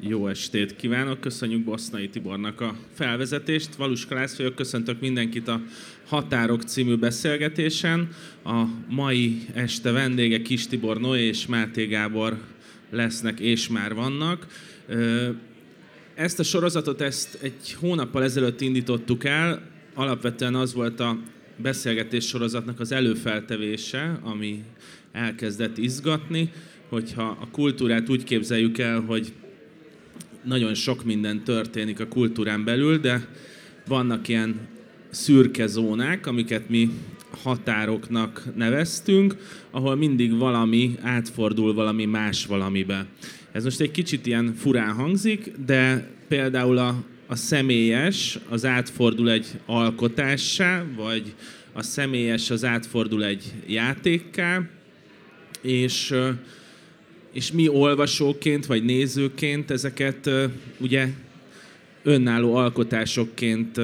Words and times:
Jó 0.00 0.28
estét 0.28 0.76
kívánok, 0.76 1.20
köszönjük 1.20 1.64
Bosznai 1.64 2.08
Tibornak 2.08 2.60
a 2.60 2.76
felvezetést. 2.94 3.74
Valus 3.74 4.06
Kalász 4.06 4.36
vagyok, 4.36 4.54
köszöntök 4.54 5.00
mindenkit 5.00 5.48
a 5.48 5.60
Határok 6.06 6.62
című 6.62 6.96
beszélgetésen. 6.96 8.08
A 8.44 8.64
mai 8.88 9.46
este 9.54 9.90
vendége 9.90 10.42
Kis 10.42 10.66
Tibor 10.66 11.00
Noé 11.00 11.26
és 11.26 11.46
Máté 11.46 11.86
Gábor 11.86 12.38
lesznek 12.90 13.40
és 13.40 13.68
már 13.68 13.94
vannak. 13.94 14.46
Ezt 16.14 16.38
a 16.38 16.42
sorozatot 16.42 17.00
ezt 17.00 17.38
egy 17.42 17.76
hónappal 17.80 18.22
ezelőtt 18.22 18.60
indítottuk 18.60 19.24
el, 19.24 19.62
alapvetően 19.94 20.54
az 20.54 20.74
volt 20.74 21.00
a 21.00 21.18
beszélgetés 21.56 22.26
sorozatnak 22.26 22.80
az 22.80 22.92
előfeltevése, 22.92 24.18
ami 24.22 24.64
elkezdett 25.16 25.78
izgatni, 25.78 26.50
hogyha 26.88 27.38
a 27.40 27.48
kultúrát 27.50 28.08
úgy 28.08 28.24
képzeljük 28.24 28.78
el, 28.78 29.00
hogy 29.00 29.32
nagyon 30.44 30.74
sok 30.74 31.04
minden 31.04 31.44
történik 31.44 32.00
a 32.00 32.08
kultúrán 32.08 32.64
belül, 32.64 32.98
de 32.98 33.28
vannak 33.86 34.28
ilyen 34.28 34.60
szürke 35.10 35.66
zónák, 35.66 36.26
amiket 36.26 36.68
mi 36.68 36.90
határoknak 37.42 38.44
neveztünk, 38.54 39.36
ahol 39.70 39.94
mindig 39.94 40.36
valami 40.36 40.94
átfordul 41.00 41.74
valami 41.74 42.04
más 42.04 42.46
valamibe. 42.46 43.06
Ez 43.52 43.64
most 43.64 43.80
egy 43.80 43.90
kicsit 43.90 44.26
ilyen 44.26 44.54
furán 44.54 44.92
hangzik, 44.92 45.52
de 45.66 46.10
például 46.28 46.78
a, 46.78 47.04
a 47.26 47.36
személyes 47.36 48.38
az 48.48 48.64
átfordul 48.64 49.30
egy 49.30 49.46
alkotássá, 49.66 50.84
vagy 50.96 51.34
a 51.72 51.82
személyes 51.82 52.50
az 52.50 52.64
átfordul 52.64 53.24
egy 53.24 53.52
játékká, 53.66 54.75
és 55.60 56.14
és 57.32 57.52
mi 57.52 57.68
olvasóként 57.68 58.66
vagy 58.66 58.84
nézőként 58.84 59.70
ezeket 59.70 60.30
ugye 60.78 61.08
önálló 62.02 62.54
alkotásokként 62.54 63.80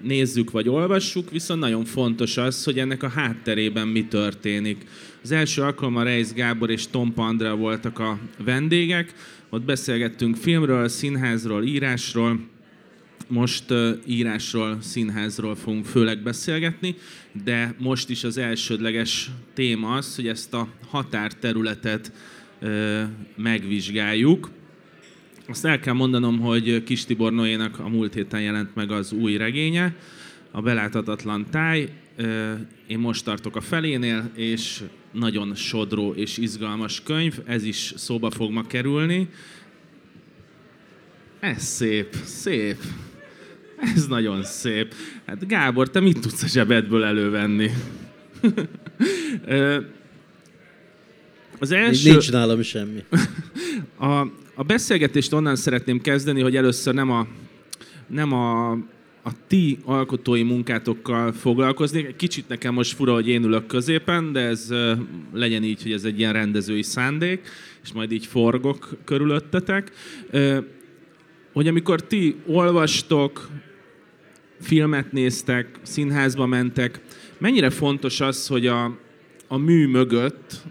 nézzük 0.00 0.50
vagy 0.50 0.68
olvassuk, 0.68 1.30
viszont 1.30 1.60
nagyon 1.60 1.84
fontos 1.84 2.36
az, 2.36 2.64
hogy 2.64 2.78
ennek 2.78 3.02
a 3.02 3.08
hátterében 3.08 3.88
mi 3.88 4.04
történik. 4.04 4.86
Az 5.22 5.32
első 5.32 5.62
alkalommal 5.62 6.04
Reis 6.04 6.32
Gábor 6.32 6.70
és 6.70 6.86
Tom 6.86 7.14
Pandra 7.14 7.56
voltak 7.56 7.98
a 7.98 8.18
vendégek, 8.44 9.14
ott 9.50 9.62
beszélgettünk 9.62 10.36
filmről, 10.36 10.88
színházról, 10.88 11.64
írásról, 11.64 12.40
most 13.28 13.64
írásról, 14.06 14.78
színházról 14.80 15.56
fogunk 15.56 15.84
főleg 15.84 16.22
beszélgetni, 16.22 16.94
de 17.44 17.74
most 17.78 18.10
is 18.10 18.24
az 18.24 18.38
elsődleges 18.38 19.30
téma 19.54 19.94
az, 19.94 20.16
hogy 20.16 20.28
ezt 20.28 20.54
a 20.54 20.68
határterületet 20.88 22.12
megvizsgáljuk. 23.36 24.50
Azt 25.46 25.64
el 25.64 25.80
kell 25.80 25.94
mondanom, 25.94 26.38
hogy 26.38 26.82
Kis 26.82 27.04
Tibor 27.04 27.32
Noénak 27.32 27.78
a 27.78 27.88
múlt 27.88 28.14
héten 28.14 28.40
jelent 28.40 28.74
meg 28.74 28.90
az 28.90 29.12
új 29.12 29.36
regénye, 29.36 29.94
a 30.50 30.60
Beláthatatlan 30.60 31.46
táj. 31.50 31.88
Én 32.86 32.98
most 32.98 33.24
tartok 33.24 33.56
a 33.56 33.60
felénél, 33.60 34.30
és 34.34 34.82
nagyon 35.12 35.54
sodró 35.54 36.12
és 36.12 36.36
izgalmas 36.36 37.02
könyv, 37.02 37.38
ez 37.44 37.64
is 37.64 37.92
szóba 37.96 38.30
fog 38.30 38.52
ma 38.52 38.66
kerülni. 38.66 39.28
Ez 41.40 41.62
szép, 41.62 42.14
szép. 42.24 42.76
Ez 43.94 44.06
nagyon 44.06 44.42
szép. 44.42 44.94
Hát 45.26 45.46
Gábor, 45.46 45.90
te 45.90 46.00
mit 46.00 46.20
tudsz 46.20 46.42
a 46.42 46.46
zsebedből 46.46 47.04
elővenni? 47.04 47.70
Az 51.60 51.70
első... 51.70 52.10
Nincs 52.10 52.30
nálam 52.30 52.62
semmi. 52.62 53.04
A, 54.00 54.20
a 54.54 54.62
beszélgetést 54.66 55.32
onnan 55.32 55.56
szeretném 55.56 56.00
kezdeni, 56.00 56.40
hogy 56.40 56.56
először 56.56 56.94
nem 56.94 57.10
a, 57.10 57.26
nem 58.06 58.32
a, 58.32 58.70
a 59.22 59.30
ti 59.46 59.78
alkotói 59.84 60.42
munkátokkal 60.42 61.32
foglalkoznék. 61.32 62.06
Egy 62.06 62.16
kicsit 62.16 62.48
nekem 62.48 62.74
most 62.74 62.94
fura, 62.94 63.12
hogy 63.12 63.28
én 63.28 63.44
ülök 63.44 63.66
középen, 63.66 64.32
de 64.32 64.40
ez 64.40 64.68
legyen 65.32 65.62
így, 65.62 65.82
hogy 65.82 65.92
ez 65.92 66.04
egy 66.04 66.18
ilyen 66.18 66.32
rendezői 66.32 66.82
szándék, 66.82 67.48
és 67.82 67.92
majd 67.92 68.12
így 68.12 68.26
forgok 68.26 68.96
körülöttetek. 69.04 69.92
Hogy 71.52 71.68
amikor 71.68 72.02
ti 72.02 72.36
olvastok, 72.46 73.48
filmet 74.60 75.12
néztek, 75.12 75.78
színházba 75.82 76.46
mentek, 76.46 77.00
mennyire 77.38 77.70
fontos 77.70 78.20
az, 78.20 78.46
hogy 78.46 78.66
a, 78.66 78.98
a 79.48 79.56
mű 79.56 79.86
mögött 79.86 80.62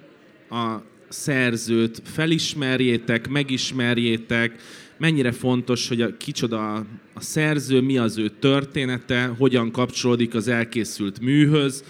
a 0.50 0.78
szerzőt 1.08 2.02
felismerjétek, 2.04 3.30
megismerjétek, 3.30 4.62
mennyire 4.98 5.32
fontos, 5.32 5.88
hogy 5.88 6.02
a, 6.02 6.18
kicsoda 6.18 6.74
a 7.14 7.22
szerző, 7.22 7.82
mi 7.82 7.98
az 7.98 8.18
ő 8.18 8.30
története, 8.40 9.26
hogyan 9.26 9.72
kapcsolódik 9.72 10.36
az 10.36 10.48
elkészült 10.48 11.20
műhöz. 11.20 11.84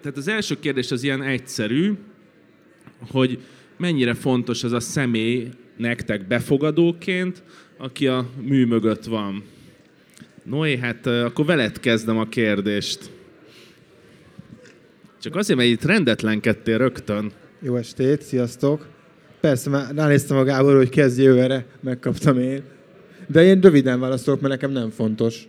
Tehát 0.00 0.18
az 0.18 0.28
első 0.28 0.58
kérdés 0.60 0.90
az 0.90 1.02
ilyen 1.02 1.22
egyszerű, 1.22 1.92
hogy 3.10 3.38
mennyire 3.76 4.14
fontos 4.14 4.64
az 4.64 4.72
a 4.72 4.80
személy 4.80 5.48
nektek 5.76 6.26
befogadóként, 6.26 7.42
aki 7.78 8.06
a 8.06 8.30
mű 8.42 8.64
mögött 8.66 9.04
van. 9.04 9.42
Noé, 10.50 10.76
hát 10.76 11.06
akkor 11.06 11.44
veled 11.44 11.80
kezdem 11.80 12.18
a 12.18 12.28
kérdést. 12.28 13.10
Csak 15.20 15.36
azért, 15.36 15.58
mert 15.58 15.70
itt 15.70 15.84
rendetlenkedtél 15.84 16.78
rögtön. 16.78 17.32
Jó 17.60 17.76
estét, 17.76 18.22
sziasztok! 18.22 18.86
Persze, 19.40 19.70
már 19.70 19.94
ránéztem 19.94 20.36
a 20.36 20.44
Gábor, 20.44 20.76
hogy 20.76 20.88
kezdje 20.88 21.24
jövőre, 21.24 21.66
megkaptam 21.80 22.38
én. 22.38 22.62
De 23.26 23.42
én 23.42 23.60
röviden 23.60 24.00
válaszolok, 24.00 24.40
mert 24.40 24.52
nekem 24.52 24.70
nem 24.70 24.90
fontos. 24.90 25.48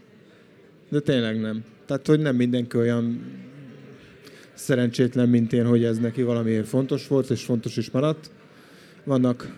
De 0.89 1.00
tényleg 1.00 1.39
nem. 1.39 1.63
Tehát, 1.85 2.07
hogy 2.07 2.19
nem 2.19 2.35
mindenki 2.35 2.78
olyan 2.78 3.22
szerencsétlen, 4.53 5.29
mint 5.29 5.53
én, 5.53 5.66
hogy 5.66 5.83
ez 5.83 5.97
neki 5.97 6.22
valamiért 6.22 6.68
fontos 6.68 7.07
volt, 7.07 7.29
és 7.29 7.44
fontos 7.44 7.78
is 7.78 7.91
maradt. 7.91 8.31
Vannak 9.03 9.56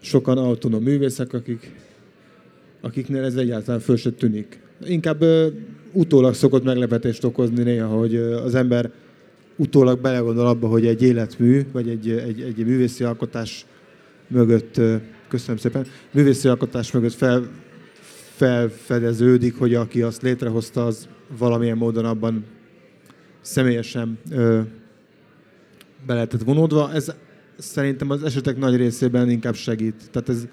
sokan 0.00 0.38
autonóm 0.38 0.82
művészek, 0.82 1.32
akik, 1.32 1.72
akiknél 2.84 3.24
ez 3.24 3.34
egyáltalán 3.34 3.80
föl 3.80 3.96
se 3.96 4.10
tűnik. 4.10 4.60
Inkább 4.84 5.22
ö, 5.22 5.48
utólag 5.92 6.34
szokott 6.34 6.64
meglepetést 6.64 7.24
okozni 7.24 7.62
néha, 7.62 7.86
hogy 7.86 8.16
az 8.16 8.54
ember 8.54 8.90
utólag 9.56 10.00
belegondol 10.00 10.46
abba, 10.46 10.68
hogy 10.68 10.86
egy 10.86 11.02
életmű, 11.02 11.62
vagy 11.72 11.88
egy, 11.88 12.10
egy, 12.10 12.40
egy 12.40 12.66
művészi 12.66 13.04
alkotás 13.04 13.66
mögött, 14.28 14.80
köszönöm 15.28 15.56
szépen, 15.56 15.86
művészi 16.12 16.48
alkotás 16.48 16.92
mögött 16.92 17.12
fel, 17.12 17.48
felfedeződik, 18.36 19.58
hogy 19.58 19.74
aki 19.74 20.02
azt 20.02 20.22
létrehozta, 20.22 20.86
az 20.86 21.08
valamilyen 21.38 21.76
módon 21.76 22.04
abban 22.04 22.44
személyesen 23.40 24.18
ö, 24.30 24.60
be 26.06 26.14
lehetett 26.14 26.42
vonódva. 26.42 26.92
Ez 26.92 27.14
szerintem 27.58 28.10
az 28.10 28.22
esetek 28.22 28.56
nagy 28.56 28.76
részében 28.76 29.30
inkább 29.30 29.54
segít. 29.54 30.10
Tehát 30.10 30.28
ez 30.28 30.46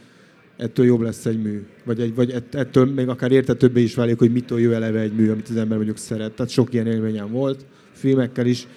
ettől 0.62 0.86
jobb 0.86 1.02
lesz 1.02 1.26
egy 1.26 1.42
mű. 1.42 1.66
Vagy, 1.84 2.00
egy, 2.00 2.16
vagy 2.16 2.44
ettől 2.52 2.86
még 2.86 3.08
akár 3.08 3.32
értetőbbé 3.32 3.82
is 3.82 3.96
válik, 3.96 4.18
hogy 4.18 4.32
mitől 4.32 4.60
jó 4.60 4.72
eleve 4.72 5.00
egy 5.00 5.14
mű, 5.14 5.30
amit 5.30 5.50
az 5.50 5.56
ember 5.56 5.76
mondjuk 5.78 5.98
szeret. 5.98 6.32
Tehát 6.32 6.52
sok 6.52 6.74
ilyen 6.74 6.88
élményem 6.88 7.32
volt, 7.32 7.66
filmekkel 7.92 8.46
is 8.46 8.68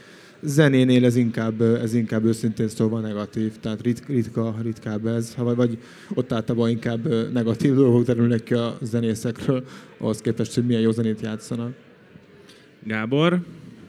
zenénél 0.41 1.05
ez 1.05 1.17
inkább, 1.17 1.61
ez 1.61 1.95
inkább 1.95 2.25
őszintén 2.25 2.69
szóval 2.69 3.01
negatív, 3.01 3.53
tehát 3.61 3.83
rit, 3.83 4.03
ritka, 4.07 4.57
ritkább 4.63 5.07
ez, 5.07 5.35
vagy, 5.37 5.57
vagy 5.57 5.79
ott 6.15 6.33
általában 6.33 6.71
inkább 6.71 7.33
negatív 7.33 7.75
dolgok 7.75 8.05
derülnek 8.05 8.43
ki 8.43 8.55
a 8.55 8.79
zenészekről, 8.83 9.65
ahhoz 9.99 10.21
képest, 10.21 10.55
hogy 10.55 10.67
milyen 10.67 10.81
jó 10.81 10.91
zenét 10.91 11.21
játszanak. 11.21 11.73
Gábor, 12.85 13.41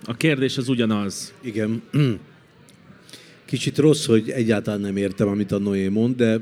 a 0.06 0.13
kérdés 0.13 0.57
az 0.57 0.69
ugyanaz. 0.69 1.33
Igen. 1.41 1.81
Kicsit 3.45 3.77
rossz, 3.77 4.06
hogy 4.06 4.30
egyáltalán 4.30 4.80
nem 4.80 4.97
értem, 4.97 5.27
amit 5.27 5.51
a 5.51 5.59
Noé 5.59 5.88
mond, 5.88 6.15
de 6.15 6.42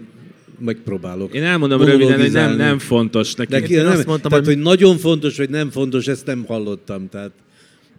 megpróbálok. 0.63 1.33
Én 1.33 1.43
elmondom 1.43 1.81
röviden, 1.81 2.19
hogy 2.19 2.31
nem, 2.31 2.55
nem 2.55 2.79
fontos 2.79 3.33
neki. 3.35 3.75
De 3.75 3.81
nem, 3.81 3.91
azt 3.91 4.05
mondtam, 4.05 4.29
tehát, 4.29 4.45
hogy... 4.45 4.53
hogy 4.53 4.63
nagyon 4.63 4.97
fontos, 4.97 5.37
vagy 5.37 5.49
nem 5.49 5.69
fontos, 5.69 6.07
ezt 6.07 6.25
nem 6.25 6.43
hallottam. 6.47 7.09
Tehát, 7.09 7.31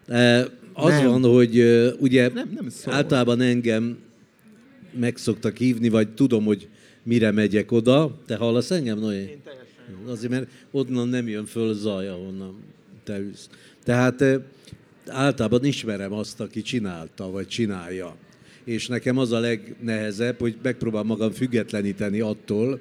eh, 0.06 0.44
az 0.74 0.92
nem. 0.92 1.06
van, 1.06 1.22
hogy 1.22 1.58
uh, 1.58 1.92
ugye 1.98 2.30
nem, 2.34 2.50
nem 2.54 2.68
általában 2.84 3.40
engem 3.40 3.98
meg 4.98 5.16
szoktak 5.16 5.56
hívni, 5.56 5.88
vagy 5.88 6.08
tudom, 6.08 6.44
hogy 6.44 6.68
mire 7.02 7.30
megyek 7.30 7.72
oda. 7.72 8.18
Te 8.26 8.36
hallasz 8.36 8.70
engem, 8.70 8.98
Noé? 8.98 9.20
Én 9.20 9.42
teljesen. 9.44 10.12
Azért, 10.12 10.32
mert 10.32 10.46
onnan 10.70 11.08
nem 11.08 11.28
jön 11.28 11.46
föl 11.46 11.74
zaj, 11.74 12.08
ahonnan 12.08 12.54
te 13.04 13.18
ülsz. 13.18 13.48
Tehát 13.84 14.20
uh, 14.20 14.34
általában 15.06 15.64
ismerem 15.64 16.12
azt, 16.12 16.40
aki 16.40 16.62
csinálta, 16.62 17.30
vagy 17.30 17.46
csinálja. 17.46 18.16
És 18.64 18.86
nekem 18.86 19.18
az 19.18 19.32
a 19.32 19.38
legnehezebb, 19.38 20.38
hogy 20.38 20.56
megpróbálom 20.62 21.06
magam 21.06 21.30
függetleníteni 21.30 22.20
attól, 22.20 22.80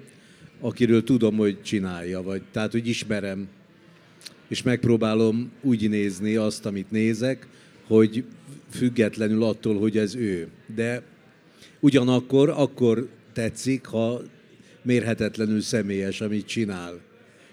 akiről 0.60 1.04
tudom, 1.04 1.36
hogy 1.36 1.62
csinálja, 1.62 2.22
vagy 2.22 2.42
tehát, 2.52 2.72
hogy 2.72 2.88
ismerem, 2.88 3.48
és 4.48 4.62
megpróbálom 4.62 5.52
úgy 5.62 5.90
nézni 5.90 6.36
azt, 6.36 6.66
amit 6.66 6.92
nézek, 6.92 7.48
hogy 7.88 8.24
függetlenül 8.70 9.44
attól, 9.44 9.80
hogy 9.80 9.98
ez 9.98 10.16
ő. 10.16 10.48
De 10.76 11.04
Ugyanakkor 11.84 12.50
akkor 12.50 13.08
tetszik, 13.34 13.86
ha 13.86 14.22
mérhetetlenül 14.82 15.62
személyes, 15.62 16.22
amit 16.22 16.46
csinál. 16.46 17.00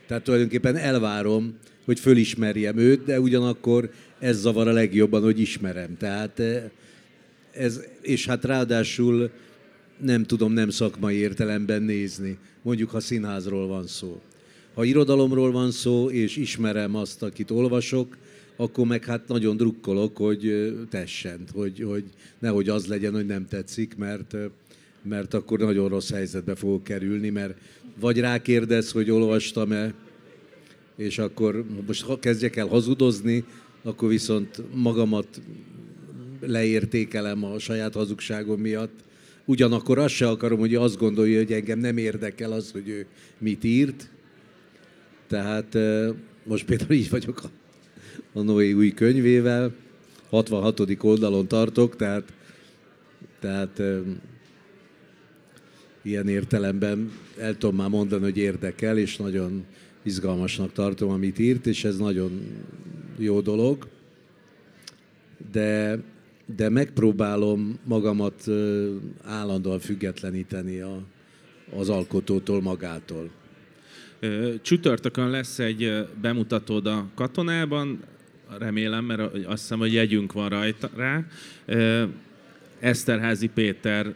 Tehát 0.06 0.23
tulajdonképpen 0.23 0.77
elvárom, 0.77 1.59
hogy 1.85 2.00
fölismerjem 2.00 2.79
őt, 2.79 3.05
de 3.05 3.21
ugyanakkor 3.21 3.91
ez 4.19 4.41
zavar 4.41 4.69
a 4.69 4.73
legjobban, 4.73 5.23
hogy 5.23 5.41
ismerem. 5.41 5.97
Tehát 5.97 6.43
ez, 7.60 7.80
és 8.02 8.26
hát 8.26 8.44
ráadásul 8.44 9.30
nem 10.00 10.24
tudom 10.24 10.52
nem 10.52 10.70
szakmai 10.70 11.16
értelemben 11.16 11.82
nézni, 11.82 12.38
mondjuk 12.62 12.90
ha 12.90 13.00
színházról 13.00 13.66
van 13.66 13.86
szó. 13.86 14.20
Ha 14.74 14.84
irodalomról 14.84 15.52
van 15.52 15.70
szó, 15.70 16.10
és 16.10 16.36
ismerem 16.36 16.94
azt, 16.94 17.22
akit 17.22 17.50
olvasok, 17.50 18.16
akkor 18.56 18.86
meg 18.86 19.04
hát 19.04 19.28
nagyon 19.28 19.56
drukkolok, 19.56 20.16
hogy 20.16 20.74
tessen, 20.90 21.40
hogy, 21.52 21.80
hogy 21.80 22.04
nehogy 22.38 22.68
az 22.68 22.86
legyen, 22.86 23.12
hogy 23.12 23.26
nem 23.26 23.46
tetszik, 23.46 23.96
mert, 23.96 24.36
mert 25.02 25.34
akkor 25.34 25.58
nagyon 25.58 25.88
rossz 25.88 26.10
helyzetbe 26.10 26.54
fogok 26.54 26.84
kerülni, 26.84 27.28
mert 27.28 27.54
vagy 28.00 28.18
rákérdez, 28.18 28.90
hogy 28.90 29.10
olvastam-e, 29.10 29.94
és 30.96 31.18
akkor 31.18 31.64
most 31.86 32.02
ha 32.02 32.18
kezdjek 32.18 32.56
el 32.56 32.66
hazudozni, 32.66 33.44
akkor 33.82 34.08
viszont 34.08 34.62
magamat 34.74 35.40
leértékelem 36.40 37.44
a 37.44 37.58
saját 37.58 37.94
hazugságom 37.94 38.60
miatt. 38.60 38.98
Ugyanakkor 39.44 39.98
azt 39.98 40.14
se 40.14 40.28
akarom, 40.28 40.58
hogy 40.58 40.75
azt 40.75 40.98
gondolja, 40.98 41.38
hogy 41.38 41.52
engem 41.52 41.78
nem 41.78 41.96
érdekel 41.96 42.52
az, 42.52 42.70
hogy 42.70 42.88
ő 42.88 43.06
mit 43.38 43.64
írt. 43.64 44.10
Tehát 45.26 45.78
most 46.44 46.64
például 46.64 46.92
így 46.92 47.10
vagyok 47.10 47.42
a, 47.44 47.50
a 48.38 48.42
Noé 48.42 48.72
új 48.72 48.92
könyvével, 48.92 49.72
66. 50.28 50.81
oldalon 51.00 51.48
tartok, 51.48 51.96
tehát, 51.96 52.32
tehát 53.40 53.82
ilyen 56.02 56.28
értelemben 56.28 57.12
el 57.38 57.56
tudom 57.56 57.76
már 57.76 57.88
mondani, 57.88 58.22
hogy 58.22 58.36
érdekel, 58.36 58.98
és 58.98 59.16
nagyon 59.16 59.64
izgalmasnak 60.02 60.72
tartom, 60.72 61.10
amit 61.10 61.38
írt, 61.38 61.66
és 61.66 61.84
ez 61.84 61.96
nagyon 61.96 62.40
jó 63.19 63.40
dolog. 63.40 63.88
De, 65.52 65.98
de 66.56 66.69
megpróbálom 66.69 67.79
magamat 67.85 68.44
állandóan 69.25 69.79
függetleníteni 69.79 70.81
a, 70.81 71.02
az 71.76 71.88
alkotótól 71.88 72.62
magától. 72.62 73.31
Csütörtökön 74.62 75.31
lesz 75.31 75.58
egy 75.58 76.06
bemutatód 76.20 76.87
a 76.87 77.06
katonában, 77.14 78.00
remélem, 78.58 79.05
mert 79.05 79.20
azt 79.47 79.61
hiszem, 79.61 79.79
hogy 79.79 79.93
jegyünk 79.93 80.32
van 80.32 80.49
rajta 80.49 80.91
rá. 80.97 81.25
Eszterházi 82.81 83.49
Péter 83.49 84.14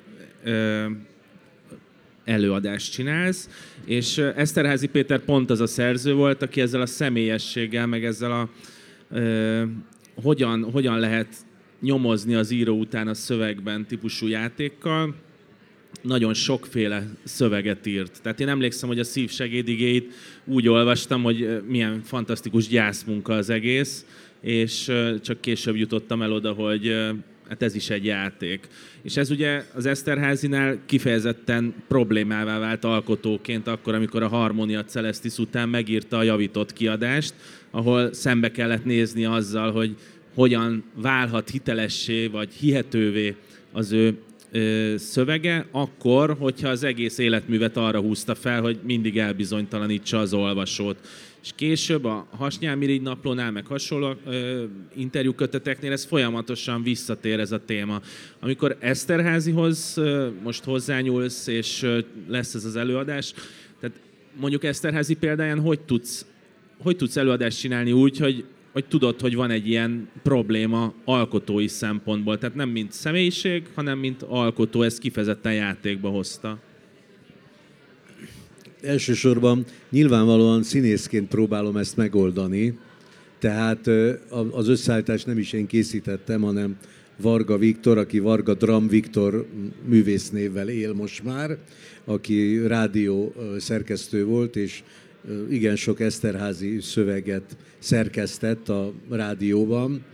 előadást 2.25 2.93
csinálsz, 2.93 3.49
és 3.85 4.19
Eszterházi 4.19 4.87
Péter 4.87 5.21
pont 5.21 5.51
az 5.51 5.61
a 5.61 5.67
szerző 5.67 6.15
volt, 6.15 6.43
aki 6.43 6.61
ezzel 6.61 6.81
a 6.81 6.87
személyességgel, 6.87 7.87
meg 7.87 8.05
ezzel 8.05 8.33
a 8.33 8.49
hogyan, 10.23 10.71
hogyan 10.71 10.99
lehet 10.99 11.29
nyomozni 11.85 12.35
az 12.35 12.51
író 12.51 12.79
után 12.79 13.09
a 13.09 13.15
szövegben 13.15 13.87
típusú 13.87 14.27
játékkal, 14.27 15.15
nagyon 16.03 16.35
sokféle 16.35 17.07
szöveget 17.25 17.87
írt. 17.87 18.23
Tehát 18.23 18.41
én 18.41 18.49
emlékszem, 18.49 18.89
hogy 18.89 18.99
a 18.99 19.05
szívsegédigét 19.05 20.13
úgy 20.45 20.69
olvastam, 20.69 21.23
hogy 21.23 21.63
milyen 21.69 22.03
fantasztikus 22.03 22.69
gyászmunka 22.69 23.33
az 23.33 23.51
egész, 23.51 24.05
és 24.41 24.93
csak 25.23 25.41
később 25.41 25.77
jutottam 25.77 26.23
el 26.23 26.33
oda, 26.33 26.53
hogy 26.53 26.97
hát 27.49 27.63
ez 27.63 27.75
is 27.75 27.91
egy 27.91 28.05
játék. 28.05 28.69
És 29.03 29.17
ez 29.17 29.31
ugye 29.31 29.65
az 29.75 29.87
Eszterházinál 29.87 30.79
kifejezetten 30.87 31.75
problémává 31.89 32.59
vált 32.59 32.85
alkotóként 32.85 33.67
akkor, 33.67 33.95
amikor 33.95 34.23
a 34.23 34.29
Harmonia 34.29 34.85
Celestis 34.85 35.39
után 35.39 35.69
megírta 35.69 36.19
a 36.19 36.23
javított 36.23 36.73
kiadást, 36.73 37.35
ahol 37.71 38.13
szembe 38.13 38.51
kellett 38.51 38.85
nézni 38.85 39.25
azzal, 39.25 39.73
hogy 39.73 39.97
hogyan 40.35 40.85
válhat 40.95 41.51
hitelessé 41.51 42.27
vagy 42.27 42.53
hihetővé 42.53 43.37
az 43.73 43.93
ő 43.93 44.19
szövege, 44.97 45.67
akkor, 45.71 46.37
hogyha 46.39 46.69
az 46.69 46.83
egész 46.83 47.19
életművet 47.19 47.77
arra 47.77 48.01
húzta 48.01 48.35
fel, 48.35 48.61
hogy 48.61 48.79
mindig 48.83 49.19
elbizonytalanítsa 49.19 50.19
az 50.19 50.33
olvasót 50.33 50.97
és 51.45 51.53
később 51.55 52.05
a 52.05 52.27
Hasnyálmirigy 52.37 53.03
naplónál, 53.03 53.51
meg 53.51 53.67
hasonló 53.67 54.15
interjúköteteknél 54.95 55.93
ez 55.93 56.05
folyamatosan 56.05 56.83
visszatér 56.83 57.41
ez 57.41 57.53
a 57.53 57.65
téma. 57.65 58.01
Amikor 58.41 58.77
Eszterházihoz 58.81 59.95
ö, 59.97 60.29
most 60.43 60.65
hozzányúlsz, 60.65 61.47
és 61.47 61.87
lesz 62.29 62.55
ez 62.55 62.65
az 62.65 62.77
előadás, 62.77 63.33
tehát 63.81 63.97
mondjuk 64.41 64.65
Eszterházi 64.65 65.15
példáján 65.15 65.61
hogy 65.61 65.81
tudsz, 65.81 66.27
hogy 66.79 66.97
tudsz 66.97 67.17
előadást 67.17 67.59
csinálni 67.59 67.93
úgy, 67.93 68.19
hogy, 68.19 68.45
hogy 68.75 68.85
tudod, 68.85 69.21
hogy 69.21 69.35
van 69.35 69.50
egy 69.50 69.69
ilyen 69.69 70.09
probléma 70.23 70.93
alkotói 71.05 71.69
szempontból. 71.69 72.38
Tehát 72.38 72.55
nem 72.55 72.69
mint 72.69 72.93
személyiség, 72.93 73.62
hanem 73.75 73.99
mint 73.99 74.23
alkotó, 74.23 74.82
ezt 74.82 74.99
kifejezetten 74.99 75.55
játékba 75.55 76.09
hozta 76.09 76.59
elsősorban 78.82 79.65
nyilvánvalóan 79.91 80.62
színészként 80.62 81.29
próbálom 81.29 81.76
ezt 81.76 81.97
megoldani, 81.97 82.79
tehát 83.38 83.87
az 84.50 84.69
összeállítást 84.69 85.27
nem 85.27 85.38
is 85.38 85.53
én 85.53 85.67
készítettem, 85.67 86.41
hanem 86.41 86.77
Varga 87.17 87.59
Viktor, 87.59 87.99
aki 87.99 88.19
Varga 88.19 88.55
Dram 88.55 88.88
Viktor 88.88 89.47
művésznévvel 89.87 90.69
él 90.69 90.93
most 90.93 91.25
már, 91.25 91.59
aki 92.05 92.67
rádió 92.67 93.35
szerkesztő 93.59 94.25
volt, 94.25 94.56
és 94.56 94.82
igen 95.50 95.76
sok 95.76 96.00
Eszterházi 96.00 96.81
szöveget 96.81 97.56
szerkesztett 97.79 98.69
a 98.69 98.93
rádióban 99.11 100.05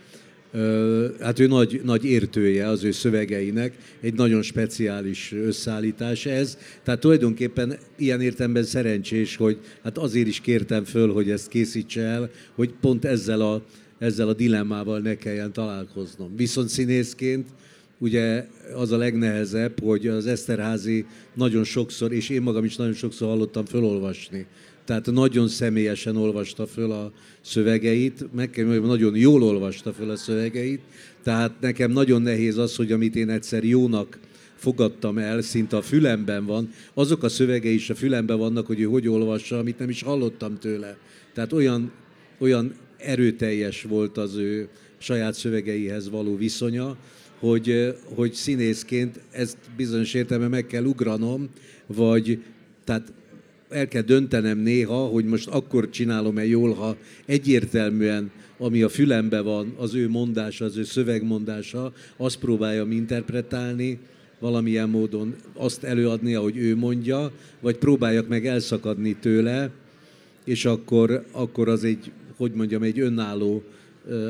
hát 1.20 1.38
ő 1.38 1.46
nagy, 1.46 1.80
nagy 1.84 2.04
értője 2.04 2.66
az 2.66 2.84
ő 2.84 2.90
szövegeinek, 2.90 3.74
egy 4.00 4.14
nagyon 4.14 4.42
speciális 4.42 5.32
összeállítás 5.32 6.26
ez. 6.26 6.58
Tehát 6.82 7.00
tulajdonképpen 7.00 7.78
ilyen 7.96 8.20
értemben 8.20 8.62
szerencsés, 8.62 9.36
hogy 9.36 9.58
hát 9.82 9.98
azért 9.98 10.26
is 10.26 10.40
kértem 10.40 10.84
föl, 10.84 11.12
hogy 11.12 11.30
ezt 11.30 11.48
készítse 11.48 12.00
el, 12.00 12.30
hogy 12.54 12.74
pont 12.80 13.04
ezzel 13.04 13.40
a, 13.40 13.62
ezzel 13.98 14.28
a 14.28 14.34
dilemmával 14.34 14.98
ne 14.98 15.14
kelljen 15.14 15.52
találkoznom. 15.52 16.36
Viszont 16.36 16.68
színészként 16.68 17.48
ugye 17.98 18.46
az 18.74 18.92
a 18.92 18.96
legnehezebb, 18.96 19.80
hogy 19.82 20.06
az 20.06 20.26
Eszterházi 20.26 21.04
nagyon 21.34 21.64
sokszor, 21.64 22.12
és 22.12 22.28
én 22.28 22.42
magam 22.42 22.64
is 22.64 22.76
nagyon 22.76 22.94
sokszor 22.94 23.28
hallottam 23.28 23.64
fölolvasni 23.64 24.46
tehát 24.90 25.10
nagyon 25.10 25.48
személyesen 25.48 26.16
olvasta 26.16 26.66
föl 26.66 26.92
a 26.92 27.12
szövegeit, 27.40 28.32
meg 28.34 28.50
kell 28.50 28.64
mondjam, 28.64 28.86
nagyon 28.86 29.16
jól 29.16 29.42
olvasta 29.42 29.92
föl 29.92 30.10
a 30.10 30.16
szövegeit, 30.16 30.80
tehát 31.22 31.52
nekem 31.60 31.90
nagyon 31.90 32.22
nehéz 32.22 32.56
az, 32.56 32.76
hogy 32.76 32.92
amit 32.92 33.16
én 33.16 33.28
egyszer 33.28 33.64
jónak 33.64 34.18
fogadtam 34.54 35.18
el, 35.18 35.42
szinte 35.42 35.76
a 35.76 35.82
fülemben 35.82 36.46
van, 36.46 36.72
azok 36.94 37.22
a 37.22 37.28
szövegei 37.28 37.74
is 37.74 37.90
a 37.90 37.94
fülemben 37.94 38.38
vannak, 38.38 38.66
hogy 38.66 38.80
ő 38.80 38.84
hogy 38.84 39.08
olvassa, 39.08 39.58
amit 39.58 39.78
nem 39.78 39.88
is 39.88 40.02
hallottam 40.02 40.58
tőle. 40.58 40.96
Tehát 41.34 41.52
olyan, 41.52 41.92
olyan 42.38 42.74
erőteljes 42.96 43.82
volt 43.82 44.18
az 44.18 44.36
ő 44.36 44.68
saját 44.98 45.34
szövegeihez 45.34 46.10
való 46.10 46.36
viszonya, 46.36 46.96
hogy, 47.38 47.94
hogy 48.14 48.32
színészként 48.32 49.20
ezt 49.30 49.56
bizonyos 49.76 50.14
értelemben 50.14 50.50
meg 50.50 50.66
kell 50.66 50.84
ugranom, 50.84 51.48
vagy 51.86 52.42
tehát 52.84 53.12
el 53.70 53.88
kell 53.88 54.02
döntenem 54.02 54.58
néha, 54.58 55.06
hogy 55.06 55.24
most 55.24 55.48
akkor 55.48 55.90
csinálom-e 55.90 56.46
jól, 56.46 56.72
ha 56.72 56.96
egyértelműen, 57.26 58.30
ami 58.58 58.82
a 58.82 58.88
fülembe 58.88 59.40
van, 59.40 59.74
az 59.76 59.94
ő 59.94 60.08
mondása, 60.08 60.64
az 60.64 60.76
ő 60.76 60.84
szövegmondása, 60.84 61.92
azt 62.16 62.38
próbáljam 62.38 62.90
interpretálni, 62.90 63.98
valamilyen 64.38 64.88
módon 64.88 65.34
azt 65.54 65.84
előadni, 65.84 66.34
ahogy 66.34 66.56
ő 66.56 66.76
mondja, 66.76 67.32
vagy 67.60 67.76
próbáljak 67.76 68.28
meg 68.28 68.46
elszakadni 68.46 69.16
tőle, 69.20 69.70
és 70.44 70.64
akkor, 70.64 71.24
akkor 71.32 71.68
az 71.68 71.84
egy, 71.84 72.10
hogy 72.36 72.52
mondjam, 72.52 72.82
egy 72.82 73.00
önálló 73.00 73.62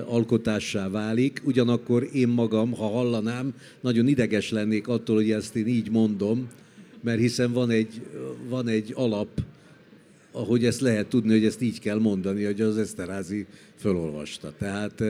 alkotássá 0.06 0.88
válik. 0.88 1.42
Ugyanakkor 1.44 2.09
én 2.12 2.28
magam, 2.28 2.73
ha 2.73 2.87
hallanám, 2.87 3.54
nagyon 3.80 4.09
ideges 4.09 4.50
lennék 4.50 4.88
attól, 4.88 5.16
hogy 5.16 5.30
ezt 5.30 5.56
én 5.56 5.66
így 5.66 5.90
mondom, 5.90 6.49
mert 7.00 7.21
hiszen 7.21 7.52
van 7.52 7.71
egy, 7.71 8.02
van 8.49 8.69
egy 8.69 8.92
alap, 8.95 9.28
ahogy 10.33 10.64
ezt 10.64 10.80
lehet 10.80 11.07
tudni, 11.07 11.33
hogy 11.33 11.45
ezt 11.45 11.62
így 11.62 11.80
kell 11.80 11.99
mondani, 11.99 12.45
hogy 12.45 12.61
az 12.61 12.78
Eszterházi 12.78 13.47
fölolvasta. 13.76 14.52
Tehát 14.59 15.02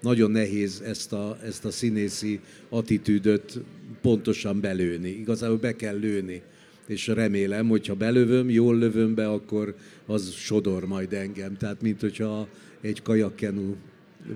nagyon 0.00 0.30
nehéz 0.30 0.80
ezt 0.80 1.12
a, 1.12 1.38
ezt 1.44 1.64
a 1.64 1.70
színészi 1.70 2.40
attitűdöt 2.68 3.60
pontosan 4.00 4.60
belőni. 4.60 5.08
Igazából 5.08 5.56
be 5.56 5.76
kell 5.76 5.98
lőni. 5.98 6.42
És 6.86 7.06
remélem, 7.06 7.68
hogyha 7.68 7.94
belövöm, 7.94 8.50
jól 8.50 8.78
lövöm 8.78 9.14
be, 9.14 9.28
akkor 9.28 9.74
az 10.06 10.32
sodor 10.32 10.86
majd 10.86 11.12
engem. 11.12 11.56
Tehát, 11.56 11.82
mint 11.82 12.00
hogyha 12.00 12.48
egy 12.80 13.02
kajakkenu 13.02 13.74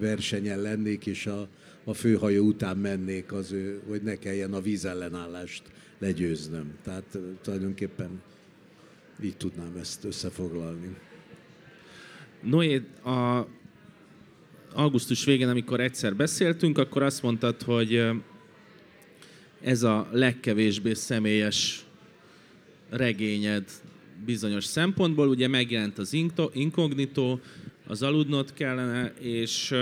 versenyen 0.01 0.61
lennék, 0.61 1.07
és 1.07 1.27
a, 1.27 1.49
a 1.85 1.95
főhajó 1.95 2.45
után 2.45 2.77
mennék, 2.77 3.33
az 3.33 3.53
ő, 3.53 3.81
hogy 3.89 4.03
ne 4.03 4.15
kelljen 4.15 4.53
a 4.53 4.61
vízellenállást 4.61 5.63
legyőznöm. 5.99 6.73
Tehát 6.83 7.19
tulajdonképpen 7.43 8.23
így 9.23 9.37
tudnám 9.37 9.77
ezt 9.81 10.05
összefoglalni. 10.05 10.97
Noé, 12.43 12.83
a 13.05 13.47
augusztus 14.75 15.25
végén, 15.25 15.49
amikor 15.49 15.81
egyszer 15.81 16.17
beszéltünk, 16.17 16.79
akkor 16.79 17.03
azt 17.03 17.23
mondtad, 17.23 17.63
hogy 17.63 18.03
ez 19.61 19.83
a 19.83 20.09
legkevésbé 20.13 20.95
személyes 20.95 21.85
regényed 22.91 23.65
bizonyos 24.25 24.65
szempontból. 24.65 25.29
Ugye 25.29 25.49
megjelent 25.49 25.99
az 25.99 26.13
Incognito, 26.53 27.39
az 27.87 28.03
Aludnot 28.03 28.53
kellene, 28.53 29.13
és, 29.21 29.75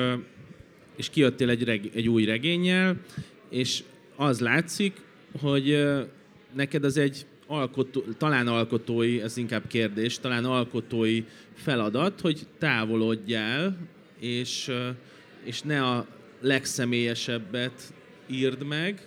és 0.97 1.11
kijöttél 1.11 1.51
egy, 1.51 1.63
reg, 1.63 1.91
egy 1.95 2.09
új 2.09 2.25
regényel, 2.25 3.01
és 3.49 3.83
az 4.17 4.41
látszik, 4.41 5.01
hogy 5.41 5.85
neked 6.55 6.85
az 6.85 6.97
egy 6.97 7.27
alkotó, 7.47 8.05
talán 8.19 8.49
alkotói, 8.49 9.21
ez 9.21 9.37
inkább 9.37 9.67
kérdés, 9.67 10.19
talán 10.19 10.45
alkotói 10.45 11.25
feladat, 11.55 12.21
hogy 12.21 12.47
távolodjál, 12.59 13.77
és, 14.21 14.71
és 15.45 15.63
ne 15.63 15.83
a 15.83 16.07
legszemélyesebbet 16.41 17.93
írd 18.27 18.63
meg, 18.67 19.07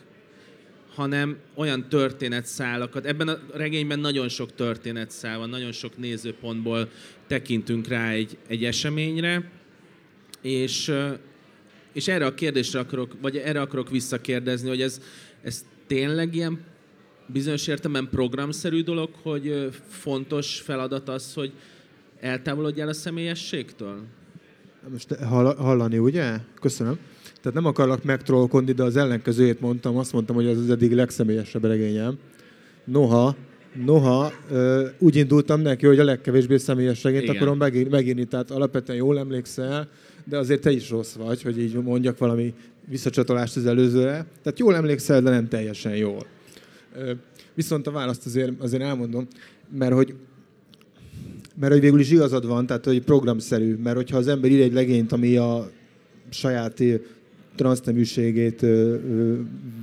hanem 0.96 1.38
olyan 1.56 1.90
történetszálakat. 1.90 3.06
Ebben 3.06 3.28
a 3.28 3.40
regényben 3.54 4.00
nagyon 4.00 4.30
sok 4.30 4.56
történetszál 4.56 5.38
van, 5.38 5.50
nagyon 5.50 5.72
sok 5.72 5.98
nézőpontból 5.98 6.90
tekintünk 7.28 7.88
rá 7.88 8.10
egy, 8.10 8.38
egy 8.48 8.66
eseményre, 8.66 9.52
és, 10.42 10.92
és 11.94 12.08
erre 12.08 12.26
a 12.26 12.34
kérdésre 12.34 12.80
akarok, 12.80 13.16
vagy 13.22 13.38
erre 13.38 13.62
akarok 13.62 13.90
visszakérdezni, 13.90 14.68
hogy 14.68 14.82
ez, 14.82 15.02
ez 15.42 15.66
tényleg 15.88 16.36
ilyen 16.36 16.60
bizonyos 17.28 17.68
értelemben 17.68 18.10
programszerű 18.12 18.84
dolog, 18.84 19.10
hogy 19.22 19.70
fontos 19.88 20.60
feladat 20.60 21.10
az, 21.10 21.34
hogy 21.34 21.52
eltávolodjál 22.20 22.88
a 22.88 22.94
személyességtől? 22.94 24.02
Most 24.92 25.16
hallani, 25.58 25.98
ugye? 25.98 26.38
Köszönöm. 26.60 26.98
Tehát 27.42 27.54
nem 27.54 27.66
akarlak 27.66 28.04
megtrollkodni, 28.04 28.72
de 28.72 28.84
az 28.84 28.96
ellenkezőjét 28.96 29.60
mondtam. 29.60 29.98
Azt 29.98 30.14
mondtam, 30.14 30.36
hogy 30.36 30.46
ez 30.46 30.58
az 30.58 30.70
eddig 30.70 30.94
legszemélyesebb 30.94 31.64
regényem. 31.64 32.18
Noha, 32.84 33.36
noha 33.86 34.32
úgy 35.00 35.16
indultam 35.16 35.62
neki, 35.62 35.86
hogy 35.86 36.00
a 36.00 36.04
legkevésbé 36.04 36.58
személyes 36.58 37.04
regényt 37.04 37.24
Igen. 37.24 37.36
akarom 37.36 37.58
megírni. 37.90 38.26
Tehát 38.26 38.52
alapvetően 38.52 38.98
jól 38.98 39.20
emlékszel, 39.20 39.90
de 40.24 40.38
azért 40.38 40.62
te 40.62 40.72
is 40.72 40.90
rossz 40.90 41.14
vagy, 41.14 41.42
hogy 41.42 41.60
így 41.60 41.74
mondjak 41.74 42.18
valami 42.18 42.54
visszacsatolást 42.88 43.56
az 43.56 43.66
előzőre. 43.66 44.26
Tehát 44.44 44.60
jól 44.60 44.76
emlékszel, 44.76 45.22
de 45.22 45.30
nem 45.30 45.48
teljesen 45.48 45.96
jól. 45.96 46.26
Viszont 47.54 47.88
a 47.88 47.92
választ 47.92 48.26
azért, 48.26 48.52
azért 48.60 48.84
elmondom, 48.84 49.28
mert 49.78 49.94
hogy 49.94 50.16
mert 51.60 51.72
hogy 51.72 51.82
végül 51.82 52.00
is 52.00 52.12
igazad 52.12 52.48
van, 52.48 52.66
tehát 52.66 52.86
hogy 52.86 53.02
programszerű, 53.02 53.76
mert 53.76 53.96
hogyha 53.96 54.18
az 54.18 54.28
ember 54.28 54.52
ír 54.52 54.62
egy 54.62 54.74
legényt, 54.74 55.12
ami 55.12 55.38
a 55.38 55.70
saját 56.30 56.84
transzneműségét 57.56 58.66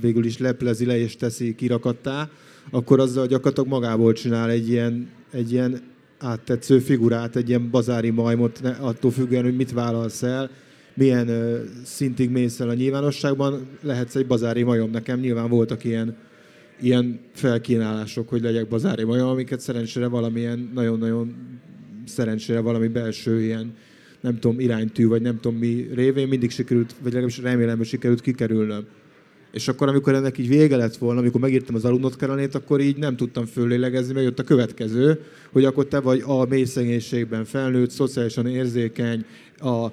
végül 0.01 0.25
is 0.25 0.37
leplezi 0.37 0.85
le 0.85 0.97
és 0.97 1.15
teszi 1.15 1.55
kirakattá, 1.55 2.29
akkor 2.71 2.99
azzal 2.99 3.27
gyakorlatilag 3.27 3.69
magából 3.69 4.13
csinál 4.13 4.49
egy 4.49 4.69
ilyen, 4.69 5.09
egy 5.31 5.51
ilyen 5.51 5.81
áttetsző 6.19 6.79
figurát, 6.79 7.35
egy 7.35 7.49
ilyen 7.49 7.69
bazári 7.69 8.09
majmot, 8.09 8.61
attól 8.79 9.11
függően, 9.11 9.43
hogy 9.43 9.55
mit 9.55 9.71
vállalsz 9.71 10.23
el, 10.23 10.49
milyen 10.93 11.29
szintig 11.83 12.29
mész 12.29 12.59
el 12.59 12.69
a 12.69 12.73
nyilvánosságban, 12.73 13.67
lehetsz 13.81 14.15
egy 14.15 14.27
bazári 14.27 14.63
majom. 14.63 14.89
Nekem 14.89 15.19
nyilván 15.19 15.49
voltak 15.49 15.83
ilyen 15.83 16.15
ilyen 16.81 17.19
felkínálások, 17.33 18.29
hogy 18.29 18.41
legyek 18.41 18.67
bazári 18.67 19.03
majom, 19.03 19.27
amiket 19.27 19.59
szerencsére 19.59 20.07
valamilyen 20.07 20.71
nagyon-nagyon 20.73 21.35
szerencsére 22.05 22.59
valami 22.59 22.87
belső 22.87 23.41
ilyen 23.41 23.73
nem 24.21 24.39
tudom, 24.39 24.59
iránytű, 24.59 25.07
vagy 25.07 25.21
nem 25.21 25.39
tudom 25.39 25.57
mi 25.57 25.89
révén 25.93 26.27
mindig 26.27 26.51
sikerült, 26.51 26.93
vagy 27.01 27.11
legalábbis 27.11 27.37
remélem, 27.37 27.77
hogy 27.77 27.85
sikerült 27.85 28.21
kikerülnöm. 28.21 28.85
És 29.51 29.67
akkor, 29.67 29.87
amikor 29.87 30.13
ennek 30.15 30.37
így 30.37 30.47
vége 30.47 30.75
lett 30.75 30.95
volna, 30.95 31.19
amikor 31.19 31.41
megírtam 31.41 31.75
az 31.75 31.85
aludnot 31.85 32.15
kerenét, 32.15 32.55
akkor 32.55 32.79
így 32.81 32.97
nem 32.97 33.15
tudtam 33.15 33.45
föllélegezni, 33.45 34.13
mert 34.13 34.25
jött 34.25 34.39
a 34.39 34.43
következő, 34.43 35.19
hogy 35.51 35.65
akkor 35.65 35.85
te 35.85 35.99
vagy 35.99 36.23
a 36.25 36.45
mély 36.45 36.63
szegénységben 36.63 37.45
felnőtt, 37.45 37.89
szociálisan 37.89 38.47
érzékeny, 38.47 39.25
a 39.57 39.87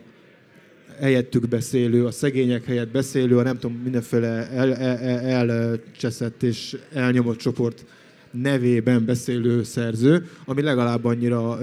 helyettük 1.01 1.49
beszélő, 1.49 2.07
a 2.07 2.11
szegények 2.11 2.65
helyett 2.65 2.91
beszélő, 2.91 3.39
a 3.39 3.43
nem 3.43 3.59
tudom, 3.59 3.77
mindenféle 3.77 4.49
elcseszett 4.51 6.43
el, 6.43 6.49
el, 6.49 6.49
és 6.49 6.77
elnyomott 6.93 7.39
csoport 7.39 7.85
nevében 8.31 9.05
beszélő 9.05 9.63
szerző, 9.63 10.27
ami 10.45 10.63
legalább 10.63 11.05
annyira 11.05 11.59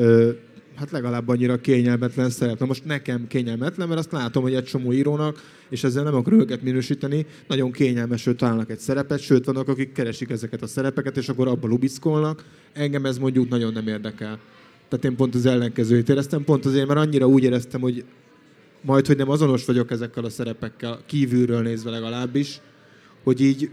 hát 0.77 0.91
legalább 0.91 1.27
annyira 1.27 1.62
kényelmetlen 1.62 2.29
szerep. 2.29 2.60
Na 2.60 2.65
most 2.65 2.86
nekem 2.86 3.27
kényelmetlen, 3.27 3.88
mert 3.88 4.00
azt 4.00 4.12
látom, 4.12 4.44
hogy 4.44 4.53
egy 4.53 4.63
csomó 4.63 4.94
írónak, 4.94 5.44
és 5.70 5.84
ezzel 5.84 6.03
nem 6.03 6.15
akarok 6.15 6.41
őket 6.41 6.62
minősíteni, 6.62 7.25
nagyon 7.48 7.72
kényelmes, 7.72 8.25
hogy 8.25 8.36
találnak 8.36 8.72
egy 8.72 8.79
szerepet, 8.79 9.20
sőt 9.20 9.46
vannak, 9.46 9.67
akik 9.67 9.91
keresik 9.91 10.29
ezeket 10.29 10.62
a 10.62 10.67
szerepeket, 10.67 11.17
és 11.17 11.29
akkor 11.29 11.48
abba 11.48 11.67
lubiszkolnak. 11.67 12.44
Engem 12.74 13.06
ez 13.06 13.17
mondjuk 13.17 13.50
nagyon 13.50 13.74
nem 13.74 13.88
érdekel. 13.88 14.39
Tehát 14.89 15.06
én 15.06 15.15
pont 15.15 15.36
az 15.36 15.46
ellenkezőjét 15.46 16.10
éreztem, 16.10 16.44
pont 16.44 16.65
azért, 16.65 16.88
mert 16.88 17.00
annyira 17.00 17.27
úgy 17.27 17.44
éreztem, 17.44 17.82
hogy 17.82 18.03
majd, 18.81 19.07
hogy 19.07 19.17
nem 19.17 19.29
azonos 19.29 19.65
vagyok 19.65 19.91
ezekkel 19.91 20.24
a 20.24 20.29
szerepekkel, 20.29 21.00
kívülről 21.05 21.62
nézve 21.62 21.89
legalábbis, 21.89 22.62
hogy 23.24 23.41
így 23.41 23.69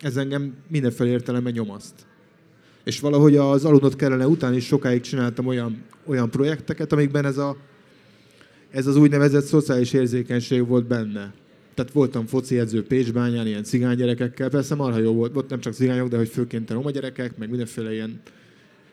ez 0.00 0.16
engem 0.16 0.54
mindenféle 0.68 1.10
értelemben 1.10 1.52
nyomaszt. 1.52 1.94
És 2.84 3.00
valahogy 3.00 3.36
az 3.36 3.64
aludnot 3.64 3.96
kellene 3.96 4.26
után 4.26 4.54
is 4.54 4.66
sokáig 4.66 5.00
csináltam 5.00 5.46
olyan, 5.46 5.82
olyan 6.06 6.30
projekteket, 6.30 6.92
amikben 6.92 7.24
ez, 7.24 7.38
a, 7.38 7.56
ez 8.70 8.86
az 8.86 8.96
úgynevezett 8.96 9.44
szociális 9.44 9.92
érzékenység 9.92 10.66
volt 10.66 10.86
benne. 10.86 11.32
Tehát 11.74 11.92
voltam 11.92 12.26
foci 12.26 12.58
edző 12.58 12.82
Pécsbányán, 12.82 13.46
ilyen 13.46 13.64
cigánygyerekekkel, 13.64 14.48
persze 14.48 14.74
marha 14.74 14.98
jó 14.98 15.12
volt, 15.12 15.32
volt 15.32 15.50
nem 15.50 15.60
csak 15.60 15.72
cigányok, 15.72 16.08
de 16.08 16.16
hogy 16.16 16.28
főként 16.28 16.70
a 16.70 16.74
roma 16.74 16.90
gyerekek, 16.90 17.36
meg 17.36 17.48
mindenféle 17.48 17.92
ilyen 17.92 18.20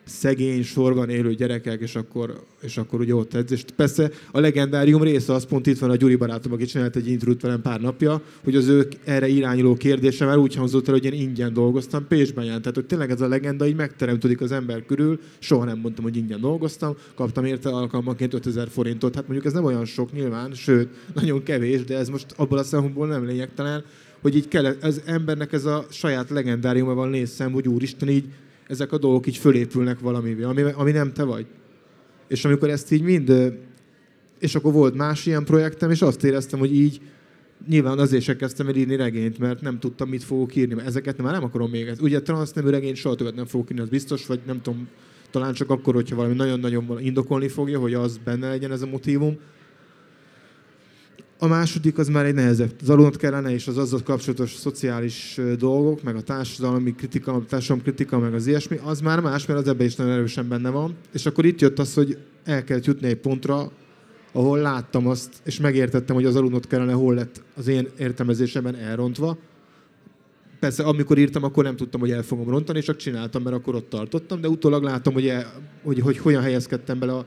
szegény 0.08 0.62
sorban 0.62 1.08
élő 1.08 1.34
gyerekek, 1.34 1.80
és 1.80 1.94
akkor, 1.94 2.42
és 2.60 2.76
akkor 2.76 3.00
ugye 3.00 3.14
ott 3.14 3.34
edz. 3.34 3.52
És 3.52 3.64
persze 3.76 4.10
a 4.30 4.40
legendárium 4.40 5.02
része 5.02 5.32
az 5.32 5.44
pont 5.44 5.66
itt 5.66 5.78
van 5.78 5.90
a 5.90 5.96
Gyuri 5.96 6.16
barátom, 6.16 6.52
aki 6.52 6.64
csinált 6.64 6.96
egy 6.96 7.08
interjút 7.08 7.42
velem 7.42 7.62
pár 7.62 7.80
napja, 7.80 8.22
hogy 8.44 8.56
az 8.56 8.68
ő 8.68 8.88
erre 9.04 9.28
irányuló 9.28 9.74
kérdése 9.74 10.24
már 10.24 10.36
úgy 10.36 10.54
hangzott 10.54 10.88
el, 10.88 10.94
hogy 10.94 11.04
én 11.04 11.12
ingyen 11.12 11.52
dolgoztam 11.52 12.06
Pécsben 12.06 12.44
jelen. 12.44 12.60
Tehát, 12.60 12.76
hogy 12.76 12.86
tényleg 12.86 13.10
ez 13.10 13.20
a 13.20 13.28
legenda 13.28 13.66
így 13.66 13.76
megteremtődik 13.76 14.40
az 14.40 14.52
ember 14.52 14.84
körül. 14.86 15.20
Soha 15.38 15.64
nem 15.64 15.78
mondtam, 15.78 16.04
hogy 16.04 16.16
ingyen 16.16 16.40
dolgoztam, 16.40 16.96
kaptam 17.14 17.44
érte 17.44 17.68
alkalmanként 17.68 18.34
5000 18.34 18.68
forintot. 18.68 19.14
Hát 19.14 19.24
mondjuk 19.24 19.46
ez 19.46 19.52
nem 19.52 19.64
olyan 19.64 19.84
sok 19.84 20.12
nyilván, 20.12 20.52
sőt, 20.52 20.88
nagyon 21.14 21.42
kevés, 21.42 21.84
de 21.84 21.96
ez 21.96 22.08
most 22.08 22.26
abból 22.36 22.58
a 22.58 22.62
szempontból 22.62 23.06
nem 23.06 23.26
lényegtelen, 23.26 23.84
hogy 24.20 24.36
így 24.36 24.48
kell, 24.48 24.76
az 24.82 25.02
embernek 25.04 25.52
ez 25.52 25.64
a 25.64 25.86
saját 25.90 26.30
legendáriuma 26.30 26.94
van 26.94 27.26
hogy 27.52 27.68
úristen, 27.68 28.08
így 28.08 28.24
ezek 28.68 28.92
a 28.92 28.98
dolgok 28.98 29.26
így 29.26 29.36
fölépülnek 29.36 30.00
valamivé, 30.00 30.42
ami, 30.42 30.62
ami 30.62 30.90
nem 30.90 31.12
te 31.12 31.22
vagy. 31.22 31.46
És 32.28 32.44
amikor 32.44 32.70
ezt 32.70 32.92
így 32.92 33.02
mind, 33.02 33.52
és 34.38 34.54
akkor 34.54 34.72
volt 34.72 34.94
más 34.94 35.26
ilyen 35.26 35.44
projektem, 35.44 35.90
és 35.90 36.02
azt 36.02 36.24
éreztem, 36.24 36.58
hogy 36.58 36.74
így 36.74 37.00
nyilván 37.68 37.98
azért 37.98 38.22
se 38.22 38.36
kezdtem 38.36 38.68
el 38.68 38.74
írni 38.74 38.96
regényt, 38.96 39.38
mert 39.38 39.60
nem 39.60 39.78
tudtam, 39.78 40.08
mit 40.08 40.24
fogok 40.24 40.56
írni, 40.56 40.74
mert 40.74 40.86
ezeket 40.86 41.18
már 41.18 41.32
nem 41.32 41.44
akarom 41.44 41.70
még. 41.70 41.92
Ugye 42.00 42.22
transznemű 42.22 42.70
regényt 42.70 42.96
soha 42.96 43.14
többet 43.14 43.34
nem 43.34 43.46
fogok 43.46 43.70
írni, 43.70 43.82
az 43.82 43.88
biztos, 43.88 44.26
vagy 44.26 44.40
nem 44.46 44.62
tudom, 44.62 44.88
talán 45.30 45.52
csak 45.52 45.70
akkor, 45.70 45.94
hogyha 45.94 46.16
valami 46.16 46.34
nagyon-nagyon 46.34 47.00
indokolni 47.00 47.48
fogja, 47.48 47.78
hogy 47.78 47.94
az 47.94 48.20
benne 48.24 48.48
legyen 48.48 48.72
ez 48.72 48.82
a 48.82 48.86
motivum. 48.86 49.38
A 51.40 51.46
második 51.46 51.98
az 51.98 52.08
már 52.08 52.24
egy 52.24 52.34
nehezebb. 52.34 52.72
Az 52.80 52.88
alulnot 52.90 53.16
kellene, 53.16 53.52
és 53.52 53.66
az 53.66 53.78
azzal 53.78 54.02
kapcsolatos 54.02 54.54
szociális 54.54 55.40
dolgok, 55.58 56.02
meg 56.02 56.16
a 56.16 56.20
társadalmi 56.20 56.94
kritika, 56.94 57.32
a 57.32 57.44
társadalmi 57.48 57.82
kritika, 57.82 58.18
meg 58.18 58.34
az 58.34 58.46
ilyesmi, 58.46 58.80
az 58.84 59.00
már 59.00 59.20
más, 59.20 59.46
mert 59.46 59.60
az 59.60 59.68
ebben 59.68 59.86
is 59.86 59.96
nagyon 59.96 60.12
erősen 60.12 60.48
benne 60.48 60.70
van. 60.70 60.96
És 61.12 61.26
akkor 61.26 61.44
itt 61.44 61.60
jött 61.60 61.78
az, 61.78 61.94
hogy 61.94 62.18
el 62.44 62.64
kellett 62.64 62.84
jutni 62.84 63.08
egy 63.08 63.16
pontra, 63.16 63.70
ahol 64.32 64.58
láttam 64.58 65.06
azt, 65.06 65.28
és 65.44 65.60
megértettem, 65.60 66.14
hogy 66.14 66.24
az 66.24 66.36
alulnot 66.36 66.66
kellene 66.66 66.92
hol 66.92 67.14
lett 67.14 67.42
az 67.56 67.66
én 67.66 67.88
értelmezésemben 67.98 68.74
elrontva. 68.74 69.38
Persze, 70.60 70.82
amikor 70.82 71.18
írtam, 71.18 71.44
akkor 71.44 71.64
nem 71.64 71.76
tudtam, 71.76 72.00
hogy 72.00 72.10
el 72.10 72.22
fogom 72.22 72.48
rontani, 72.48 72.80
csak 72.80 72.96
csináltam, 72.96 73.42
mert 73.42 73.56
akkor 73.56 73.74
ott 73.74 73.88
tartottam, 73.88 74.40
de 74.40 74.48
utólag 74.48 74.82
látom, 74.82 75.14
hogy, 75.14 75.28
el, 75.28 75.52
hogy, 75.82 76.00
hogy 76.00 76.18
hogyan 76.18 76.42
helyezkedtem 76.42 76.98
bele 76.98 77.12
a 77.12 77.26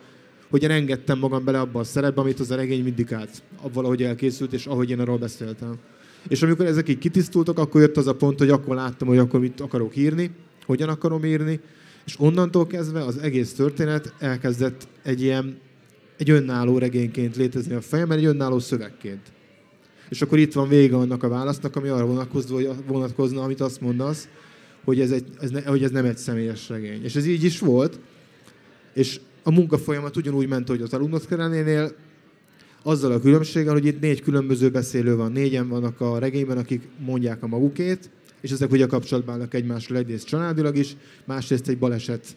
hogy 0.52 0.64
én 0.64 0.72
engedtem 0.72 1.20
magam 1.20 1.44
bele 1.44 1.60
abba 1.60 1.80
a 1.80 1.84
szerepbe, 1.84 2.22
amit 2.22 2.40
az 2.40 2.52
a 2.52 2.56
regény 2.56 2.84
mindig 2.84 3.14
át, 3.14 3.44
valahogy 3.74 4.04
elkészült, 4.04 4.54
és 4.54 4.66
ahogy 4.66 4.90
én 4.90 5.00
arról 5.00 5.18
beszéltem. 5.18 5.76
És 6.28 6.42
amikor 6.42 6.66
ezek 6.66 6.90
így 6.90 6.98
kitisztultak, 6.98 7.58
akkor 7.58 7.82
jött 7.82 7.98
az 7.98 8.08
a 8.08 8.16
pont, 8.16 8.40
hogy 8.40 8.50
akkor 8.50 8.76
láttam, 8.76 9.08
hogy 9.08 9.18
akkor 9.18 9.40
mit 9.40 9.62
akarok 9.62 9.96
írni, 9.96 10.32
hogyan 10.66 10.90
akarom 10.90 11.26
írni, 11.26 11.60
és 12.06 12.20
onnantól 12.20 12.68
kezdve 12.68 13.04
az 13.04 13.18
egész 13.18 13.54
történet 13.54 14.14
elkezdett 14.20 14.88
egy 15.04 15.22
ilyen, 15.22 15.58
egy 16.18 16.30
önálló 16.30 16.78
regényként 16.78 17.36
létezni 17.36 17.74
a 17.74 17.82
fejemben, 17.82 18.18
egy 18.18 18.26
önálló 18.26 18.60
szövegként. 18.60 19.32
És 20.10 20.22
akkor 20.22 20.40
itt 20.40 20.54
van 20.54 20.68
vége 20.68 20.96
annak 20.96 21.24
a 21.24 21.30
válasznak, 21.30 21.76
ami 21.76 21.88
arra 21.88 22.28
vonatkozna, 22.88 23.44
amit 23.44 23.62
azt 23.62 23.82
mondasz, 23.82 24.28
hogy 24.84 25.02
ez, 25.02 25.12
egy, 25.12 25.26
ez, 25.40 25.50
ne, 25.50 25.62
hogy 25.62 25.84
ez 25.84 25.92
nem 25.92 26.06
egy 26.06 26.18
személyes 26.18 26.70
regény. 26.70 27.04
És 27.04 27.16
ez 27.16 27.26
így 27.26 27.44
is 27.44 27.60
volt, 27.60 28.00
és 28.94 29.20
a 29.44 29.52
munkafolyamat 29.52 30.18
ugyanúgy 30.18 30.48
ment, 30.48 30.68
hogy 30.68 30.82
az 30.82 30.94
Alumnoszkerenénél, 30.94 31.92
azzal 32.84 33.12
a 33.12 33.20
különbséggel, 33.20 33.74
hogy 33.74 33.86
itt 33.86 34.00
négy 34.00 34.22
különböző 34.22 34.70
beszélő 34.70 35.16
van. 35.16 35.32
Négyen 35.32 35.68
vannak 35.68 36.02
a 36.02 36.20
regényben, 36.20 36.58
akik 36.58 36.88
mondják 37.00 37.44
a 37.44 37.48
magukét, 37.48 38.10
és 38.42 38.52
ezek 38.52 38.72
ugye 38.72 38.86
kapcsolatban 38.86 39.34
állnak 39.34 39.54
egymással 39.54 39.98
egyrészt 39.98 40.28
családilag 40.28 40.78
is, 40.78 40.96
másrészt 41.26 41.68
egy 41.68 41.78
baleset 41.78 42.36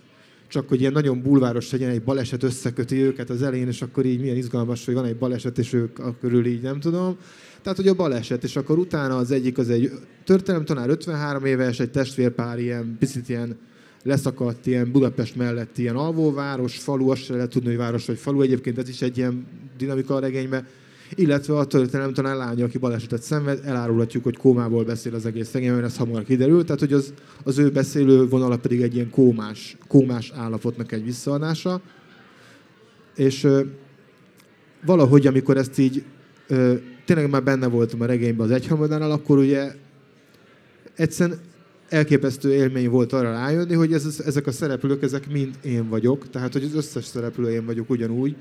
csak 0.48 0.68
hogy 0.68 0.80
ilyen 0.80 0.92
nagyon 0.92 1.22
bulváros 1.22 1.70
legyen, 1.70 1.90
egy 1.90 2.02
baleset 2.02 2.42
összeköti 2.42 3.02
őket 3.02 3.30
az 3.30 3.42
elején, 3.42 3.66
és 3.66 3.82
akkor 3.82 4.04
így 4.04 4.20
milyen 4.20 4.36
izgalmas, 4.36 4.84
hogy 4.84 4.94
van 4.94 5.04
egy 5.04 5.16
baleset, 5.16 5.58
és 5.58 5.72
ők 5.72 6.18
körül 6.20 6.46
így 6.46 6.62
nem 6.62 6.80
tudom. 6.80 7.16
Tehát, 7.62 7.78
hogy 7.78 7.88
a 7.88 7.94
baleset, 7.94 8.44
és 8.44 8.56
akkor 8.56 8.78
utána 8.78 9.16
az 9.16 9.30
egyik 9.30 9.58
az 9.58 9.70
egy 9.70 9.90
történelemtanár, 10.24 10.88
53 10.88 11.44
éves, 11.44 11.80
egy 11.80 11.90
testvérpár 11.90 12.58
ilyen, 12.58 12.96
picit 12.98 13.28
ilyen 13.28 13.58
leszakadt, 14.04 14.66
ilyen 14.66 14.92
Budapest 14.92 15.36
mellett 15.36 15.78
ilyen 15.78 15.96
alvóváros, 15.96 16.78
falu, 16.78 17.10
azt 17.10 17.22
sem 17.22 17.36
lehet 17.36 17.50
tudni, 17.50 17.68
hogy 17.68 17.76
város 17.76 18.06
vagy 18.06 18.18
falu, 18.18 18.40
egyébként 18.40 18.78
ez 18.78 18.88
is 18.88 19.02
egy 19.02 19.16
ilyen 19.18 19.46
dinamika 19.78 20.14
a 20.14 20.18
regényben, 20.18 20.66
illetve 21.14 21.56
a 21.56 21.66
talán 22.12 22.36
lánya, 22.36 22.64
aki 22.64 22.78
balesetet 22.78 23.22
szenved, 23.22 23.60
elárulhatjuk, 23.64 24.24
hogy 24.24 24.36
kómából 24.36 24.84
beszél 24.84 25.14
az 25.14 25.26
egész 25.26 25.48
szegény, 25.48 25.70
mert 25.70 25.84
ez 25.84 25.96
hamar 25.96 26.24
kiderül, 26.24 26.64
tehát 26.64 26.80
hogy 26.80 26.92
az, 26.92 27.14
az 27.44 27.58
ő 27.58 27.70
beszélő 27.70 28.28
vonala 28.28 28.56
pedig 28.56 28.82
egy 28.82 28.94
ilyen 28.94 29.10
kómás, 29.10 29.76
kómás 29.88 30.32
állapotnak 30.36 30.92
egy 30.92 31.04
visszaadása. 31.04 31.80
És 33.16 33.44
ö, 33.44 33.60
valahogy, 34.86 35.26
amikor 35.26 35.56
ezt 35.56 35.78
így 35.78 36.04
ö, 36.48 36.74
tényleg 37.04 37.30
már 37.30 37.42
benne 37.42 37.66
voltam 37.66 38.00
a 38.00 38.06
regényben 38.06 38.46
az 38.46 38.52
egyhamadánál, 38.52 39.10
akkor 39.10 39.38
ugye 39.38 39.72
egyszerűen 40.94 41.38
elképesztő 41.88 42.52
élmény 42.52 42.88
volt 42.88 43.12
arra 43.12 43.30
rájönni, 43.30 43.74
hogy 43.74 43.92
ez, 43.92 44.20
ezek 44.24 44.46
a 44.46 44.52
szereplők, 44.52 45.02
ezek 45.02 45.30
mind 45.32 45.54
én 45.62 45.88
vagyok, 45.88 46.30
tehát 46.30 46.52
hogy 46.52 46.64
az 46.64 46.74
összes 46.74 47.04
szereplő 47.04 47.50
én 47.50 47.64
vagyok 47.64 47.90
ugyanúgy, 47.90 48.36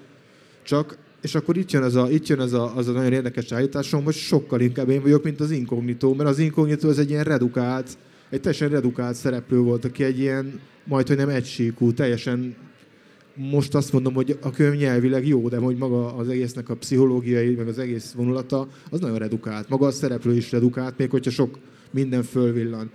csak 0.64 0.98
és 1.22 1.36
akkor 1.36 1.58
itt 1.58 1.72
jön, 1.72 1.84
az 1.84 1.96
a, 1.96 2.10
itt 2.10 2.28
jön 2.28 2.40
az, 2.40 2.54
a, 2.54 2.76
az 2.76 2.88
a 2.88 2.92
nagyon 2.92 3.14
érdekes 3.14 3.52
állításom, 3.52 4.04
hogy 4.04 4.14
sokkal 4.14 4.62
inkább 4.62 4.90
én 4.90 5.02
vagyok, 5.02 5.24
mint 5.24 5.40
az 5.40 5.52
inkognitó, 5.52 6.14
mert 6.14 6.30
az 6.30 6.40
inkognitó 6.40 6.90
az 6.90 7.00
egy 7.00 7.10
ilyen 7.10 7.24
redukált, 7.24 7.98
egy 8.30 8.42
teljesen 8.42 8.70
redukált 8.70 9.16
szereplő 9.16 9.58
volt, 9.58 9.86
aki 9.86 10.04
egy 10.04 10.20
ilyen, 10.20 10.60
majd 10.84 11.08
hogy 11.08 11.18
nem 11.18 11.30
egysíkú, 11.30 11.94
teljesen 11.94 12.56
most 13.36 13.76
azt 13.76 13.94
mondom, 13.94 14.14
hogy 14.14 14.38
a 14.42 14.52
könyv 14.52 14.80
nyelvileg 14.80 15.28
jó, 15.28 15.50
de 15.50 15.58
hogy 15.58 15.78
maga 15.78 16.16
az 16.16 16.30
egésznek 16.30 16.70
a 16.70 16.76
pszichológiai, 16.76 17.56
meg 17.56 17.68
az 17.68 17.80
egész 17.80 18.12
vonulata, 18.12 18.68
az 18.90 19.00
nagyon 19.00 19.18
redukált. 19.18 19.70
Maga 19.70 19.86
a 19.88 19.92
szereplő 19.92 20.36
is 20.36 20.52
redukált, 20.52 20.98
még 20.98 21.10
hogyha 21.10 21.32
sok 21.32 21.58
minden 21.92 22.24
fölvillan. 22.24 22.92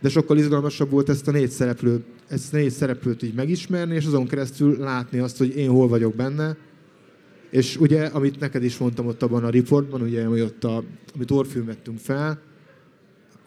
De 0.00 0.08
sokkal 0.08 0.38
izgalmasabb 0.38 0.90
volt 0.90 1.08
ezt 1.08 1.28
a 1.28 1.30
négy 1.30 1.50
szereplőt, 1.50 2.04
ezt 2.28 2.54
a 2.54 2.56
négy 2.56 2.70
szereplőt 2.70 3.22
így 3.22 3.34
megismerni, 3.34 3.94
és 3.94 4.06
azon 4.06 4.26
keresztül 4.26 4.78
látni 4.78 5.18
azt, 5.18 5.38
hogy 5.38 5.56
én 5.56 5.68
hol 5.68 5.88
vagyok 5.88 6.14
benne, 6.14 6.56
és 7.50 7.76
ugye, 7.76 8.04
amit 8.04 8.40
neked 8.40 8.64
is 8.64 8.78
mondtam 8.78 9.06
ott 9.06 9.22
abban 9.22 9.44
a 9.44 9.50
riportban, 9.50 10.02
ugye, 10.02 10.24
ami 10.24 10.42
ott 10.42 10.64
a, 10.64 10.82
amit 11.14 11.30
Orfilm 11.30 11.70
fel, 11.98 12.40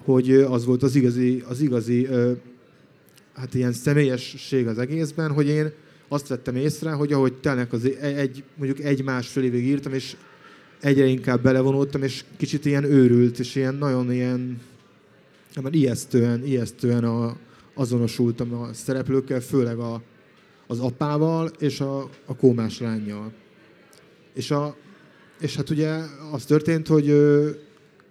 hogy 0.03 0.31
az 0.31 0.65
volt 0.65 0.83
az 0.83 0.95
igazi, 0.95 1.43
az 1.47 1.61
igazi 1.61 2.07
hát 3.33 3.53
ilyen 3.53 3.73
személyesség 3.73 4.67
az 4.67 4.77
egészben, 4.77 5.31
hogy 5.31 5.47
én 5.47 5.71
azt 6.07 6.27
vettem 6.27 6.55
észre, 6.55 6.91
hogy 6.91 7.13
ahogy 7.13 7.33
telnek 7.33 7.73
az 7.73 7.89
egy, 8.01 8.43
mondjuk 8.55 8.79
egy-másfél 8.79 9.43
évig 9.43 9.65
írtam, 9.65 9.93
és 9.93 10.15
egyre 10.79 11.05
inkább 11.05 11.41
belevonultam, 11.41 12.03
és 12.03 12.23
kicsit 12.37 12.65
ilyen 12.65 12.83
őrült, 12.83 13.39
és 13.39 13.55
ilyen 13.55 13.75
nagyon 13.75 14.11
ilyen, 14.11 14.59
nem, 15.53 15.73
ijesztően, 15.73 16.45
ijesztően 16.45 17.03
a, 17.03 17.37
azonosultam 17.73 18.53
a 18.53 18.73
szereplőkkel, 18.73 19.39
főleg 19.39 19.79
a, 19.79 20.01
az 20.67 20.79
apával 20.79 21.47
és 21.59 21.79
a, 21.79 22.09
a 22.25 22.35
kómás 22.35 22.79
lányjal. 22.79 23.33
És, 24.33 24.51
a, 24.51 24.75
és 25.39 25.55
hát 25.55 25.69
ugye 25.69 25.97
az 26.31 26.45
történt, 26.45 26.87
hogy 26.87 27.13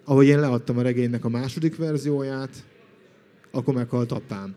ahogy 0.04 0.26
én 0.26 0.40
leadtam 0.40 0.78
a 0.78 0.82
regénynek 0.82 1.24
a 1.24 1.28
második 1.28 1.76
verzióját, 1.76 2.64
akkor 3.50 3.74
meghalt 3.74 4.12
apám. 4.12 4.54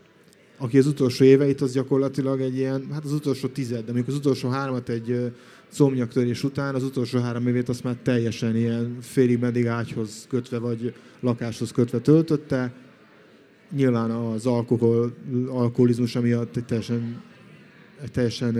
Aki 0.58 0.78
az 0.78 0.86
utolsó 0.86 1.24
éveit, 1.24 1.60
az 1.60 1.72
gyakorlatilag 1.72 2.40
egy 2.40 2.56
ilyen, 2.56 2.88
hát 2.92 3.04
az 3.04 3.12
utolsó 3.12 3.48
tized, 3.48 3.84
de 3.84 3.90
amikor 3.90 4.12
az 4.12 4.18
utolsó 4.18 4.48
hármat 4.48 4.88
egy 4.88 5.32
szomnyaktörés 5.74 6.44
után, 6.44 6.74
az 6.74 6.82
utolsó 6.82 7.18
három 7.18 7.46
évét 7.46 7.68
azt 7.68 7.84
már 7.84 7.96
teljesen 8.02 8.56
ilyen 8.56 8.96
félig 9.00 9.38
meddig 9.38 9.66
ágyhoz 9.66 10.26
kötve, 10.28 10.58
vagy 10.58 10.94
lakáshoz 11.20 11.72
kötve 11.72 11.98
töltötte. 11.98 12.72
Nyilván 13.70 14.10
az 14.10 14.46
alkohol, 14.46 15.14
alkoholizmus 15.48 16.12
miatt 16.12 16.56
egy 16.56 16.64
teljesen, 16.64 17.22
egy 18.02 18.10
teljesen 18.10 18.54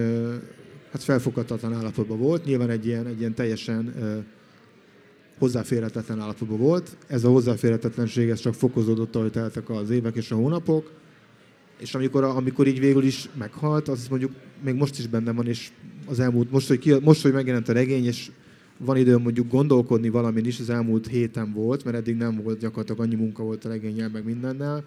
hát 0.90 1.02
felfoghatatlan 1.02 1.72
állapotban 1.74 2.18
volt. 2.18 2.44
Nyilván 2.44 2.70
egy 2.70 2.86
ilyen, 2.86 3.06
egy 3.06 3.18
ilyen 3.18 3.34
teljesen 3.34 3.94
hozzáférhetetlen 5.38 6.20
állapotban 6.20 6.58
volt. 6.58 6.96
Ez 7.06 7.24
a 7.24 7.30
hozzáférhetetlenség 7.30 8.28
ez 8.28 8.40
csak 8.40 8.54
fokozódott, 8.54 9.16
ahogy 9.16 9.30
teltek 9.30 9.70
az 9.70 9.90
évek 9.90 10.16
és 10.16 10.30
a 10.30 10.34
hónapok. 10.36 10.90
És 11.78 11.94
amikor, 11.94 12.24
amikor 12.24 12.66
így 12.66 12.80
végül 12.80 13.02
is 13.02 13.28
meghalt, 13.38 13.88
az 13.88 14.08
mondjuk 14.08 14.32
még 14.64 14.74
most 14.74 14.98
is 14.98 15.06
benne 15.06 15.32
van, 15.32 15.46
és 15.46 15.70
az 16.06 16.20
elmúlt, 16.20 16.50
most, 16.50 16.68
hogy, 16.68 16.78
ki, 16.78 16.94
most, 17.00 17.22
hogy 17.22 17.32
megjelent 17.32 17.68
a 17.68 17.72
regény, 17.72 18.04
és 18.04 18.30
van 18.78 18.96
időm 18.96 19.22
mondjuk 19.22 19.50
gondolkodni 19.50 20.08
valamin 20.08 20.44
is, 20.44 20.60
az 20.60 20.70
elmúlt 20.70 21.06
héten 21.06 21.52
volt, 21.52 21.84
mert 21.84 21.96
eddig 21.96 22.16
nem 22.16 22.40
volt 22.42 22.58
gyakorlatilag 22.58 23.00
annyi 23.00 23.14
munka 23.14 23.42
volt 23.42 23.64
a 23.64 23.68
regényel, 23.68 24.08
meg 24.08 24.24
mindennel. 24.24 24.84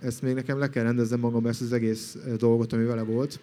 Ezt 0.00 0.22
még 0.22 0.34
nekem 0.34 0.58
le 0.58 0.70
kell 0.70 0.84
rendeznem 0.84 1.20
magam 1.20 1.46
ezt 1.46 1.60
az 1.60 1.72
egész 1.72 2.16
dolgot, 2.38 2.72
ami 2.72 2.84
vele 2.84 3.02
volt. 3.02 3.40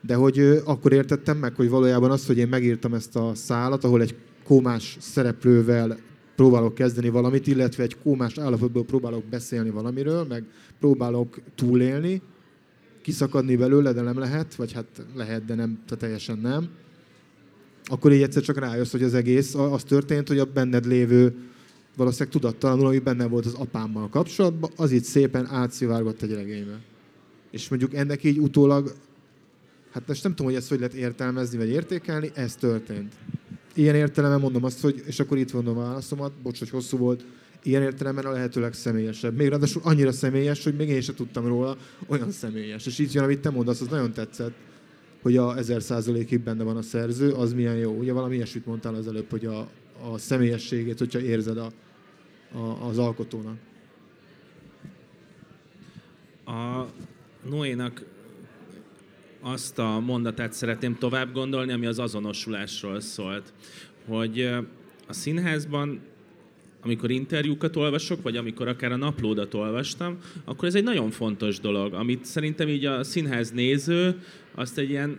De 0.00 0.14
hogy 0.14 0.38
akkor 0.64 0.92
értettem 0.92 1.36
meg, 1.36 1.54
hogy 1.54 1.68
valójában 1.68 2.10
az, 2.10 2.26
hogy 2.26 2.38
én 2.38 2.48
megírtam 2.48 2.94
ezt 2.94 3.16
a 3.16 3.34
szálat, 3.34 3.84
ahol 3.84 4.00
egy 4.00 4.14
kómás 4.44 4.96
szereplővel 5.00 5.98
próbálok 6.40 6.74
kezdeni 6.74 7.08
valamit, 7.08 7.46
illetve 7.46 7.82
egy 7.82 7.96
kómás 8.02 8.38
állapotból 8.38 8.84
próbálok 8.84 9.24
beszélni 9.24 9.70
valamiről, 9.70 10.24
meg 10.24 10.44
próbálok 10.78 11.40
túlélni, 11.54 12.22
kiszakadni 13.02 13.56
belőle, 13.56 13.92
de 13.92 14.00
nem 14.00 14.18
lehet, 14.18 14.54
vagy 14.54 14.72
hát 14.72 14.86
lehet, 15.14 15.44
de 15.44 15.54
nem, 15.54 15.82
tehát 15.84 15.98
teljesen 15.98 16.38
nem. 16.38 16.68
Akkor 17.84 18.12
így 18.12 18.22
egyszer 18.22 18.42
csak 18.42 18.58
rájössz, 18.58 18.90
hogy 18.90 19.02
az 19.02 19.14
egész 19.14 19.54
az 19.54 19.84
történt, 19.84 20.28
hogy 20.28 20.38
a 20.38 20.44
benned 20.44 20.86
lévő 20.86 21.34
valószínűleg 21.96 22.32
tudattalanul, 22.32 22.86
ami 22.86 22.98
benne 22.98 23.26
volt 23.26 23.46
az 23.46 23.54
apámmal 23.54 24.08
kapcsolatban, 24.08 24.70
az 24.76 24.90
itt 24.90 25.04
szépen 25.04 25.46
átszivárgott 25.46 26.22
egy 26.22 26.32
regénybe. 26.32 26.80
És 27.50 27.68
mondjuk 27.68 27.94
ennek 27.94 28.24
így 28.24 28.38
utólag 28.38 28.92
Hát 29.92 30.06
most 30.06 30.22
nem 30.22 30.34
tudom, 30.34 30.52
hogy 30.52 30.60
ezt 30.60 30.68
hogy 30.68 30.78
lehet 30.78 30.94
értelmezni 30.94 31.58
vagy 31.58 31.68
értékelni, 31.68 32.30
ez 32.34 32.54
történt. 32.56 33.14
Ilyen 33.74 33.94
értelemben 33.94 34.40
mondom 34.40 34.64
azt, 34.64 34.80
hogy, 34.80 35.02
és 35.06 35.20
akkor 35.20 35.38
itt 35.38 35.52
mondom 35.52 35.78
a 35.78 35.82
válaszomat, 35.82 36.32
bocs, 36.42 36.58
hogy 36.58 36.70
hosszú 36.70 36.96
volt, 36.96 37.24
ilyen 37.62 37.82
értelemben 37.82 38.24
a 38.24 38.30
lehető 38.30 38.60
legszemélyesebb. 38.60 39.36
Még 39.36 39.48
ráadásul 39.48 39.82
annyira 39.84 40.12
személyes, 40.12 40.64
hogy 40.64 40.76
még 40.76 40.88
én 40.88 41.00
sem 41.00 41.14
tudtam 41.14 41.46
róla, 41.46 41.76
olyan 42.06 42.30
személyes. 42.30 42.86
És 42.86 42.98
így 42.98 43.14
jön, 43.14 43.24
amit 43.24 43.40
te 43.40 43.50
mondasz, 43.50 43.80
az 43.80 43.88
nagyon 43.88 44.12
tetszett, 44.12 44.54
hogy 45.22 45.36
a 45.36 45.56
ezer 45.56 45.82
százalékig 45.82 46.40
benne 46.40 46.64
van 46.64 46.76
a 46.76 46.82
szerző, 46.82 47.32
az 47.32 47.52
milyen 47.52 47.76
jó. 47.76 47.92
Ugye 47.92 48.12
valami 48.12 48.34
ilyesmit 48.34 48.66
mondtál 48.66 48.94
az 48.94 49.06
előbb, 49.06 49.30
hogy 49.30 49.46
a, 49.46 49.58
a 50.10 50.18
személyességét, 50.18 50.98
hogyha 50.98 51.20
érzed 51.20 51.58
a, 51.58 51.70
a, 52.52 52.86
az 52.88 52.98
alkotónak. 52.98 53.56
A 56.44 56.86
Noénak 57.48 58.04
azt 59.40 59.78
a 59.78 60.00
mondatát 60.00 60.52
szeretném 60.52 60.98
tovább 60.98 61.32
gondolni, 61.32 61.72
ami 61.72 61.86
az 61.86 61.98
azonosulásról 61.98 63.00
szólt. 63.00 63.52
Hogy 64.06 64.40
a 65.06 65.12
színházban, 65.12 66.00
amikor 66.82 67.10
interjúkat 67.10 67.76
olvasok, 67.76 68.22
vagy 68.22 68.36
amikor 68.36 68.68
akár 68.68 68.92
a 68.92 68.96
naplódat 68.96 69.54
olvastam, 69.54 70.18
akkor 70.44 70.68
ez 70.68 70.74
egy 70.74 70.82
nagyon 70.82 71.10
fontos 71.10 71.60
dolog, 71.60 71.92
amit 71.92 72.24
szerintem 72.24 72.68
így 72.68 72.84
a 72.84 73.04
színház 73.04 73.50
néző 73.50 74.22
azt 74.54 74.78
egy 74.78 74.90
ilyen 74.90 75.18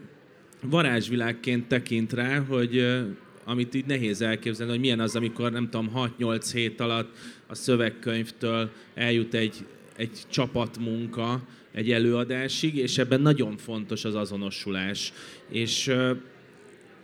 varázsvilágként 0.64 1.68
tekint 1.68 2.14
rá, 2.14 2.40
hogy 2.40 3.02
amit 3.44 3.76
így 3.76 3.86
nehéz 3.86 4.22
elképzelni, 4.22 4.72
hogy 4.72 4.82
milyen 4.82 5.00
az, 5.00 5.16
amikor 5.16 5.52
nem 5.52 5.70
tudom, 5.70 5.92
6-8 6.20 6.50
hét 6.54 6.80
alatt 6.80 7.18
a 7.48 7.56
szövegkönyvtől 7.56 8.70
eljut 8.94 9.34
egy, 9.34 9.66
egy 9.96 10.20
csapatmunka, 10.30 11.42
egy 11.74 11.92
előadásig, 11.92 12.76
és 12.76 12.98
ebben 12.98 13.22
nagyon 13.22 13.58
fontos 13.58 14.06
az 14.06 14.16
azonosulás. 14.16 15.14
És, 15.50 15.92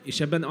és 0.03 0.19
ebben 0.19 0.45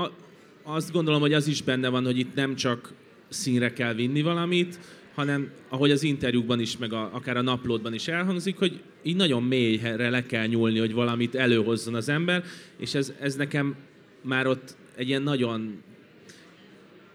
azt 0.63 0.93
gondolom, 0.93 1.21
hogy 1.21 1.33
az 1.33 1.47
is 1.47 1.63
benne 1.63 1.89
van, 1.89 2.05
hogy 2.05 2.19
itt 2.19 2.35
nem 2.35 2.55
csak 2.55 2.93
színre 3.29 3.73
kell 3.73 3.95
vinni 3.95 4.23
valamit, 4.23 4.79
hanem 5.15 5.51
ahogy 5.69 5.91
az 5.91 6.03
interjúkban 6.03 6.61
is, 6.61 6.77
meg 6.77 6.93
a, 6.93 7.11
akár 7.13 7.37
a 7.37 7.43
naplódban 7.43 7.95
is 7.95 8.09
elhangzik, 8.09 8.57
hogy 8.59 8.81
így 9.03 9.17
nagyon 9.17 9.43
mélyre 9.43 10.11
le 10.11 10.27
kell 10.27 10.47
nyúlni, 10.47 10.79
hogy 10.79 10.93
valamit 10.93 11.35
előhozzon 11.35 11.95
az 11.95 12.09
ember, 12.09 12.45
és 12.77 12.95
ez, 12.95 13.13
ez 13.21 13.35
nekem 13.35 13.77
már 14.21 14.47
ott 14.47 14.77
egy 14.97 15.09
ilyen 15.09 15.23
nagyon 15.23 15.83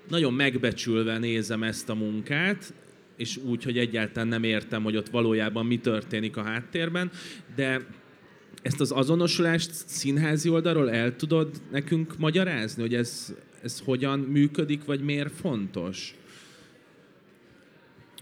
nagyon 0.09 0.33
megbecsülve 0.33 1.17
nézem 1.17 1.63
ezt 1.63 1.89
a 1.89 1.95
munkát, 1.95 2.73
és 3.21 3.37
úgy, 3.37 3.63
hogy 3.63 3.77
egyáltalán 3.77 4.27
nem 4.27 4.43
értem, 4.43 4.83
hogy 4.83 4.95
ott 4.95 5.09
valójában 5.09 5.65
mi 5.65 5.77
történik 5.77 6.37
a 6.37 6.43
háttérben, 6.43 7.11
de 7.55 7.85
ezt 8.61 8.79
az 8.79 8.91
azonosulást 8.91 9.71
színházi 9.73 10.49
oldalról 10.49 10.91
el 10.91 11.15
tudod 11.15 11.61
nekünk 11.71 12.17
magyarázni, 12.17 12.81
hogy 12.81 12.93
ez, 12.93 13.35
ez 13.63 13.81
hogyan 13.85 14.19
működik, 14.19 14.85
vagy 14.85 15.01
miért 15.01 15.33
fontos? 15.33 16.15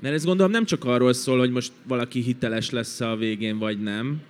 Mert 0.02 0.16
ez 0.16 0.26
gondolom 0.26 0.52
nem 0.52 0.66
csak 0.66 0.86
arról 0.86 1.14
szól, 1.14 1.38
hogy 1.38 1.52
most 1.52 1.72
valaki 1.88 2.22
hiteles 2.22 2.70
lesz 2.70 3.02
a 3.02 3.16
végén, 3.16 3.58
vagy 3.58 3.82
nem, 3.82 4.22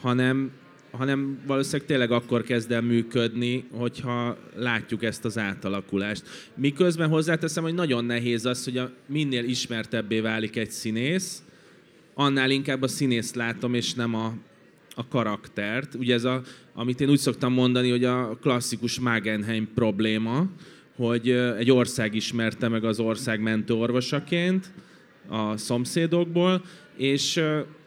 hanem, 0.00 0.50
hanem 0.90 1.38
valószínűleg 1.46 1.86
tényleg 1.86 2.10
akkor 2.10 2.42
kezd 2.42 2.72
el 2.72 2.80
működni, 2.80 3.64
hogyha 3.70 4.36
látjuk 4.56 5.02
ezt 5.02 5.24
az 5.24 5.38
átalakulást. 5.38 6.22
Miközben 6.54 7.08
hozzáteszem, 7.08 7.62
hogy 7.62 7.74
nagyon 7.74 8.04
nehéz 8.04 8.44
az, 8.46 8.64
hogy 8.64 8.78
a, 8.78 8.90
minél 9.06 9.44
ismertebbé 9.44 10.20
válik 10.20 10.56
egy 10.56 10.70
színész, 10.70 11.42
annál 12.14 12.50
inkább 12.50 12.82
a 12.82 12.88
színészt 12.88 13.34
látom, 13.34 13.74
és 13.74 13.94
nem 13.94 14.14
a, 14.14 14.34
a 14.94 15.08
karaktert. 15.08 15.94
Ugye 15.94 16.14
ez 16.14 16.24
a, 16.24 16.42
amit 16.74 17.00
én 17.00 17.10
úgy 17.10 17.18
szoktam 17.18 17.52
mondani, 17.52 17.90
hogy 17.90 18.04
a 18.04 18.38
klasszikus 18.40 19.00
Magenheim 19.00 19.68
probléma, 19.74 20.46
hogy 20.96 21.30
egy 21.30 21.70
ország 21.70 22.14
ismerte 22.14 22.68
meg 22.68 22.84
az 22.84 23.00
ország 23.00 23.40
mentő 23.40 23.74
orvosaként 23.74 24.72
a 25.28 25.56
szomszédokból, 25.56 26.64
és, 26.96 27.40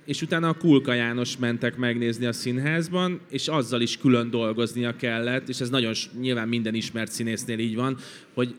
és 0.06 0.22
utána 0.22 0.50
a 0.50 0.54
Kulka 0.54 0.94
János 0.94 1.38
mentek 1.38 1.78
megnézni 1.78 2.26
a 2.26 2.34
színházban, 2.34 3.20
és 3.30 3.48
azzal 3.48 3.82
is 3.82 3.98
külön 3.98 4.30
dolgoznia 4.30 4.96
kellett, 4.96 5.50
és 5.50 5.60
ez 5.60 5.70
nagyon 5.70 5.94
nyilván 6.20 6.48
minden 6.48 6.74
ismert 6.74 7.12
színésznél 7.12 7.60
így 7.60 7.76
van, 7.76 7.98
hogy 8.34 8.56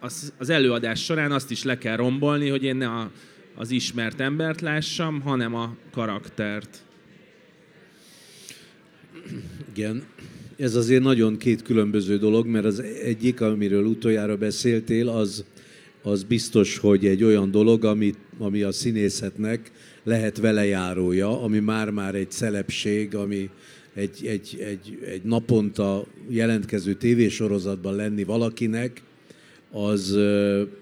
az, 0.00 0.32
az 0.38 0.48
előadás 0.48 1.04
során 1.04 1.32
azt 1.32 1.50
is 1.50 1.62
le 1.62 1.78
kell 1.78 1.96
rombolni, 1.96 2.48
hogy 2.48 2.62
én 2.62 2.76
ne 2.76 2.88
a, 2.88 3.10
az 3.54 3.70
ismert 3.70 4.20
embert 4.20 4.60
lássam, 4.60 5.20
hanem 5.20 5.54
a 5.54 5.76
karaktert. 5.90 6.84
Igen, 9.74 10.04
ez 10.56 10.74
azért 10.74 11.02
nagyon 11.02 11.36
két 11.36 11.62
különböző 11.62 12.18
dolog, 12.18 12.46
mert 12.46 12.64
az 12.64 12.80
egyik, 12.80 13.40
amiről 13.40 13.84
utoljára 13.84 14.36
beszéltél, 14.36 15.08
az, 15.08 15.44
az 16.02 16.22
biztos, 16.22 16.78
hogy 16.78 17.06
egy 17.06 17.24
olyan 17.24 17.50
dolog, 17.50 17.84
ami, 17.84 18.14
ami 18.38 18.62
a 18.62 18.72
színészetnek 18.72 19.70
lehet 20.04 20.38
velejárója, 20.38 21.42
ami 21.42 21.58
már-már 21.58 22.14
egy 22.14 22.30
szelepség, 22.30 23.14
ami 23.14 23.50
egy, 23.94 24.26
egy, 24.26 24.56
egy, 24.60 24.98
egy 25.06 25.22
naponta 25.22 26.04
jelentkező 26.28 26.94
tévésorozatban 26.94 27.94
lenni 27.94 28.24
valakinek, 28.24 29.02
az, 29.70 30.18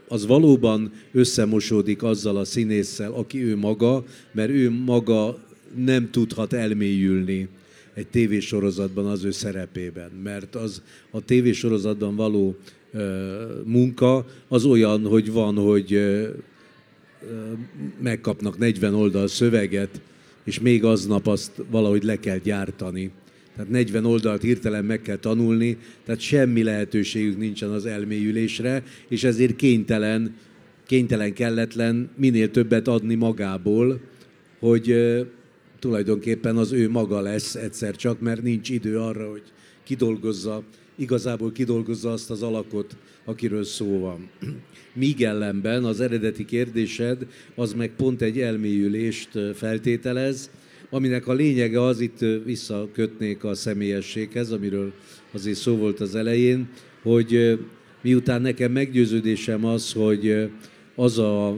az 0.08 0.26
valóban 0.26 0.92
összemosódik 1.12 2.02
azzal 2.02 2.36
a 2.36 2.44
színésszel, 2.44 3.12
aki 3.12 3.44
ő 3.44 3.56
maga, 3.56 4.04
mert 4.32 4.50
ő 4.50 4.70
maga 4.70 5.38
nem 5.76 6.10
tudhat 6.10 6.52
elmélyülni 6.52 7.48
egy 7.94 8.06
tévésorozatban 8.06 9.06
az 9.06 9.24
ő 9.24 9.30
szerepében, 9.30 10.10
mert 10.22 10.54
az 10.54 10.82
a 11.10 11.20
tévésorozatban 11.20 12.16
való 12.16 12.56
munka 13.64 14.26
az 14.48 14.64
olyan, 14.64 15.06
hogy 15.06 15.32
van, 15.32 15.56
hogy 15.56 16.00
megkapnak 18.02 18.58
40 18.58 18.94
oldal 18.94 19.26
szöveget, 19.26 20.00
és 20.44 20.60
még 20.60 20.84
aznap 20.84 21.26
azt 21.26 21.52
valahogy 21.70 22.02
le 22.02 22.16
kell 22.16 22.38
gyártani. 22.38 23.10
Tehát 23.56 23.70
40 23.70 24.04
oldalt 24.04 24.42
hirtelen 24.42 24.84
meg 24.84 25.02
kell 25.02 25.16
tanulni, 25.16 25.78
tehát 26.04 26.20
semmi 26.20 26.62
lehetőségük 26.62 27.38
nincsen 27.38 27.70
az 27.70 27.86
elmélyülésre, 27.86 28.82
és 29.08 29.24
ezért 29.24 29.56
kénytelen, 29.56 30.34
kénytelen 30.86 31.32
kelletlen 31.32 32.10
minél 32.16 32.50
többet 32.50 32.88
adni 32.88 33.14
magából, 33.14 34.00
hogy 34.58 34.94
tulajdonképpen 35.78 36.56
az 36.56 36.72
ő 36.72 36.90
maga 36.90 37.20
lesz 37.20 37.54
egyszer 37.54 37.96
csak, 37.96 38.20
mert 38.20 38.42
nincs 38.42 38.70
idő 38.70 38.98
arra, 38.98 39.30
hogy 39.30 39.42
kidolgozza, 39.84 40.62
igazából 40.96 41.52
kidolgozza 41.52 42.12
azt 42.12 42.30
az 42.30 42.42
alakot, 42.42 42.96
akiről 43.24 43.64
szó 43.64 43.98
van. 43.98 44.28
Míg 44.94 45.22
ellenben 45.22 45.84
az 45.84 46.00
eredeti 46.00 46.44
kérdésed, 46.44 47.26
az 47.54 47.72
meg 47.72 47.90
pont 47.96 48.22
egy 48.22 48.40
elmélyülést 48.40 49.30
feltételez, 49.54 50.50
aminek 50.90 51.26
a 51.26 51.32
lényege 51.32 51.82
az, 51.82 52.00
itt 52.00 52.18
visszakötnék 52.44 53.44
a 53.44 53.54
személyességhez, 53.54 54.52
amiről 54.52 54.92
azért 55.32 55.58
szó 55.58 55.76
volt 55.76 56.00
az 56.00 56.14
elején, 56.14 56.68
hogy 57.02 57.58
miután 58.02 58.42
nekem 58.42 58.72
meggyőződésem 58.72 59.64
az, 59.64 59.92
hogy 59.92 60.50
az, 60.94 61.18
a, 61.18 61.56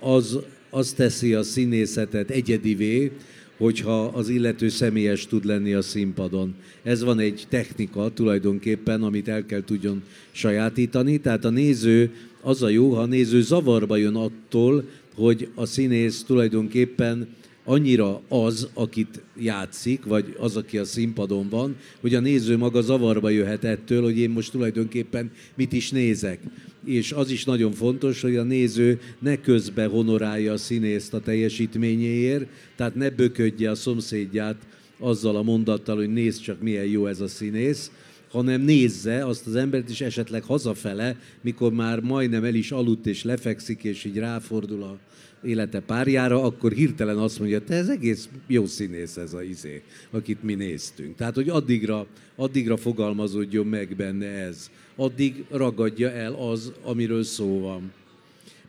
az, 0.00 0.38
az 0.70 0.92
teszi 0.92 1.34
a 1.34 1.42
színészetet 1.42 2.30
egyedivé, 2.30 3.12
hogyha 3.56 4.04
az 4.04 4.28
illető 4.28 4.68
személyes 4.68 5.26
tud 5.26 5.44
lenni 5.44 5.72
a 5.72 5.82
színpadon. 5.82 6.54
Ez 6.82 7.02
van 7.02 7.18
egy 7.18 7.46
technika 7.48 8.10
tulajdonképpen, 8.10 9.02
amit 9.02 9.28
el 9.28 9.46
kell 9.46 9.64
tudjon 9.64 10.02
sajátítani, 10.30 11.18
tehát 11.18 11.44
a 11.44 11.50
néző, 11.50 12.10
az 12.40 12.62
a 12.62 12.68
jó, 12.68 12.94
ha 12.94 13.00
a 13.00 13.06
néző 13.06 13.42
zavarba 13.42 13.96
jön 13.96 14.14
attól, 14.14 14.84
hogy 15.14 15.48
a 15.54 15.66
színész 15.66 16.22
tulajdonképpen 16.22 17.28
annyira 17.68 18.22
az, 18.28 18.68
akit 18.74 19.20
játszik, 19.38 20.04
vagy 20.04 20.36
az, 20.38 20.56
aki 20.56 20.78
a 20.78 20.84
színpadon 20.84 21.48
van, 21.48 21.76
hogy 22.00 22.14
a 22.14 22.20
néző 22.20 22.56
maga 22.56 22.80
zavarba 22.80 23.30
jöhet 23.30 23.64
ettől, 23.64 24.02
hogy 24.02 24.18
én 24.18 24.30
most 24.30 24.50
tulajdonképpen 24.50 25.30
mit 25.54 25.72
is 25.72 25.90
nézek. 25.90 26.40
És 26.84 27.12
az 27.12 27.30
is 27.30 27.44
nagyon 27.44 27.72
fontos, 27.72 28.20
hogy 28.20 28.36
a 28.36 28.42
néző 28.42 29.00
ne 29.18 29.40
közbe 29.40 29.86
honorálja 29.86 30.52
a 30.52 30.56
színészt 30.56 31.14
a 31.14 31.20
teljesítményéért, 31.20 32.46
tehát 32.76 32.94
ne 32.94 33.10
böködje 33.10 33.70
a 33.70 33.74
szomszédját 33.74 34.56
azzal 34.98 35.36
a 35.36 35.42
mondattal, 35.42 35.96
hogy 35.96 36.12
nézd 36.12 36.40
csak 36.40 36.62
milyen 36.62 36.86
jó 36.86 37.06
ez 37.06 37.20
a 37.20 37.28
színész, 37.28 37.90
hanem 38.36 38.60
nézze 38.60 39.26
azt 39.26 39.46
az 39.46 39.54
embert 39.54 39.90
is 39.90 40.00
esetleg 40.00 40.42
hazafele, 40.42 41.16
mikor 41.40 41.72
már 41.72 42.00
majdnem 42.00 42.44
el 42.44 42.54
is 42.54 42.72
aludt 42.72 43.06
és 43.06 43.24
lefekszik, 43.24 43.84
és 43.84 44.04
így 44.04 44.18
ráfordul 44.18 44.82
a 44.82 44.98
élete 45.42 45.80
párjára, 45.80 46.42
akkor 46.42 46.72
hirtelen 46.72 47.18
azt 47.18 47.38
mondja, 47.38 47.60
te 47.60 47.74
ez 47.74 47.88
egész 47.88 48.28
jó 48.46 48.66
színész 48.66 49.16
ez 49.16 49.32
a 49.32 49.42
izé, 49.42 49.82
akit 50.10 50.42
mi 50.42 50.54
néztünk. 50.54 51.16
Tehát, 51.16 51.34
hogy 51.34 51.48
addigra, 51.48 52.06
addigra 52.34 52.76
fogalmazódjon 52.76 53.66
meg 53.66 53.96
benne 53.96 54.26
ez. 54.26 54.70
Addig 54.96 55.44
ragadja 55.50 56.10
el 56.10 56.32
az, 56.32 56.72
amiről 56.82 57.22
szó 57.22 57.60
van. 57.60 57.92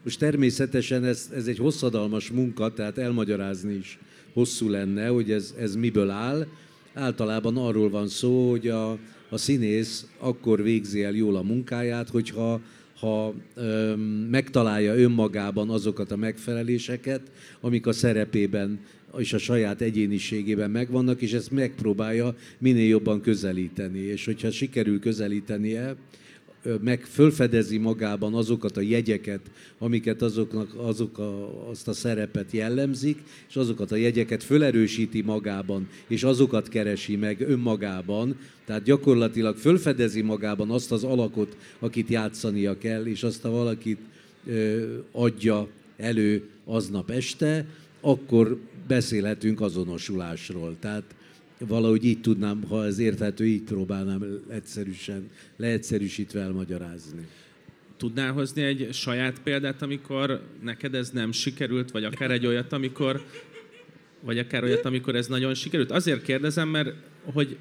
Most 0.04 0.20
természetesen 0.20 1.06
ez, 1.06 1.30
ez 1.36 1.48
egy 1.48 1.58
hosszadalmas 1.58 2.32
munka, 2.32 2.74
tehát 2.74 2.98
elmagyarázni 2.98 3.74
is 3.74 4.00
hosszú 4.34 4.70
lenne, 4.70 5.08
hogy 5.08 5.32
ez, 5.32 5.54
ez 5.60 5.76
miből 5.76 6.10
áll. 6.10 6.48
Általában 6.94 7.58
arról 7.58 7.90
van 7.90 8.08
szó, 8.08 8.50
hogy 8.50 8.68
a, 8.68 8.98
a 9.30 9.38
színész 9.38 10.06
akkor 10.18 10.64
végzi 10.64 11.04
el 11.04 11.14
jól 11.14 11.36
a 11.36 11.42
munkáját, 11.42 12.10
hogyha 12.10 12.62
ha 13.00 13.34
ö, 13.56 13.96
megtalálja 14.30 14.96
önmagában 14.96 15.70
azokat 15.70 16.12
a 16.12 16.16
megfeleléseket, 16.16 17.22
amik 17.60 17.88
a 17.88 17.92
szerepében 17.92 18.80
és 19.18 19.34
a 19.34 19.38
saját 19.38 19.82
egyéniségében 19.82 20.72
megvannak, 20.72 21.22
és 21.22 21.34
ezt 21.34 21.52
megpróbálja 21.52 22.36
minél 22.58 22.88
jobban 22.88 23.22
közelíteni. 23.22 24.00
És 24.00 24.26
hogyha 24.26 24.52
sikerül 24.52 25.00
közelítenie, 25.00 25.96
meg 26.82 27.06
fölfedezi 27.06 27.78
magában 27.78 28.34
azokat 28.34 28.78
a 28.78 28.82
jegyeket, 28.82 29.42
amiket 29.80 30.22
azoknak, 30.22 30.74
azok 30.76 31.18
a, 31.18 31.70
azt 31.70 31.88
a 31.88 31.94
szerepet 31.94 32.52
jellemzik, 32.52 33.24
és 33.50 33.56
azokat 33.56 33.92
a 33.92 33.96
jegyeket 33.96 34.44
fölerősíti 34.44 35.22
magában, 35.22 35.88
és 36.08 36.24
azokat 36.24 36.70
keresi 36.70 37.16
meg 37.16 37.42
önmagában, 37.42 38.38
tehát 38.66 38.84
gyakorlatilag 38.84 39.58
fölfedezi 39.58 40.22
magában 40.22 40.72
azt 40.72 40.92
az 40.92 41.04
alakot, 41.04 41.58
akit 41.80 42.10
játszania 42.10 42.78
kell, 42.78 43.06
és 43.06 43.24
azt 43.24 43.46
a 43.46 43.50
valakit 43.50 44.00
ö, 44.46 44.96
adja 45.12 45.68
elő 45.98 46.50
aznap 46.66 47.10
este, 47.10 47.66
akkor 48.02 48.60
beszélhetünk 48.88 49.62
azonosulásról. 49.62 50.76
Tehát 50.80 51.16
valahogy 51.60 52.06
így 52.06 52.22
tudnám, 52.22 52.64
ha 52.64 52.86
ez 52.86 53.00
érthető, 53.00 53.46
így 53.46 53.62
próbálnám 53.62 54.24
egyszerűsen, 54.50 55.30
leegyszerűsítve 55.58 56.42
elmagyarázni. 56.42 57.28
Tudnál 57.98 58.32
hozni 58.32 58.62
egy 58.62 58.94
saját 58.94 59.42
példát, 59.42 59.82
amikor 59.82 60.42
neked 60.64 60.96
ez 60.96 61.10
nem 61.10 61.32
sikerült, 61.32 61.92
vagy 61.92 62.04
akár 62.04 62.32
egy 62.32 62.46
olyat, 62.46 62.74
amikor, 62.74 63.26
vagy 64.22 64.40
akár 64.40 64.64
olyat, 64.64 64.86
amikor 64.86 65.16
ez 65.16 65.28
nagyon 65.28 65.54
sikerült? 65.54 65.92
Azért 65.92 66.22
kérdezem, 66.22 66.70
mert 66.70 66.94
hogy, 67.24 67.58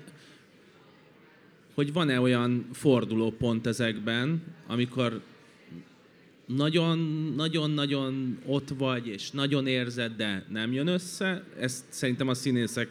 hogy 1.75 1.93
van-e 1.93 2.21
olyan 2.21 2.67
fordulópont 2.73 3.67
ezekben, 3.67 4.43
amikor 4.67 5.21
nagyon-nagyon-nagyon 6.47 8.39
ott 8.47 8.69
vagy, 8.79 9.07
és 9.07 9.31
nagyon 9.31 9.67
érzed, 9.67 10.13
de 10.17 10.47
nem 10.49 10.73
jön 10.73 10.87
össze. 10.87 11.45
Ezt 11.59 11.85
szerintem 11.89 12.29
a 12.29 12.35
színészek 12.35 12.89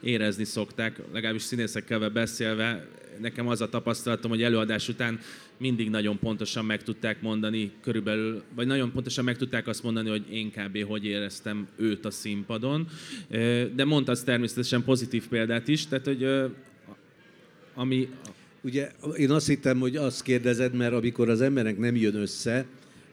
érezni 0.00 0.44
szokták, 0.44 1.00
legalábbis 1.12 1.42
színészekkel 1.42 2.10
beszélve. 2.10 2.86
Nekem 3.20 3.48
az 3.48 3.60
a 3.60 3.68
tapasztalatom, 3.68 4.30
hogy 4.30 4.42
előadás 4.42 4.88
után 4.88 5.20
mindig 5.56 5.90
nagyon 5.90 6.18
pontosan 6.18 6.64
meg 6.64 6.82
tudták 6.82 7.22
mondani 7.22 7.72
körülbelül, 7.82 8.42
vagy 8.54 8.66
nagyon 8.66 8.92
pontosan 8.92 9.24
meg 9.24 9.36
tudták 9.36 9.66
azt 9.66 9.82
mondani, 9.82 10.08
hogy 10.08 10.24
én 10.30 10.50
kb. 10.50 10.84
hogy 10.84 11.04
éreztem 11.04 11.68
őt 11.76 12.04
a 12.04 12.10
színpadon. 12.10 12.88
De 13.74 13.84
mondtasz 13.84 14.22
természetesen 14.22 14.84
pozitív 14.84 15.28
példát 15.28 15.68
is, 15.68 15.86
tehát 15.86 16.04
hogy 16.04 16.26
ami... 17.74 18.08
Ugye 18.60 18.90
én 19.16 19.30
azt 19.30 19.46
hittem, 19.46 19.78
hogy 19.78 19.96
azt 19.96 20.22
kérdezed, 20.22 20.74
mert 20.74 20.92
amikor 20.92 21.28
az 21.28 21.40
emberek 21.40 21.78
nem 21.78 21.96
jön 21.96 22.14
össze, 22.14 22.66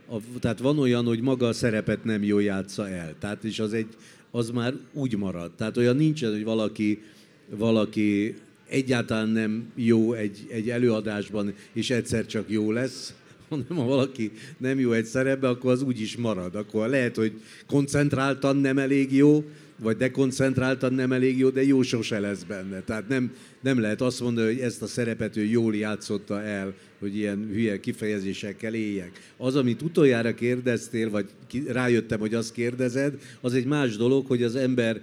a, 0.08 0.16
tehát 0.40 0.60
van 0.60 0.80
olyan, 0.80 1.06
hogy 1.06 1.22
maga 1.22 1.48
a 1.48 1.54
szerepet 1.54 2.04
nem 2.04 2.24
jól 2.24 2.44
játsza 2.44 2.90
el. 2.90 3.16
Tehát 3.20 3.44
és 3.44 3.60
az, 3.60 3.74
egy, 3.74 3.88
az 4.36 4.50
már 4.50 4.74
úgy 4.94 5.18
marad. 5.18 5.52
Tehát 5.52 5.78
olyan 5.78 5.96
nincsen, 5.96 6.32
hogy 6.32 6.44
valaki, 6.44 7.02
valaki 7.50 8.36
egyáltalán 8.68 9.30
nem 9.30 9.72
jó 9.76 10.14
egy, 10.14 10.46
egy 10.50 10.70
előadásban, 10.70 11.54
és 11.74 11.90
egyszer 11.90 12.26
csak 12.26 12.46
jó 12.48 12.72
lesz, 12.72 13.14
hanem 13.50 13.66
ha 13.68 13.84
valaki 13.84 14.32
nem 14.58 14.80
jó 14.80 14.92
egy 14.92 15.06
szerepbe, 15.06 15.48
akkor 15.48 15.72
az 15.72 15.82
úgy 15.82 16.02
is 16.02 16.18
marad. 16.18 16.56
Akkor 16.56 16.90
lehet, 16.90 17.16
hogy 17.16 17.34
koncentráltan 17.68 18.58
nem 18.58 18.78
elég 18.78 19.14
jó, 19.14 19.44
vagy 19.80 19.98
dekoncentráltan 19.98 20.94
nem 20.94 21.12
elég 21.12 21.38
jó, 21.38 21.50
de 21.50 21.64
jó 21.64 21.82
sose 21.82 22.20
lesz 22.20 22.44
benne. 22.44 22.82
Tehát 22.82 23.08
nem, 23.08 23.34
nem 23.62 23.80
lehet 23.80 24.02
azt 24.02 24.22
mondani, 24.22 24.48
hogy 24.48 24.60
ezt 24.60 24.82
a 24.82 24.88
szerepet 24.88 25.38
ő 25.38 25.44
jól 25.44 25.76
játszotta 25.76 26.42
el, 26.42 26.74
hogy 27.00 27.16
ilyen 27.18 27.50
hülye 27.52 27.80
kifejezésekkel 27.80 28.74
éljek. 28.74 29.12
Az, 29.38 29.56
amit 29.56 29.82
utoljára 29.82 30.34
kérdeztél, 30.34 31.10
vagy 31.10 31.30
rájöttem, 31.68 32.20
hogy 32.20 32.34
azt 32.34 32.52
kérdezed, 32.52 33.14
az 33.42 33.54
egy 33.54 33.66
más 33.66 33.98
dolog, 33.98 34.28
hogy 34.28 34.44
az 34.44 34.56
ember 34.56 35.02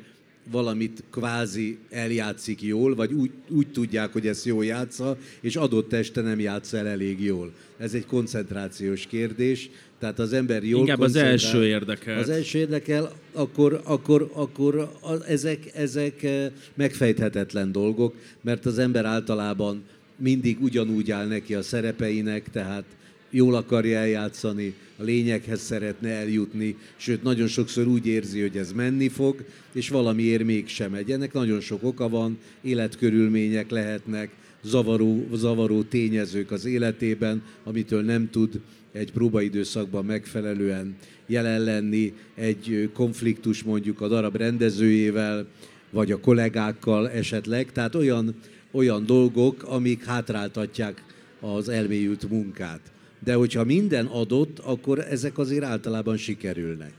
valamit 0.50 1.02
kvázi 1.11 1.78
eljátszik 1.90 2.62
jól, 2.62 2.94
vagy 2.94 3.12
úgy, 3.12 3.31
úgy 3.48 3.66
tudják, 3.68 4.12
hogy 4.12 4.26
ezt 4.26 4.44
jól 4.44 4.64
játsza, 4.64 5.16
és 5.40 5.57
adott 5.57 5.92
este 5.92 6.20
nem 6.20 6.40
játsz 6.40 6.72
el 6.72 6.87
elég 6.87 7.24
jól. 7.24 7.52
Ez 7.78 7.94
egy 7.94 8.07
koncentrációs 8.07 9.07
kérdés, 9.07 9.70
tehát 9.98 10.18
az 10.18 10.33
ember 10.33 10.64
jól 10.64 10.81
Inkább 10.81 11.00
az 11.00 11.16
első 11.16 11.66
érdekel. 11.66 12.18
Az 12.18 12.28
első 12.28 12.59
érdekel, 12.59 13.12
akkor, 13.33 13.81
akkor, 13.85 14.31
akkor 14.33 14.92
ezek, 15.26 15.70
ezek 15.74 16.22
eh, 16.22 16.50
megfejthetetlen 16.74 17.72
dolgok, 17.72 18.14
mert 18.40 18.66
az 18.66 18.78
ember 18.78 19.05
általában 19.05 19.83
mindig 20.16 20.62
ugyanúgy 20.62 21.11
áll 21.11 21.26
neki 21.26 21.55
a 21.55 21.62
szerepeinek, 21.62 22.50
tehát 22.50 22.85
jól 23.33 23.55
akarja 23.55 23.99
eljátszani, 23.99 24.75
a 24.97 25.03
lényeghez 25.03 25.61
szeretne 25.61 26.09
eljutni, 26.09 26.77
sőt 26.97 27.23
nagyon 27.23 27.47
sokszor 27.47 27.87
úgy 27.87 28.07
érzi, 28.07 28.40
hogy 28.40 28.57
ez 28.57 28.73
menni 28.73 29.09
fog, 29.09 29.45
és 29.73 29.88
valamiért 29.88 30.45
mégsem 30.45 30.90
megy. 30.90 31.11
Ennek 31.11 31.33
nagyon 31.33 31.61
sok 31.61 31.83
oka 31.83 32.09
van, 32.09 32.38
életkörülmények 32.61 33.71
lehetnek, 33.71 34.31
zavaró, 34.62 35.27
zavaró 35.35 35.83
tényezők 35.83 36.51
az 36.51 36.64
életében, 36.64 37.42
amitől 37.64 38.03
nem 38.03 38.31
tud 38.31 38.61
egy 38.92 39.12
próbaidőszakban 39.12 40.05
megfelelően 40.05 40.97
jelen 41.27 41.61
lenni, 41.61 42.12
egy 42.35 42.90
konfliktus 42.95 43.62
mondjuk 43.62 44.01
a 44.01 44.09
darab 44.09 44.37
rendezőjével, 44.37 45.47
vagy 45.90 46.12
a 46.12 46.21
kollégákkal 46.21 47.11
esetleg, 47.11 47.73
tehát 47.73 47.95
olyan, 47.95 48.35
olyan 48.71 49.07
dolgok, 49.07 49.62
amik 49.62 50.05
hátráltatják 50.05 51.05
az 51.40 51.68
elmélyült 51.68 52.31
munkát. 52.31 52.91
De 53.24 53.35
hogyha 53.35 53.64
minden 53.64 54.06
adott, 54.06 54.58
akkor 54.58 54.98
ezek 54.98 55.38
azért 55.38 55.64
általában 55.64 56.16
sikerülnek. 56.16 56.92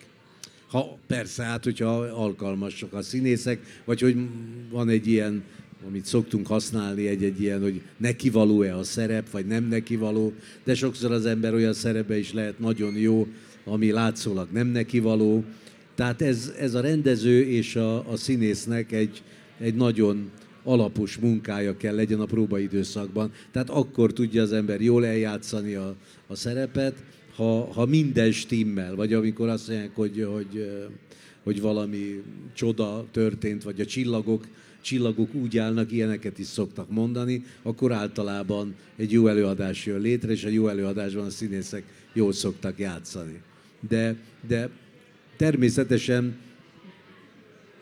Ha 0.68 0.98
persze, 1.08 1.44
hát 1.44 1.64
hogyha 1.64 2.00
alkalmasok 2.00 2.94
a 2.94 3.02
színészek, 3.02 3.82
vagy 3.86 4.02
hogy 4.02 4.18
van 4.72 4.90
egy 4.90 5.08
ilyen 5.08 5.44
amit 5.88 6.06
szoktunk 6.06 6.48
használni 6.48 7.08
egy-egy 7.08 7.42
ilyen, 7.42 7.62
hogy 7.62 7.82
nekivaló-e 7.98 8.78
a 8.78 8.84
szerep, 8.84 9.32
vagy 9.32 9.46
nem 9.46 9.68
nekivaló, 9.68 10.34
de 10.64 10.76
sokszor 10.76 11.12
az 11.12 11.26
ember 11.26 11.54
olyan 11.54 11.74
szerepe 11.74 12.18
is 12.18 12.34
lehet 12.34 12.60
nagyon 12.60 12.96
jó, 12.96 13.28
ami 13.66 13.92
látszólag 13.92 14.48
nem 14.52 14.68
nekivaló. 14.68 15.44
Tehát 15.96 16.22
ez, 16.22 16.54
ez 16.60 16.74
a 16.74 16.82
rendező 16.82 17.46
és 17.46 17.76
a, 17.76 18.12
a 18.12 18.16
színésznek 18.16 18.92
egy, 18.92 19.22
egy 19.60 19.76
nagyon 19.76 20.32
alapos 20.64 21.18
munkája 21.18 21.78
kell 21.78 21.96
legyen 21.96 22.20
a 22.20 22.26
próbaidőszakban. 22.26 23.32
Tehát 23.52 23.70
akkor 23.70 24.14
tudja 24.14 24.42
az 24.42 24.54
ember 24.54 24.82
jól 24.82 25.06
eljátszani 25.06 25.74
a, 25.74 25.96
a 26.28 26.36
szerepet, 26.36 27.04
ha, 27.36 27.74
ha 27.74 27.86
minden 27.86 28.32
stimmel, 28.32 28.96
vagy 28.96 29.14
amikor 29.14 29.50
azt 29.50 29.68
mondják, 29.68 29.96
hogy, 29.96 30.28
hogy, 30.34 30.70
hogy 31.44 31.62
valami 31.62 32.24
csoda 32.54 33.06
történt, 33.12 33.64
vagy 33.64 33.82
a 33.82 33.86
csillagok 33.86 34.48
csillagok 34.84 35.34
úgy 35.34 35.58
állnak, 35.58 35.92
ilyeneket 35.92 36.40
is 36.40 36.46
szoktak 36.46 36.90
mondani, 36.90 37.44
akkor 37.62 37.92
általában 37.92 38.76
egy 38.96 39.12
jó 39.12 39.28
előadás 39.28 39.86
jön 39.86 40.02
létre, 40.02 40.32
és 40.32 40.44
a 40.44 40.50
jó 40.50 40.68
előadásban 40.68 41.26
a 41.26 41.30
színészek 41.30 41.84
jól 42.14 42.34
szoktak 42.34 42.80
játszani. 42.80 43.42
De, 43.88 44.16
de 44.48 44.70
természetesen 45.38 46.36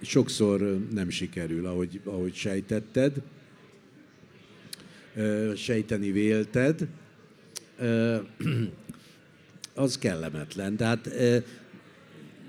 sokszor 0.02 0.80
nem 0.94 1.10
sikerül, 1.10 1.66
ahogy, 1.66 2.00
ahogy 2.04 2.34
sejtetted, 2.34 3.14
sejteni 5.56 6.12
vélted, 6.12 6.88
az 9.74 9.98
kellemetlen. 9.98 10.76
Tehát 10.76 11.10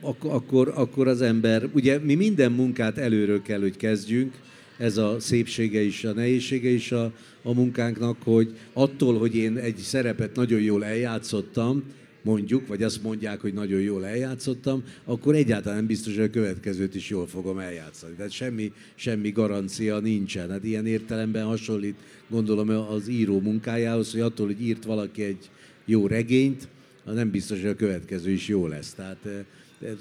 akkor, 0.01 0.73
akkor 0.75 1.09
az 1.09 1.21
ember, 1.21 1.69
ugye 1.73 1.99
mi 1.99 2.15
minden 2.15 2.53
munkát 2.53 2.99
előről 2.99 3.43
kell, 3.43 3.61
hogy 3.61 3.77
kezdjünk, 3.77 4.35
ez 4.79 4.97
a 4.97 5.21
szépsége 5.21 5.81
is, 5.81 6.05
a 6.05 6.12
nehézsége 6.12 6.69
is 6.69 6.93
a, 6.93 7.12
a 7.43 7.53
munkánknak, 7.53 8.17
hogy 8.23 8.57
attól, 8.73 9.19
hogy 9.19 9.37
én 9.37 9.57
egy 9.57 9.77
szerepet 9.77 10.37
nagyon 10.37 10.61
jól 10.61 10.85
eljátszottam, 10.85 11.85
mondjuk, 12.23 12.67
vagy 12.67 12.83
azt 12.83 13.03
mondják, 13.03 13.41
hogy 13.41 13.55
nagyon 13.55 13.81
jól 13.81 14.07
eljátszottam, 14.07 14.85
akkor 15.05 15.35
egyáltalán 15.35 15.77
nem 15.77 15.87
biztos, 15.87 16.15
hogy 16.15 16.25
a 16.25 16.31
következőt 16.31 16.95
is 16.95 17.09
jól 17.09 17.27
fogom 17.27 17.59
eljátszani. 17.59 18.15
Tehát 18.15 18.31
semmi, 18.31 18.73
semmi 18.95 19.31
garancia 19.31 19.99
nincsen. 19.99 20.51
Hát 20.51 20.65
ilyen 20.65 20.87
értelemben 20.87 21.45
hasonlít, 21.45 21.97
gondolom, 22.29 22.69
az 22.69 23.09
író 23.09 23.41
munkájához, 23.41 24.13
hogy 24.13 24.21
attól, 24.21 24.47
hogy 24.47 24.63
írt 24.63 24.85
valaki 24.85 25.23
egy 25.23 25.51
jó 25.85 26.07
regényt, 26.07 26.69
nem 27.05 27.31
biztos, 27.31 27.61
hogy 27.61 27.71
a 27.71 27.75
következő 27.75 28.31
is 28.31 28.49
jó 28.49 28.67
lesz. 28.67 28.93
Tehát 28.93 29.29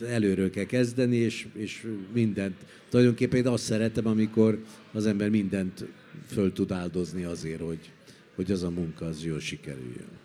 előről 0.08 0.50
kell 0.50 0.66
kezdeni, 0.66 1.16
és, 1.16 1.48
és 1.54 1.88
mindent. 2.14 2.56
Tulajdonképpen 2.90 3.40
én 3.40 3.48
azt 3.48 3.64
szeretem, 3.64 4.08
amikor 4.08 4.64
az 4.92 5.06
ember 5.06 5.30
mindent 5.30 5.86
föl 6.28 6.54
tud 6.54 6.72
áldozni 6.72 7.24
azért, 7.24 7.62
hogy, 7.62 7.92
hogy 8.36 8.52
az 8.52 8.64
a 8.64 8.70
munka 8.70 9.06
az 9.06 9.26
jól 9.26 9.40
sikerüljön. 9.40 10.21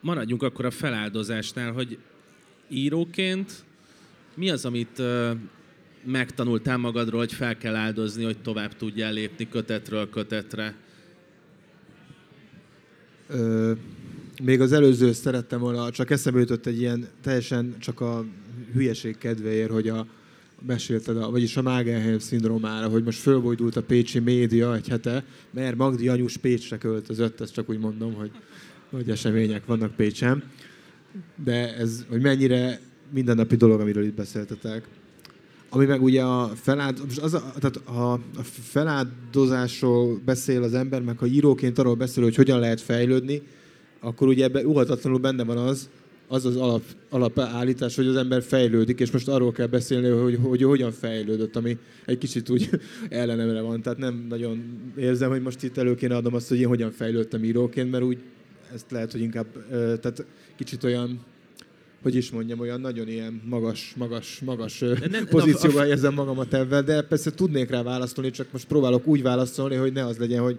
Maradjunk 0.00 0.42
akkor 0.42 0.64
a 0.64 0.70
feláldozásnál, 0.70 1.72
hogy 1.72 1.98
íróként 2.68 3.52
mi 4.34 4.50
az, 4.50 4.64
amit 4.64 5.02
megtanultál 6.04 6.76
magadról, 6.76 7.20
hogy 7.20 7.32
fel 7.32 7.56
kell 7.56 7.74
áldozni, 7.74 8.24
hogy 8.24 8.38
tovább 8.38 8.76
tudjál 8.76 9.12
lépni 9.12 9.48
kötetről 9.48 10.10
kötetre? 10.10 10.74
Ö, 13.28 13.72
még 14.42 14.60
az 14.60 14.72
előző 14.72 15.12
szerettem 15.12 15.60
volna, 15.60 15.90
csak 15.90 16.10
eszembe 16.10 16.40
jutott 16.40 16.66
egy 16.66 16.78
ilyen 16.78 17.08
teljesen 17.22 17.74
csak 17.78 18.00
a 18.00 18.24
hülyeség 18.72 19.18
kedvéért, 19.18 19.70
hogy 19.70 19.88
a, 19.88 20.06
mesélted, 20.66 21.16
a, 21.16 21.30
vagyis 21.30 21.56
a 21.56 21.62
Magenheim 21.62 22.18
szindrómára, 22.18 22.88
hogy 22.88 23.04
most 23.04 23.18
fölbojdult 23.18 23.76
a 23.76 23.82
pécsi 23.82 24.18
média 24.18 24.74
egy 24.74 24.88
hete, 24.88 25.24
mert 25.50 25.76
Magdi 25.76 26.08
anyus 26.08 26.36
Pécsre 26.36 26.78
költözött, 26.78 27.40
ezt 27.40 27.52
csak 27.52 27.68
úgy 27.70 27.78
mondom, 27.78 28.14
hogy, 28.14 28.30
hogy 28.90 29.10
események 29.10 29.66
vannak 29.66 29.94
Pécsen. 29.94 30.42
De 31.44 31.76
ez, 31.76 32.04
hogy 32.08 32.20
mennyire 32.20 32.80
mindennapi 33.12 33.56
dolog, 33.56 33.80
amiről 33.80 34.04
itt 34.04 34.14
beszéltetek. 34.14 34.88
Ami 35.68 35.84
meg 35.84 36.02
ugye 36.02 36.22
a, 36.22 36.46
feláld, 36.46 37.00
az 37.20 37.34
a, 37.34 37.52
tehát 37.58 37.76
a, 37.76 38.12
a 38.12 38.42
feláldozásról 38.42 40.20
beszél 40.24 40.62
az 40.62 40.74
ember, 40.74 41.02
meg 41.02 41.18
ha 41.18 41.26
íróként 41.26 41.78
arról 41.78 41.94
beszél, 41.94 42.22
hogy 42.22 42.34
hogyan 42.34 42.60
lehet 42.60 42.80
fejlődni, 42.80 43.42
akkor 44.00 44.28
ugye 44.28 44.44
ebben 44.44 44.64
uhatatlanul 44.64 45.18
benne 45.18 45.44
van 45.44 45.56
az, 45.56 45.88
az 46.28 46.44
az 46.44 46.56
alap, 46.56 46.82
alapállítás, 47.10 47.96
hogy 47.96 48.06
az 48.06 48.16
ember 48.16 48.42
fejlődik, 48.42 49.00
és 49.00 49.10
most 49.10 49.28
arról 49.28 49.52
kell 49.52 49.66
beszélni, 49.66 50.08
hogy, 50.08 50.22
hogy, 50.22 50.38
hogy 50.42 50.62
hogyan 50.62 50.92
fejlődött, 50.92 51.56
ami 51.56 51.78
egy 52.04 52.18
kicsit 52.18 52.48
úgy 52.50 52.70
ellenemre 53.08 53.60
van. 53.60 53.82
Tehát 53.82 53.98
nem 53.98 54.26
nagyon 54.28 54.80
érzem, 54.96 55.30
hogy 55.30 55.42
most 55.42 55.62
itt 55.62 55.76
elő 55.76 55.94
kéne 55.94 56.16
adnom 56.16 56.34
azt, 56.34 56.48
hogy 56.48 56.60
én 56.60 56.68
hogyan 56.68 56.90
fejlődtem 56.90 57.44
íróként, 57.44 57.90
mert 57.90 58.04
úgy 58.04 58.18
ezt 58.74 58.90
lehet, 58.90 59.12
hogy 59.12 59.20
inkább 59.20 59.46
tehát 59.70 60.24
kicsit 60.56 60.84
olyan 60.84 61.20
hogy 62.02 62.14
is 62.14 62.30
mondjam, 62.30 62.60
olyan 62.60 62.80
nagyon 62.80 63.08
ilyen 63.08 63.42
magas, 63.44 63.94
magas, 63.96 64.40
magas 64.44 64.78
nem, 65.10 65.26
pozícióban 65.26 65.82
a... 65.82 65.86
érzem 65.86 66.14
magamat 66.14 66.54
ebben, 66.54 66.84
de 66.84 67.02
persze 67.02 67.30
tudnék 67.30 67.70
rá 67.70 67.82
válaszolni, 67.82 68.30
csak 68.30 68.46
most 68.52 68.66
próbálok 68.66 69.06
úgy 69.06 69.22
válaszolni, 69.22 69.74
hogy 69.74 69.92
ne 69.92 70.04
az 70.04 70.16
legyen, 70.16 70.42
hogy 70.42 70.58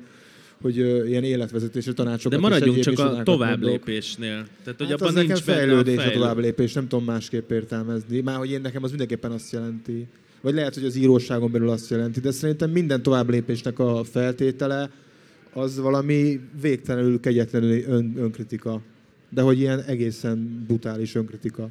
hogy 0.61 0.79
uh, 0.79 1.09
ilyen 1.09 1.23
életvezetési 1.23 1.93
tanácsokat 1.93 2.39
De 2.39 2.47
maradjunk 2.47 2.79
csak 2.79 2.99
a 2.99 3.23
tovább 3.23 3.63
lépésnél. 3.63 4.47
Tehát, 4.63 4.79
hogy 4.79 4.89
hát 4.89 5.01
abban 5.01 5.07
az 5.07 5.13
nincs 5.13 5.27
nekem 5.27 5.43
fejlődés 5.43 5.97
a, 5.97 6.07
a 6.07 6.11
tovább 6.11 6.37
lépés, 6.37 6.73
nem 6.73 6.87
tudom 6.87 7.05
másképp 7.05 7.51
értelmezni. 7.51 8.21
Már 8.21 8.37
hogy 8.37 8.51
én 8.51 8.61
nekem 8.61 8.83
az 8.83 8.89
mindenképpen 8.89 9.31
azt 9.31 9.51
jelenti. 9.51 10.07
Vagy 10.41 10.53
lehet, 10.53 10.73
hogy 10.73 10.85
az 10.85 10.95
íróságon 10.95 11.51
belül 11.51 11.69
azt 11.69 11.89
jelenti, 11.89 12.19
de 12.19 12.31
szerintem 12.31 12.69
minden 12.69 13.01
tovább 13.01 13.29
lépésnek 13.29 13.79
a 13.79 14.03
feltétele 14.03 14.89
az 15.57 15.77
valami 15.79 16.39
végtelenül 16.61 17.19
kegyetlenül 17.19 17.83
ön, 17.83 18.13
önkritika. 18.17 18.81
De 19.29 19.41
hogy 19.41 19.59
ilyen 19.59 19.81
egészen 19.81 20.63
brutális 20.67 21.15
önkritika. 21.15 21.69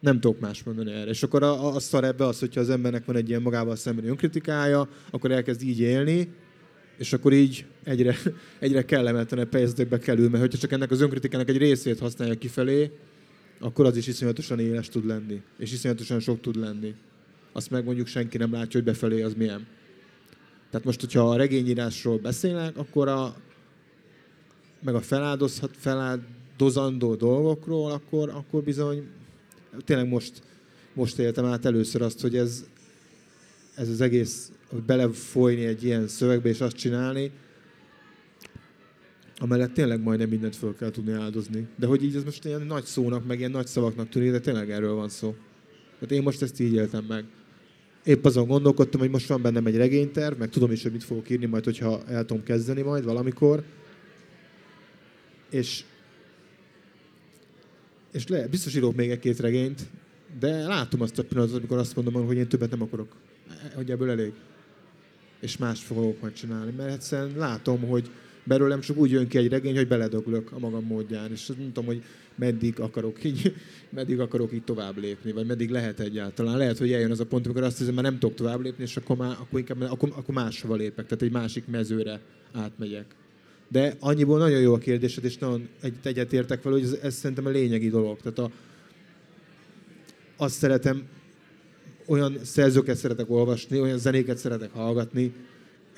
Nem 0.00 0.20
tudok 0.20 0.40
más 0.40 0.62
mondani 0.62 0.92
erre. 0.92 1.10
És 1.10 1.22
akkor 1.22 1.42
a, 1.42 1.74
a 1.74 1.80
szar 1.80 2.04
ebbe 2.04 2.26
az, 2.26 2.38
hogyha 2.38 2.60
az 2.60 2.70
embernek 2.70 3.04
van 3.04 3.16
egy 3.16 3.28
ilyen 3.28 3.42
magával 3.42 3.76
szembeni 3.76 4.08
önkritikája, 4.08 4.88
akkor 5.10 5.30
elkezd 5.30 5.62
így 5.62 5.80
élni, 5.80 6.28
és 6.98 7.12
akkor 7.12 7.32
így 7.32 7.66
egyre, 7.84 8.16
egyre 8.58 8.84
kellemetlenebb 8.84 9.50
fejezetekbe 9.50 9.98
kerül, 9.98 10.28
mert 10.28 10.42
hogyha 10.42 10.58
csak 10.58 10.72
ennek 10.72 10.90
az 10.90 11.00
önkritikának 11.00 11.48
egy 11.48 11.56
részét 11.56 11.98
használja 11.98 12.34
kifelé, 12.34 12.90
akkor 13.60 13.86
az 13.86 13.96
is 13.96 14.06
iszonyatosan 14.06 14.58
éles 14.58 14.88
tud 14.88 15.06
lenni, 15.06 15.42
és 15.58 15.72
iszonyatosan 15.72 16.20
sok 16.20 16.40
tud 16.40 16.56
lenni. 16.56 16.94
Azt 17.52 17.70
meg 17.70 17.84
mondjuk 17.84 18.06
senki 18.06 18.36
nem 18.36 18.52
látja, 18.52 18.80
hogy 18.80 18.84
befelé 18.84 19.22
az 19.22 19.34
milyen. 19.34 19.66
Tehát 20.70 20.86
most, 20.86 21.00
hogyha 21.00 21.30
a 21.30 21.36
regényírásról 21.36 22.18
beszélnek, 22.18 22.76
akkor 22.76 23.08
a, 23.08 23.36
meg 24.82 24.94
a 24.94 25.00
feláldozhat, 25.00 25.70
feláldozandó 25.76 27.14
dolgokról, 27.14 27.90
akkor, 27.90 28.28
akkor 28.28 28.62
bizony 28.62 29.08
tényleg 29.84 30.08
most, 30.08 30.42
most 30.92 31.18
éltem 31.18 31.44
át 31.44 31.64
először 31.64 32.02
azt, 32.02 32.20
hogy 32.20 32.36
ez, 32.36 32.64
ez 33.74 33.88
az 33.88 34.00
egész, 34.00 34.52
hogy 34.68 34.82
belefolyni 34.82 35.64
egy 35.64 35.84
ilyen 35.84 36.08
szövegbe 36.08 36.48
és 36.48 36.60
azt 36.60 36.76
csinálni, 36.76 37.30
amellett 39.38 39.72
tényleg 39.72 40.00
majdnem 40.00 40.28
mindent 40.28 40.56
föl 40.56 40.76
kell 40.76 40.90
tudni 40.90 41.12
áldozni. 41.12 41.66
De 41.76 41.86
hogy 41.86 42.04
így 42.04 42.16
ez 42.16 42.24
most 42.24 42.44
ilyen 42.44 42.62
nagy 42.62 42.84
szónak, 42.84 43.26
meg 43.26 43.38
ilyen 43.38 43.50
nagy 43.50 43.66
szavaknak 43.66 44.08
tűnik, 44.08 44.30
de 44.30 44.40
tényleg 44.40 44.70
erről 44.70 44.94
van 44.94 45.08
szó. 45.08 45.34
Tehát 45.92 46.14
én 46.14 46.22
most 46.22 46.42
ezt 46.42 46.60
így 46.60 46.72
éltem 46.72 47.04
meg. 47.04 47.24
Épp 48.08 48.24
azon 48.24 48.46
gondolkodtam, 48.46 49.00
hogy 49.00 49.10
most 49.10 49.28
van 49.28 49.42
bennem 49.42 49.66
egy 49.66 49.76
regényterv, 49.76 50.38
meg 50.38 50.48
tudom 50.48 50.70
is, 50.70 50.82
hogy 50.82 50.92
mit 50.92 51.04
fogok 51.04 51.30
írni 51.30 51.46
majd, 51.46 51.64
hogyha 51.64 52.02
el 52.06 52.24
tudom 52.24 52.42
kezdeni 52.42 52.82
majd 52.82 53.04
valamikor. 53.04 53.62
És, 55.50 55.84
és 58.12 58.26
le, 58.26 58.46
biztos 58.46 58.74
írok 58.74 58.96
még 58.96 59.10
egy-két 59.10 59.40
regényt, 59.40 59.82
de 60.38 60.66
látom 60.66 61.00
azt 61.00 61.18
a 61.18 61.24
pillanatot, 61.24 61.56
amikor 61.56 61.78
azt 61.78 61.96
mondom, 61.96 62.26
hogy 62.26 62.36
én 62.36 62.48
többet 62.48 62.70
nem 62.70 62.82
akarok. 62.82 63.16
Hogy 63.74 63.90
ebből 63.90 64.10
elég. 64.10 64.32
És 65.40 65.56
más 65.56 65.82
fogok 65.82 66.20
majd 66.20 66.32
csinálni. 66.32 66.72
Mert 66.76 66.92
egyszerűen 66.92 67.36
látom, 67.36 67.80
hogy, 67.80 68.10
belőlem 68.48 68.80
csak 68.80 68.96
úgy 68.96 69.10
jön 69.10 69.28
ki 69.28 69.38
egy 69.38 69.48
regény, 69.48 69.76
hogy 69.76 69.88
beledöglök 69.88 70.52
a 70.52 70.58
magam 70.58 70.84
módján, 70.84 71.30
és 71.30 71.46
nem 71.46 71.66
tudom, 71.66 71.84
hogy 71.84 72.02
meddig 72.34 72.80
akarok 72.80 73.24
így, 73.24 73.54
meddig 73.90 74.20
akarok 74.20 74.52
így 74.52 74.62
tovább 74.62 74.98
lépni, 74.98 75.32
vagy 75.32 75.46
meddig 75.46 75.70
lehet 75.70 76.00
egyáltalán. 76.00 76.56
Lehet, 76.56 76.78
hogy 76.78 76.92
eljön 76.92 77.10
az 77.10 77.20
a 77.20 77.26
pont, 77.26 77.44
amikor 77.44 77.62
azt 77.62 77.78
hiszem, 77.78 77.94
már 77.94 78.04
nem 78.04 78.18
tudok 78.18 78.36
tovább 78.36 78.60
lépni, 78.60 78.82
és 78.82 78.96
akkor, 78.96 79.16
már, 79.16 79.36
akkor, 79.40 79.58
inkább, 79.58 79.80
akkor, 79.80 80.12
akkor 80.16 80.34
máshova 80.34 80.74
lépek, 80.74 81.06
tehát 81.06 81.22
egy 81.22 81.32
másik 81.32 81.66
mezőre 81.66 82.20
átmegyek. 82.52 83.06
De 83.68 83.96
annyiból 84.00 84.38
nagyon 84.38 84.60
jó 84.60 84.74
a 84.74 84.78
kérdésed, 84.78 85.24
és 85.24 85.38
nagyon 85.38 85.68
egy, 85.80 85.94
egyetértek 86.02 86.62
vele, 86.62 86.76
hogy 86.76 86.84
ez, 86.84 86.98
ez 87.02 87.14
szerintem 87.14 87.46
a 87.46 87.50
lényegi 87.50 87.88
dolog. 87.88 88.20
Tehát 88.20 88.38
a, 88.38 88.50
azt 90.36 90.54
szeretem, 90.54 91.02
olyan 92.06 92.38
szerzőket 92.42 92.96
szeretek 92.96 93.30
olvasni, 93.30 93.80
olyan 93.80 93.98
zenéket 93.98 94.38
szeretek 94.38 94.70
hallgatni, 94.72 95.32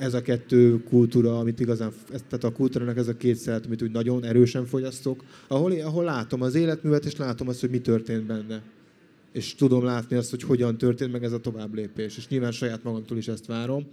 ez 0.01 0.15
a 0.15 0.23
kettő 0.23 0.83
kultúra, 0.83 1.39
amit 1.39 1.61
igazán, 1.61 1.93
tehát 2.09 2.45
a 2.45 2.53
kultúrának 2.53 2.97
ez 2.97 3.09
a 3.09 3.17
két 3.17 3.37
szeret, 3.37 3.67
amit 3.67 3.83
úgy 3.83 3.91
nagyon 3.91 4.25
erősen 4.25 4.67
fogyasztok, 4.67 5.25
ahol, 5.49 5.73
ahol 5.73 6.05
látom 6.05 6.43
az 6.43 6.55
életművet, 6.55 7.05
és 7.05 7.17
látom 7.17 7.49
azt, 7.49 7.61
hogy 7.61 7.71
mi 7.71 7.81
történt 7.81 8.27
benne. 8.27 8.63
És 9.33 9.55
tudom 9.55 9.85
látni 9.85 10.17
azt, 10.17 10.31
hogy 10.31 10.43
hogyan 10.43 10.79
történt 10.79 11.13
meg 11.13 11.25
ez 11.25 11.33
a 11.33 11.39
tovább 11.39 11.75
lépés. 11.75 12.17
És 12.17 12.29
nyilván 12.29 12.53
saját 12.53 12.83
magamtól 12.83 13.19
is 13.19 13.29
ezt 13.29 13.47
várom. 13.47 13.87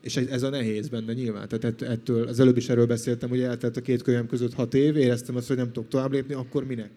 És 0.00 0.16
ez 0.16 0.42
a 0.42 0.48
nehéz 0.48 0.88
benne 0.88 1.12
nyilván. 1.12 1.48
Tehát 1.48 1.82
ettől, 1.82 2.26
az 2.26 2.40
előbb 2.40 2.56
is 2.56 2.68
erről 2.68 2.86
beszéltem, 2.86 3.28
hogy 3.28 3.40
eltelt 3.40 3.76
a 3.76 3.80
két 3.80 4.02
könyvem 4.02 4.26
között 4.26 4.54
hat 4.54 4.74
év, 4.74 4.96
éreztem 4.96 5.36
azt, 5.36 5.48
hogy 5.48 5.56
nem 5.56 5.72
tudok 5.72 5.88
tovább 5.88 6.12
lépni, 6.12 6.34
akkor 6.34 6.64
minek? 6.64 6.90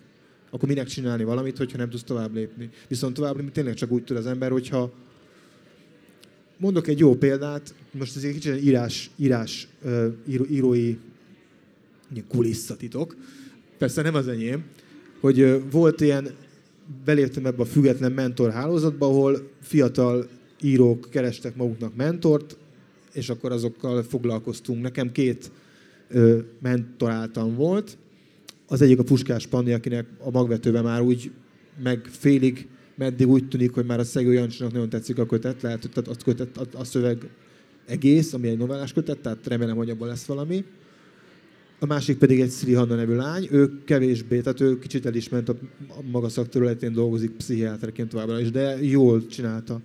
Akkor 0.49 0.69
minek 0.69 0.87
csinálni 0.87 1.23
valamit, 1.23 1.57
hogyha 1.57 1.77
nem 1.77 1.89
tudsz 1.89 2.03
tovább 2.03 2.33
lépni? 2.33 2.69
Viszont 2.87 3.13
tovább 3.13 3.35
lépni 3.35 3.51
tényleg 3.51 3.73
csak 3.73 3.91
úgy 3.91 4.03
tud 4.03 4.17
az 4.17 4.25
ember, 4.25 4.51
hogyha, 4.51 4.93
Mondok 6.57 6.87
egy 6.87 6.99
jó 6.99 7.15
példát, 7.15 7.73
most 7.91 8.15
ez 8.15 8.23
egy 8.23 8.33
kicsit 8.33 8.63
írás, 8.63 9.09
írás 9.15 9.67
író, 10.27 10.45
írói 10.45 10.97
kulisszatitok, 12.27 13.15
persze 13.77 14.01
nem 14.01 14.15
az 14.15 14.27
enyém, 14.27 14.63
hogy 15.19 15.71
volt 15.71 16.01
ilyen, 16.01 16.29
beléptem 17.05 17.45
ebbe 17.45 17.61
a 17.61 17.65
független 17.65 18.11
mentor 18.11 18.51
hálózatba, 18.51 19.05
ahol 19.05 19.49
fiatal 19.61 20.27
írók 20.61 21.07
kerestek 21.09 21.55
maguknak 21.55 21.95
mentort, 21.95 22.57
és 23.13 23.29
akkor 23.29 23.51
azokkal 23.51 24.03
foglalkoztunk. 24.03 24.81
Nekem 24.81 25.11
két 25.11 25.51
mentoráltam 26.61 27.55
volt. 27.55 27.97
Az 28.67 28.81
egyik 28.81 28.99
a 28.99 29.03
Puskás 29.03 29.47
Panni, 29.47 29.73
akinek 29.73 30.05
a 30.19 30.29
magvetőben 30.29 30.83
már 30.83 31.01
úgy 31.01 31.31
meg 31.83 32.05
félig 32.05 32.67
meddig 32.95 33.27
úgy 33.27 33.47
tűnik, 33.47 33.73
hogy 33.73 33.85
már 33.85 33.99
a 33.99 34.03
Szegő 34.03 34.33
Jancsinak 34.33 34.71
nagyon 34.71 34.89
tetszik 34.89 35.17
a 35.17 35.25
kötet, 35.25 35.61
lehet, 35.61 35.89
hogy 35.93 36.03
a, 36.09 36.23
kötet, 36.23 36.57
a, 36.57 36.65
a 36.73 36.83
szöveg 36.83 37.29
egész, 37.85 38.33
ami 38.33 38.47
egy 38.47 38.57
novellás 38.57 38.93
kötet, 38.93 39.19
tehát 39.19 39.47
remélem, 39.47 39.75
hogy 39.75 39.89
abban 39.89 40.07
lesz 40.07 40.25
valami. 40.25 40.65
A 41.79 41.85
másik 41.85 42.17
pedig 42.17 42.41
egy 42.41 42.51
Sri 42.51 42.73
Hanna 42.73 42.95
nevű 42.95 43.15
lány, 43.15 43.47
ő 43.51 43.83
kevésbé, 43.83 44.39
tehát 44.39 44.61
ő 44.61 44.79
kicsit 44.79 45.05
el 45.05 45.13
is 45.13 45.29
ment 45.29 45.49
a, 45.49 45.55
maga 46.11 46.29
szakterületén 46.29 46.93
dolgozik 46.93 47.31
pszichiáterként 47.31 48.09
továbbra 48.09 48.39
is, 48.39 48.51
de 48.51 48.77
jól 48.83 49.25
csinálta. 49.25 49.81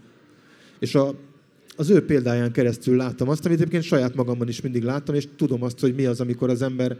És 0.78 0.94
a, 0.94 1.14
az 1.76 1.90
ő 1.90 2.04
példáján 2.04 2.52
keresztül 2.52 2.96
láttam 2.96 3.28
azt, 3.28 3.46
amit 3.46 3.58
egyébként 3.58 3.82
saját 3.82 4.14
magamban 4.14 4.48
is 4.48 4.60
mindig 4.60 4.82
láttam, 4.82 5.14
és 5.14 5.28
tudom 5.36 5.62
azt, 5.62 5.80
hogy 5.80 5.94
mi 5.94 6.04
az, 6.04 6.20
amikor 6.20 6.50
az 6.50 6.62
ember 6.62 6.96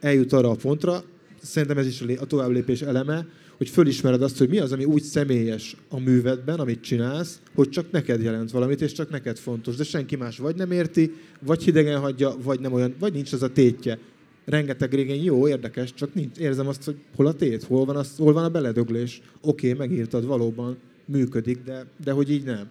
eljut 0.00 0.32
arra 0.32 0.50
a 0.50 0.54
pontra, 0.54 1.02
szerintem 1.42 1.78
ez 1.78 1.86
is 1.86 2.02
a 2.18 2.26
tovább 2.26 2.50
lépés 2.50 2.82
eleme, 2.82 3.26
hogy 3.58 3.68
fölismered 3.68 4.22
azt, 4.22 4.38
hogy 4.38 4.48
mi 4.48 4.58
az, 4.58 4.72
ami 4.72 4.84
úgy 4.84 5.02
személyes 5.02 5.76
a 5.88 6.00
művedben, 6.00 6.60
amit 6.60 6.80
csinálsz, 6.80 7.40
hogy 7.54 7.68
csak 7.68 7.90
neked 7.90 8.22
jelent 8.22 8.50
valamit, 8.50 8.80
és 8.80 8.92
csak 8.92 9.10
neked 9.10 9.38
fontos. 9.38 9.76
De 9.76 9.84
senki 9.84 10.16
más 10.16 10.38
vagy 10.38 10.56
nem 10.56 10.70
érti, 10.70 11.12
vagy 11.40 11.62
hidegen 11.62 12.00
hagyja, 12.00 12.34
vagy 12.42 12.60
nem 12.60 12.72
olyan, 12.72 12.94
vagy 12.98 13.12
nincs 13.12 13.32
az 13.32 13.42
a 13.42 13.52
tétje. 13.52 13.98
Rengeteg 14.44 14.94
régen 14.94 15.16
jó, 15.16 15.48
érdekes, 15.48 15.94
csak 15.94 16.14
nincs, 16.14 16.38
érzem 16.38 16.68
azt, 16.68 16.84
hogy 16.84 16.96
hol 17.16 17.26
a 17.26 17.32
tét, 17.32 17.62
hol 17.62 17.84
van, 17.84 17.96
az, 17.96 18.16
hol 18.16 18.32
van 18.32 18.44
a 18.44 18.48
beledöglés. 18.48 19.20
Oké, 19.40 19.72
okay, 19.72 19.86
megírtad, 19.86 20.26
valóban 20.26 20.76
működik, 21.04 21.58
de, 21.64 21.86
de 22.04 22.12
hogy 22.12 22.30
így 22.30 22.44
nem. 22.44 22.70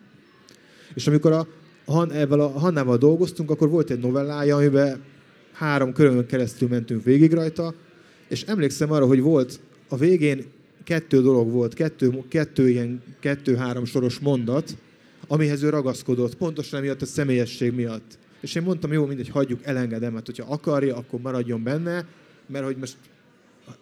És 0.94 1.08
amikor 1.08 1.32
a, 1.32 1.48
Han, 1.86 2.12
ebben 2.12 2.40
a 2.40 2.48
Hannával 2.48 2.98
dolgoztunk, 2.98 3.52
akkor 3.52 3.70
volt 3.70 3.90
egy 3.90 4.00
novellája, 4.00 4.56
amiben 4.56 5.04
három 5.52 5.94
körön 5.94 6.26
keresztül 6.26 6.68
mentünk 6.68 7.04
végig 7.04 7.34
rajta, 7.34 7.74
és 8.28 8.44
emlékszem 8.44 8.92
arra, 8.92 9.06
hogy 9.06 9.22
volt 9.22 9.60
a 9.88 9.98
végén 9.98 10.46
kettő 10.88 11.22
dolog 11.22 11.52
volt, 11.52 11.74
kettő, 11.74 12.24
kettő 12.28 12.70
ilyen 12.70 13.02
kettő-három 13.20 13.86
soros 13.86 14.20
mondat, 14.20 14.78
amihez 15.28 15.64
ő 15.64 15.70
ragaszkodott, 15.70 16.36
pontosan 16.36 16.80
emiatt 16.80 17.02
a 17.02 17.06
személyesség 17.06 17.74
miatt. 17.74 18.18
És 18.42 18.56
én 18.56 18.64
mondtam, 18.64 18.94
jó, 18.94 19.06
mindegy, 19.06 19.30
hagyjuk, 19.30 19.60
elengedem, 19.64 20.14
mert 20.14 20.26
hogyha 20.26 20.54
akarja, 20.54 20.96
akkor 20.96 21.20
maradjon 21.20 21.64
benne, 21.64 22.06
mert 22.46 22.66
hogy 22.66 22.78
most 22.78 22.98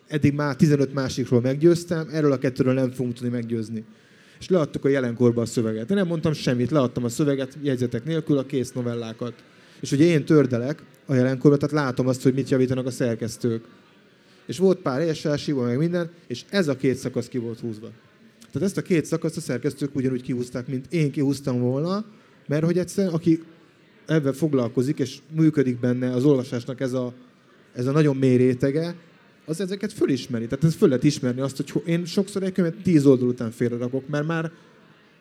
eddig 0.07 0.33
már 0.33 0.55
15 0.55 0.93
másikról 0.93 1.41
meggyőztem, 1.41 2.07
erről 2.11 2.31
a 2.31 2.37
kettőről 2.37 2.73
nem 2.73 2.91
fogunk 2.91 3.15
tudni 3.15 3.29
meggyőzni. 3.29 3.83
És 4.39 4.49
leadtuk 4.49 4.85
a 4.85 4.89
jelenkorba 4.89 5.41
a 5.41 5.45
szöveget. 5.45 5.89
Én 5.89 5.97
nem 5.97 6.07
mondtam 6.07 6.33
semmit, 6.33 6.71
leadtam 6.71 7.03
a 7.03 7.09
szöveget 7.09 7.57
jegyzetek 7.61 8.05
nélkül, 8.05 8.37
a 8.37 8.45
kész 8.45 8.71
novellákat. 8.71 9.33
És 9.79 9.91
ugye 9.91 10.05
én 10.05 10.25
tördelek 10.25 10.83
a 11.05 11.13
jelenkorba, 11.13 11.57
tehát 11.57 11.85
látom 11.85 12.07
azt, 12.07 12.23
hogy 12.23 12.33
mit 12.33 12.49
javítanak 12.49 12.85
a 12.85 12.91
szerkesztők 12.91 13.63
és 14.47 14.57
volt 14.57 14.79
pár 14.79 15.01
ESA, 15.01 15.37
meg 15.55 15.77
minden, 15.77 16.09
és 16.27 16.43
ez 16.49 16.67
a 16.67 16.75
két 16.75 16.95
szakasz 16.95 17.27
ki 17.27 17.37
volt 17.37 17.59
húzva. 17.59 17.87
Tehát 18.51 18.67
ezt 18.67 18.77
a 18.77 18.81
két 18.81 19.05
szakaszt 19.05 19.37
a 19.37 19.41
szerkesztők 19.41 19.95
ugyanúgy 19.95 20.21
kihúzták, 20.21 20.67
mint 20.67 20.85
én 20.89 21.11
kihúztam 21.11 21.59
volna, 21.59 22.05
mert 22.47 22.63
hogy 22.63 22.77
egyszerűen, 22.77 23.13
aki 23.13 23.43
ebben 24.05 24.33
foglalkozik, 24.33 24.99
és 24.99 25.17
működik 25.35 25.79
benne 25.79 26.11
az 26.11 26.25
olvasásnak 26.25 26.81
ez 26.81 26.93
a, 26.93 27.13
ez 27.73 27.87
a 27.87 27.91
nagyon 27.91 28.15
mély 28.15 28.35
rétege, 28.35 28.95
az 29.45 29.61
ezeket 29.61 29.93
fölismeri. 29.93 30.47
Tehát 30.47 30.63
ez 30.63 30.75
föl 30.75 30.87
lehet 30.87 31.03
ismerni 31.03 31.41
azt, 31.41 31.57
hogy 31.57 31.81
én 31.85 32.05
sokszor 32.05 32.43
egy 32.43 32.51
könyvet 32.51 32.81
tíz 32.83 33.05
oldal 33.05 33.27
után 33.27 33.51
félrerakok, 33.51 34.07
mert 34.07 34.25
már 34.25 34.51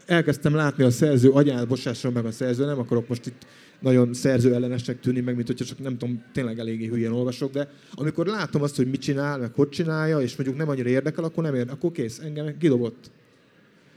elkezdtem 0.07 0.55
látni 0.55 0.85
a 0.85 0.91
szerző 0.91 1.31
agyát, 1.31 1.69
bocsásson 1.69 2.13
meg 2.13 2.27
a 2.27 2.31
szerző, 2.31 2.65
nem 2.65 2.79
akarok 2.79 3.09
most 3.09 3.27
itt 3.27 3.47
nagyon 3.85 4.15
szerző 4.15 4.55
ellenesnek 4.55 5.01
tűnni, 5.01 5.21
meg 5.21 5.35
mint 5.35 5.47
hogyha 5.47 5.65
csak 5.65 5.79
nem 5.79 5.99
tudom, 5.99 6.23
tényleg 6.33 6.59
eléggé 6.59 6.87
hülyen 6.87 7.13
olvasok, 7.13 7.53
de 7.53 7.71
amikor 7.95 8.27
látom 8.27 8.63
azt, 8.63 8.77
hogy 8.77 8.91
mit 8.91 9.01
csinál, 9.01 9.39
meg 9.39 9.53
hogy 9.55 9.69
csinálja, 9.69 10.21
és 10.21 10.37
mondjuk 10.37 10.59
nem 10.59 10.69
annyira 10.69 10.89
érdekel, 10.89 11.25
akkor 11.25 11.43
nem 11.45 11.55
érdekel, 11.55 11.75
akkor 11.75 11.93
kész, 11.93 12.19
engem 12.19 12.59
kidobott. 12.59 13.11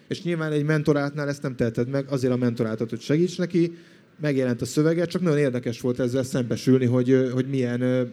És 0.07 0.23
nyilván 0.23 0.51
egy 0.51 0.63
mentorátnál 0.63 1.27
ezt 1.27 1.41
nem 1.41 1.55
teheted 1.55 1.89
meg, 1.89 2.05
azért 2.09 2.33
a 2.33 2.37
mentorátot, 2.37 2.89
hogy 2.89 3.01
segíts 3.01 3.37
neki, 3.37 3.77
megjelent 4.21 4.61
a 4.61 4.65
szövege, 4.65 5.05
csak 5.05 5.21
nagyon 5.21 5.37
érdekes 5.37 5.81
volt 5.81 5.99
ezzel 5.99 6.23
szembesülni, 6.23 6.85
hogy, 6.85 7.29
hogy 7.33 7.47
milyen, 7.49 8.11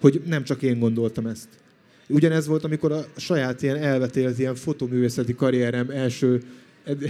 hogy 0.00 0.22
nem 0.26 0.44
csak 0.44 0.62
én 0.62 0.78
gondoltam 0.78 1.26
ezt. 1.26 1.48
Ugyanez 2.08 2.46
volt, 2.46 2.64
amikor 2.64 2.92
a 2.92 3.04
saját 3.16 3.62
ilyen 3.62 3.76
elvetélt 3.76 4.38
ilyen 4.38 4.54
fotoművészeti 4.54 5.34
karrierem 5.34 5.90
első, 5.90 6.42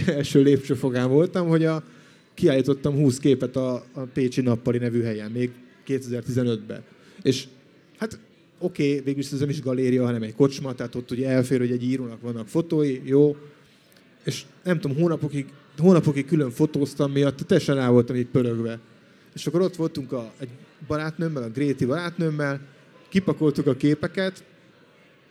első 0.05 0.41
lépcsőfogán 0.41 1.09
voltam, 1.09 1.47
hogy 1.47 1.65
a, 1.65 1.83
kiállítottam 2.41 2.95
20 2.95 3.17
képet 3.17 3.55
a, 3.55 3.73
a 3.93 3.99
Pécsi 4.13 4.41
Nappali 4.41 4.77
nevű 4.77 5.01
helyen, 5.01 5.31
még 5.31 5.51
2015-ben. 5.87 6.83
És 7.21 7.47
hát 7.97 8.19
oké, 8.59 8.89
okay, 8.89 9.03
végül 9.03 9.19
is 9.19 9.31
ez 9.31 9.39
nem 9.39 9.49
is 9.49 9.61
galéria, 9.61 10.05
hanem 10.05 10.23
egy 10.23 10.35
kocsma, 10.35 10.73
tehát 10.73 10.95
ott 10.95 11.11
ugye 11.11 11.29
elfér, 11.29 11.59
hogy 11.59 11.71
egy 11.71 11.83
írónak 11.83 12.21
vannak 12.21 12.47
fotói, 12.47 13.01
jó. 13.03 13.35
És 14.23 14.43
nem 14.63 14.79
tudom, 14.79 14.97
hónapokig, 14.97 15.45
hónapokig 15.77 16.25
külön 16.25 16.51
fotóztam 16.51 17.11
miatt, 17.11 17.37
teljesen 17.37 17.75
rá 17.75 17.89
voltam 17.89 18.15
így 18.15 18.27
pörögve. 18.27 18.79
És 19.33 19.47
akkor 19.47 19.61
ott 19.61 19.75
voltunk 19.75 20.11
a, 20.11 20.33
egy 20.39 20.49
barátnőmmel, 20.87 21.43
a 21.43 21.49
Gréti 21.49 21.85
barátnőmmel, 21.85 22.61
kipakoltuk 23.09 23.67
a 23.67 23.75
képeket, 23.75 24.43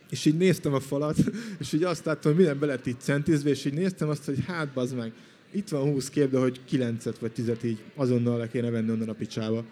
és 0.09 0.25
így 0.25 0.37
néztem 0.37 0.73
a 0.73 0.79
falat, 0.79 1.17
és 1.59 1.73
így 1.73 1.83
azt 1.83 2.05
láttam, 2.05 2.31
hogy 2.31 2.41
minden 2.41 2.59
be 2.59 2.65
lett 2.65 2.87
így 2.87 2.99
centizve, 2.99 3.49
és 3.49 3.65
így 3.65 3.73
néztem 3.73 4.09
azt, 4.09 4.25
hogy 4.25 4.43
hát 4.47 4.73
bazd 4.73 4.95
meg, 4.95 5.13
itt 5.51 5.69
van 5.69 5.81
20 5.81 6.09
kép, 6.09 6.29
de 6.29 6.39
hogy 6.39 6.59
9 6.65 7.19
vagy 7.19 7.31
10 7.31 7.51
így 7.63 7.79
azonnal 7.95 8.37
le 8.37 8.47
kéne 8.47 8.69
venni 8.69 8.91
onnan 8.91 9.09
a 9.09 9.13
picsába. 9.13 9.63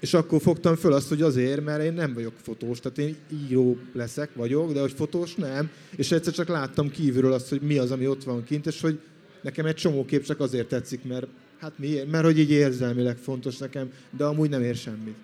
És 0.00 0.14
akkor 0.14 0.40
fogtam 0.40 0.76
föl 0.76 0.92
azt, 0.92 1.08
hogy 1.08 1.22
azért, 1.22 1.64
mert 1.64 1.82
én 1.82 1.92
nem 1.92 2.14
vagyok 2.14 2.32
fotós, 2.42 2.80
tehát 2.80 2.98
én 2.98 3.16
író 3.48 3.78
leszek, 3.92 4.34
vagyok, 4.34 4.72
de 4.72 4.80
hogy 4.80 4.92
fotós 4.92 5.34
nem. 5.34 5.70
És 5.96 6.12
egyszer 6.12 6.32
csak 6.32 6.48
láttam 6.48 6.90
kívülről 6.90 7.32
azt, 7.32 7.48
hogy 7.48 7.60
mi 7.60 7.78
az, 7.78 7.90
ami 7.90 8.06
ott 8.06 8.24
van 8.24 8.44
kint, 8.44 8.66
és 8.66 8.80
hogy 8.80 9.00
nekem 9.42 9.66
egy 9.66 9.74
csomó 9.74 10.04
kép 10.04 10.24
csak 10.24 10.40
azért 10.40 10.68
tetszik, 10.68 11.04
mert 11.04 11.26
hát 11.58 11.78
miért? 11.78 12.10
Mert 12.10 12.24
hogy 12.24 12.38
így 12.38 12.50
érzelmileg 12.50 13.16
fontos 13.16 13.56
nekem, 13.56 13.90
de 14.16 14.24
amúgy 14.24 14.50
nem 14.50 14.62
ér 14.62 14.76
semmit. 14.76 15.16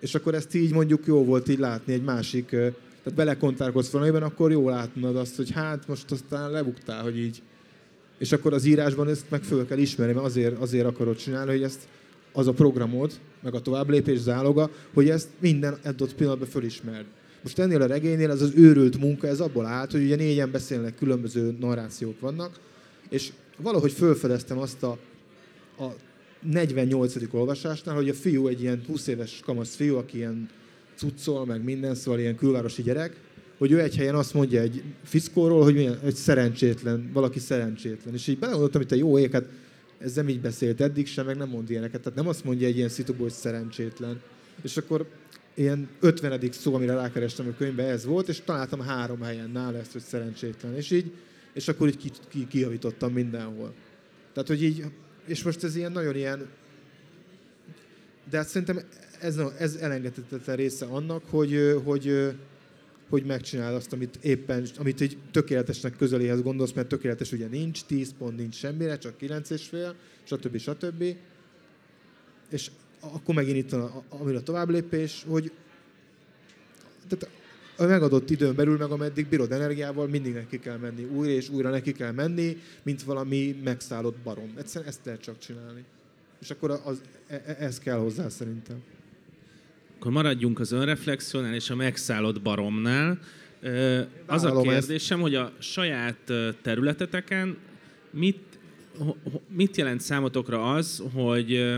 És 0.00 0.14
akkor 0.14 0.34
ezt 0.34 0.54
így 0.54 0.72
mondjuk 0.72 1.06
jó 1.06 1.24
volt 1.24 1.48
így 1.48 1.58
látni 1.58 1.92
egy 1.92 2.04
másik, 2.04 2.48
tehát 2.48 3.14
belekontárkodsz 3.14 3.90
valamiben, 3.90 4.22
akkor 4.22 4.50
jó 4.50 4.68
látnod 4.68 5.16
azt, 5.16 5.36
hogy 5.36 5.50
hát 5.50 5.88
most 5.88 6.10
aztán 6.10 6.50
lebuktál, 6.50 7.02
hogy 7.02 7.18
így. 7.18 7.42
És 8.20 8.32
akkor 8.32 8.52
az 8.52 8.64
írásban 8.64 9.08
ezt 9.08 9.30
meg 9.30 9.42
föl 9.42 9.66
kell 9.66 9.78
ismerni, 9.78 10.12
mert 10.12 10.26
azért, 10.26 10.58
azért 10.58 10.86
akarod 10.86 11.16
csinálni, 11.16 11.50
hogy 11.50 11.62
ezt 11.62 11.80
az 12.32 12.46
a 12.46 12.52
programod, 12.52 13.12
meg 13.42 13.54
a 13.54 13.60
továbblépés 13.60 14.18
záloga, 14.18 14.70
hogy 14.94 15.08
ezt 15.08 15.28
minden 15.38 15.78
adott 15.84 16.14
pillanatban 16.14 16.48
fölismerd. 16.48 17.06
Most 17.42 17.58
ennél 17.58 17.82
a 17.82 17.86
regénynél 17.86 18.30
ez 18.30 18.42
az 18.42 18.52
őrült 18.54 18.98
munka, 18.98 19.26
ez 19.26 19.40
abból 19.40 19.66
állt, 19.66 19.90
hogy 19.90 20.02
ugye 20.02 20.16
négyen 20.16 20.50
beszélnek, 20.50 20.94
különböző 20.94 21.56
narrációk 21.60 22.20
vannak, 22.20 22.60
és 23.08 23.32
valahogy 23.56 23.92
fölfedeztem 23.92 24.58
azt 24.58 24.82
a, 24.82 24.98
a 25.78 25.86
48. 26.40 27.14
olvasásnál, 27.30 27.94
hogy 27.94 28.08
a 28.08 28.14
fiú 28.14 28.46
egy 28.46 28.60
ilyen 28.60 28.82
20 28.86 29.06
éves 29.06 29.40
kamasz 29.44 29.74
fiú, 29.74 29.96
aki 29.96 30.16
ilyen 30.16 30.48
cuccol, 30.96 31.46
meg 31.46 31.64
minden, 31.64 31.94
szóval 31.94 32.20
ilyen 32.20 32.36
külvárosi 32.36 32.82
gyerek, 32.82 33.16
hogy 33.60 33.72
ő 33.72 33.80
egy 33.80 33.96
helyen 33.96 34.14
azt 34.14 34.34
mondja 34.34 34.60
egy 34.60 34.82
fiszkóról, 35.04 35.62
hogy 35.62 35.74
milyen, 35.74 35.98
egy 36.04 36.14
szerencsétlen, 36.14 37.10
valaki 37.12 37.38
szerencsétlen. 37.38 38.14
És 38.14 38.26
így 38.26 38.38
belegondoltam, 38.38 38.80
hogy 38.80 38.90
te 38.90 38.96
jó 38.96 39.18
ég, 39.18 39.32
hát 39.32 39.44
ez 39.98 40.14
nem 40.14 40.28
így 40.28 40.40
beszélt 40.40 40.80
eddig 40.80 41.06
sem, 41.06 41.26
meg 41.26 41.36
nem 41.36 41.48
mond 41.48 41.70
ilyeneket. 41.70 42.00
Tehát 42.00 42.18
nem 42.18 42.28
azt 42.28 42.44
mondja 42.44 42.66
egy 42.66 42.76
ilyen 42.76 42.88
szituból, 42.88 43.22
hogy 43.22 43.36
szerencsétlen. 43.36 44.20
És 44.62 44.76
akkor 44.76 45.06
ilyen 45.54 45.88
50. 46.00 46.50
szó, 46.52 46.74
amire 46.74 46.94
rákerestem 46.94 47.46
a 47.48 47.56
könyvbe, 47.56 47.82
ez 47.82 48.04
volt, 48.04 48.28
és 48.28 48.40
találtam 48.44 48.80
három 48.80 49.20
helyen 49.20 49.50
nála 49.50 49.78
ezt, 49.78 49.92
hogy 49.92 50.02
szerencsétlen. 50.02 50.76
És 50.76 50.90
így, 50.90 51.12
és 51.52 51.68
akkor 51.68 51.88
így 51.88 51.96
ki, 51.96 52.10
ki, 52.28 52.46
kijavítottam 52.46 53.12
mindenhol. 53.12 53.74
Tehát, 54.32 54.48
hogy 54.48 54.62
így, 54.62 54.84
és 55.26 55.42
most 55.42 55.64
ez 55.64 55.76
ilyen 55.76 55.92
nagyon 55.92 56.16
ilyen, 56.16 56.48
de 58.30 58.36
hát 58.36 58.48
szerintem 58.48 58.80
ez, 59.20 59.40
ez 59.58 59.74
elengedhetetlen 59.74 60.56
része 60.56 60.86
annak, 60.86 61.22
hogy, 61.30 61.80
hogy, 61.84 62.32
hogy 63.10 63.24
megcsinál 63.24 63.74
azt, 63.74 63.92
amit 63.92 64.18
éppen, 64.22 64.66
amit 64.78 65.00
egy 65.00 65.18
tökéletesnek 65.30 65.96
közeléhez 65.96 66.42
gondolsz, 66.42 66.72
mert 66.72 66.88
tökéletes 66.88 67.32
ugye 67.32 67.46
nincs, 67.46 67.84
10 67.84 68.14
pont 68.18 68.36
nincs 68.36 68.54
semmire, 68.54 68.98
csak 68.98 69.16
9 69.16 69.50
és 69.50 69.66
fél, 69.66 69.94
stb. 70.22 70.58
stb. 70.58 71.04
És 72.50 72.70
akkor 73.00 73.34
megint 73.34 73.56
itt 73.56 73.70
van, 73.70 74.04
amire 74.08 74.38
a 74.38 74.42
tovább 74.42 74.68
lépés, 74.68 75.24
hogy 75.28 75.52
tehát 77.08 77.34
a 77.76 77.84
megadott 77.84 78.30
időn 78.30 78.54
belül, 78.54 78.76
meg 78.76 78.90
ameddig 78.90 79.26
bírod 79.26 79.52
energiával, 79.52 80.08
mindig 80.08 80.32
neki 80.32 80.58
kell 80.58 80.76
menni, 80.76 81.04
újra 81.04 81.32
és 81.32 81.48
újra 81.48 81.70
neki 81.70 81.92
kell 81.92 82.12
menni, 82.12 82.56
mint 82.82 83.02
valami 83.02 83.60
megszállott 83.64 84.16
barom. 84.16 84.54
Egyszerűen 84.58 84.90
ezt 84.90 85.04
lehet 85.04 85.20
csak 85.20 85.38
csinálni. 85.38 85.84
És 86.40 86.50
akkor 86.50 86.80
az, 86.84 87.00
e, 87.26 87.42
e, 87.46 87.56
ez 87.58 87.78
kell 87.78 87.98
hozzá 87.98 88.28
szerintem. 88.28 88.82
Akkor 90.00 90.12
maradjunk 90.12 90.60
az 90.60 90.72
önreflexiónál 90.72 91.54
és 91.54 91.70
a 91.70 91.74
megszállott 91.74 92.42
baromnál. 92.42 93.18
Az 94.26 94.44
a 94.44 94.60
kérdésem, 94.60 95.20
hogy 95.20 95.34
a 95.34 95.52
saját 95.58 96.32
területeteken 96.62 97.56
mit, 98.10 98.58
mit 99.48 99.76
jelent 99.76 100.00
számotokra 100.00 100.72
az, 100.72 101.02
hogy, 101.12 101.74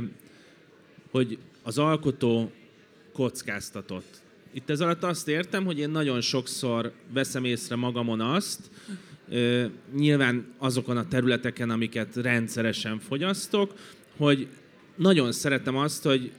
hogy 1.11 1.39
az 1.63 1.79
alkotó 1.79 2.53
kockáztatott? 3.13 4.23
Itt 4.53 4.71
ez 4.71 4.81
alatt 4.81 5.03
azt 5.03 5.29
értem, 5.29 5.65
hogy 5.65 5.79
én 5.79 5.91
nagyon 5.91 6.21
sokszor 6.21 6.93
veszem 7.13 7.45
észre 7.45 7.77
magamon 7.77 8.21
azt, 8.21 8.71
nyilván 9.95 10.47
azokon 10.59 10.97
a 10.97 11.09
területeken, 11.09 11.71
amiket 11.71 12.17
rendszeresen 12.17 12.99
fogyasztok, 12.99 13.75
hogy 14.17 14.49
nagyon 14.97 15.33
szeretem 15.33 15.77
azt, 15.77 16.03
hogy 16.03 16.33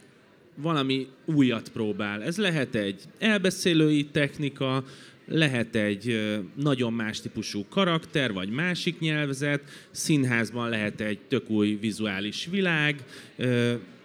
valami 0.56 1.08
újat 1.26 1.70
próbál. 1.70 2.24
Ez 2.24 2.38
lehet 2.38 2.76
egy 2.76 3.02
elbeszélői 3.20 4.06
technika, 4.06 4.84
lehet 5.28 5.76
egy 5.76 6.32
nagyon 6.56 6.94
más 6.94 7.22
típusú 7.22 7.66
karakter, 7.70 8.34
vagy 8.34 8.50
másik 8.50 9.00
nyelvezet, 9.00 9.62
színházban 9.92 10.70
lehet 10.70 11.02
egy 11.02 11.20
tök 11.28 11.50
új 11.50 11.76
vizuális 11.76 12.48
világ, 12.52 13.04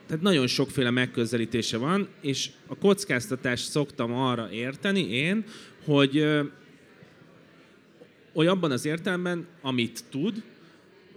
tehát 0.07 0.23
nagyon 0.23 0.47
sokféle 0.47 0.91
megközelítése 0.91 1.77
van, 1.77 2.09
és 2.21 2.51
a 2.67 2.79
kockáztatást 2.79 3.71
szoktam 3.71 4.13
arra 4.13 4.51
érteni 4.53 5.11
én, 5.11 5.45
hogy 5.85 6.27
olyanban 8.33 8.71
az 8.71 8.85
értelemben, 8.85 9.47
amit 9.61 10.05
tud, 10.11 10.43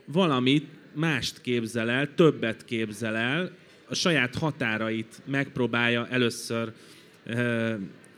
valamit 0.05 0.67
mást 0.95 1.41
képzel 1.41 1.89
el, 1.89 2.15
többet 2.15 2.65
képzel 2.65 3.15
el, 3.15 3.51
a 3.91 3.95
saját 3.95 4.35
határait 4.35 5.21
megpróbálja 5.25 6.07
először 6.07 6.73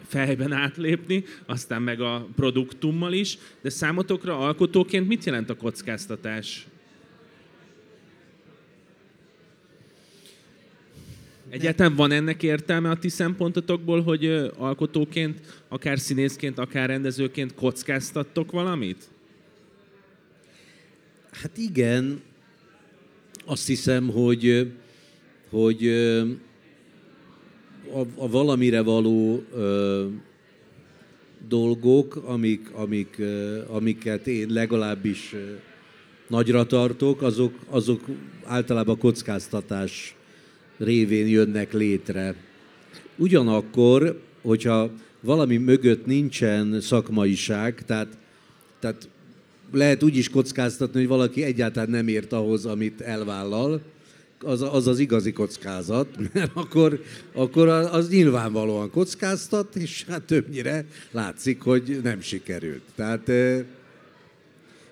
fejben 0.08 0.52
átlépni, 0.52 1.24
aztán 1.46 1.82
meg 1.82 2.02
a 2.02 2.28
produktummal 2.36 3.14
is, 3.14 3.38
de 3.62 3.70
számotokra 3.70 4.38
alkotóként 4.38 5.08
mit 5.08 5.24
jelent 5.24 5.50
a 5.50 5.56
kockáztatás? 5.56 6.68
Egyáltalán 11.50 11.96
van 11.96 12.12
ennek 12.12 12.44
értelme 12.44 12.90
a 12.90 12.98
ti 12.98 13.10
szempontotokból, 13.10 14.02
hogy 14.02 14.26
alkotóként, 14.58 15.64
akár 15.68 16.00
színészként, 16.00 16.58
akár 16.58 16.90
rendezőként 16.90 17.54
kockáztattok 17.54 18.52
valamit? 18.52 19.10
Hát 21.32 21.58
igen, 21.58 22.22
azt 23.46 23.68
hiszem, 23.68 24.10
hogy 24.10 24.72
hogy 25.54 25.88
a, 27.93 27.99
a 28.16 28.30
valamire 28.30 28.82
való 28.82 29.43
ö, 29.56 30.06
dolgok, 31.47 32.16
amik, 32.16 32.72
amik, 32.72 33.16
ö, 33.18 33.60
amiket 33.68 34.28
én 34.28 34.49
legalábbis 34.49 35.34
ö, 35.34 35.38
nagyra 36.28 36.66
tartok, 36.66 37.22
azok, 37.22 37.54
azok 37.70 38.01
általában 38.43 38.97
kockáztatás 38.97 40.16
révén 40.78 41.28
jönnek 41.28 41.74
létre. 41.74 42.36
Ugyanakkor, 43.16 44.22
hogyha 44.41 44.91
valami 45.22 45.58
mögött 45.58 46.06
nincsen 46.06 46.82
szakmaiság, 46.82 47.86
tehát, 47.86 48.18
tehát 48.80 49.10
lehet 49.72 50.04
úgy 50.04 50.18
is 50.18 50.30
kockáztatni, 50.30 50.99
hogy 50.99 51.10
valaki 51.10 51.43
egyáltalán 51.43 51.89
nem 51.89 52.08
ért 52.08 52.34
ahhoz, 52.34 52.66
amit 52.66 53.01
elvállal, 53.01 53.82
az, 54.44 54.62
az 54.62 54.88
az 54.88 55.00
igazi 55.00 55.32
kockázat, 55.32 56.08
mert 56.34 56.52
akkor, 56.54 57.04
akkor 57.34 57.68
az 57.68 58.10
nyilvánvalóan 58.10 58.91
kockáztat, 58.91 59.76
és 59.76 60.06
hát 60.08 60.22
többnyire 60.22 60.86
látszik, 61.12 61.62
hogy 61.62 62.00
nem 62.04 62.22
sikerült. 62.22 62.82
Tehát 62.96 63.32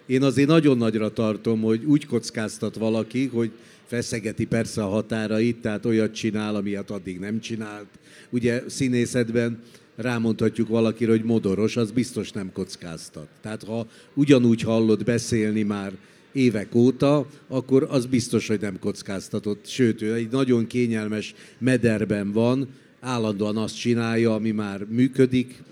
én 0.05 0.23
azért 0.23 0.47
nagyon 0.47 0.77
nagyra 0.77 1.13
tartom, 1.13 1.61
hogy 1.61 1.83
úgy 1.83 2.05
kockáztat 2.05 2.75
valaki, 2.75 3.27
hogy 3.27 3.51
feszegeti 3.85 4.45
persze 4.45 4.83
a 4.83 4.87
határait, 4.87 5.57
tehát 5.57 5.85
olyat 5.85 6.13
csinál, 6.13 6.55
amilyet 6.55 6.91
addig 6.91 7.19
nem 7.19 7.39
csinált. 7.39 7.87
Ugye 8.29 8.63
színészetben 8.67 9.59
rámondhatjuk 9.95 10.67
valakire, 10.67 11.11
hogy 11.11 11.23
modoros, 11.23 11.77
az 11.77 11.91
biztos 11.91 12.31
nem 12.31 12.51
kockáztat. 12.53 13.27
Tehát 13.41 13.63
ha 13.63 13.87
ugyanúgy 14.13 14.61
hallod 14.61 15.03
beszélni 15.03 15.61
már 15.61 15.91
évek 16.33 16.75
óta, 16.75 17.25
akkor 17.47 17.87
az 17.89 18.05
biztos, 18.05 18.47
hogy 18.47 18.59
nem 18.59 18.79
kockáztatott. 18.79 19.67
Sőt, 19.67 20.01
ő 20.01 20.13
egy 20.13 20.29
nagyon 20.31 20.67
kényelmes 20.67 21.33
mederben 21.57 22.31
van, 22.31 22.67
állandóan 22.99 23.57
azt 23.57 23.79
csinálja, 23.79 24.33
ami 24.33 24.51
már 24.51 24.85
működik, 24.89 25.63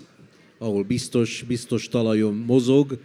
ahol 0.58 0.82
biztos, 0.82 1.44
biztos 1.46 1.88
talajon 1.88 2.34
mozog, 2.34 2.98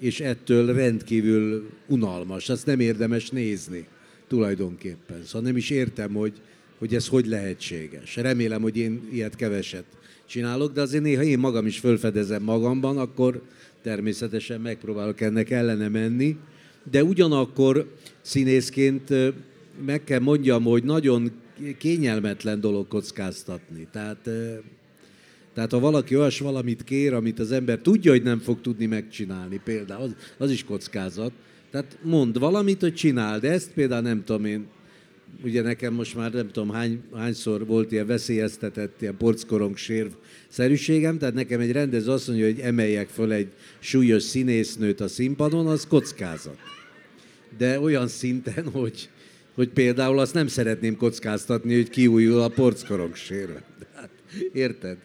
és 0.00 0.20
ettől 0.20 0.74
rendkívül 0.74 1.70
unalmas. 1.86 2.48
Ezt 2.48 2.66
nem 2.66 2.80
érdemes 2.80 3.30
nézni. 3.30 3.86
tulajdonképpen. 4.28 5.24
Szóval 5.24 5.40
nem 5.40 5.56
is 5.56 5.70
értem, 5.70 6.14
hogy, 6.14 6.32
hogy 6.78 6.94
ez 6.94 7.08
hogy 7.08 7.26
lehetséges. 7.26 8.16
Remélem, 8.16 8.62
hogy 8.62 8.76
én 8.76 9.08
ilyet 9.12 9.36
keveset 9.36 9.84
csinálok, 10.26 10.72
de 10.72 10.80
azért 10.80 11.02
néha 11.02 11.22
én 11.22 11.38
magam 11.38 11.66
is 11.66 11.78
fölfedezem 11.78 12.42
magamban, 12.42 12.98
akkor 12.98 13.42
természetesen 13.82 14.60
megpróbálok 14.60 15.20
ennek 15.20 15.50
ellene 15.50 15.88
menni, 15.88 16.36
de 16.90 17.04
ugyanakkor 17.04 17.92
színészként 18.20 19.12
meg 19.86 20.04
kell 20.04 20.20
mondjam, 20.20 20.62
hogy 20.62 20.84
nagyon 20.84 21.30
kényelmetlen 21.78 22.60
dolog 22.60 22.88
kockáztatni. 22.88 23.86
Tehát, 23.92 24.28
tehát 25.54 25.70
ha 25.70 25.78
valaki 25.78 26.16
olyas 26.16 26.38
valamit 26.38 26.84
kér, 26.84 27.12
amit 27.12 27.38
az 27.38 27.52
ember 27.52 27.78
tudja, 27.78 28.10
hogy 28.10 28.22
nem 28.22 28.38
fog 28.38 28.60
tudni 28.60 28.86
megcsinálni, 28.86 29.60
például, 29.64 30.02
az, 30.02 30.14
az 30.38 30.50
is 30.50 30.64
kockázat. 30.64 31.32
Tehát 31.70 31.98
mond 32.02 32.38
valamit, 32.38 32.80
hogy 32.80 32.94
csinál, 32.94 33.40
ezt 33.40 33.72
például 33.72 34.02
nem 34.02 34.24
tudom 34.24 34.44
én, 34.44 34.66
ugye 35.44 35.62
nekem 35.62 35.94
most 35.94 36.16
már 36.16 36.32
nem 36.32 36.50
tudom 36.50 36.70
hány, 36.70 37.00
hányszor 37.14 37.66
volt 37.66 37.92
ilyen 37.92 38.06
veszélyeztetett, 38.06 39.02
ilyen 39.02 39.16
porckorong 39.16 39.76
sérv 39.76 40.12
szerűségem, 40.48 41.18
tehát 41.18 41.34
nekem 41.34 41.60
egy 41.60 41.72
rendező 41.72 42.10
azt 42.10 42.28
mondja, 42.28 42.46
hogy 42.46 42.58
emeljek 42.58 43.08
föl 43.08 43.32
egy 43.32 43.48
súlyos 43.78 44.22
színésznőt 44.22 45.00
a 45.00 45.08
színpadon, 45.08 45.66
az 45.66 45.86
kockázat. 45.86 46.58
De 47.56 47.80
olyan 47.80 48.08
szinten, 48.08 48.68
hogy, 48.68 49.08
hogy 49.54 49.68
például 49.68 50.18
azt 50.18 50.34
nem 50.34 50.46
szeretném 50.46 50.96
kockáztatni, 50.96 51.74
hogy 51.74 51.90
kiújul 51.90 52.40
a 52.40 52.48
porckorong 52.48 53.14
sérve. 53.14 53.62
Hát, 53.94 54.10
érted? 54.52 54.96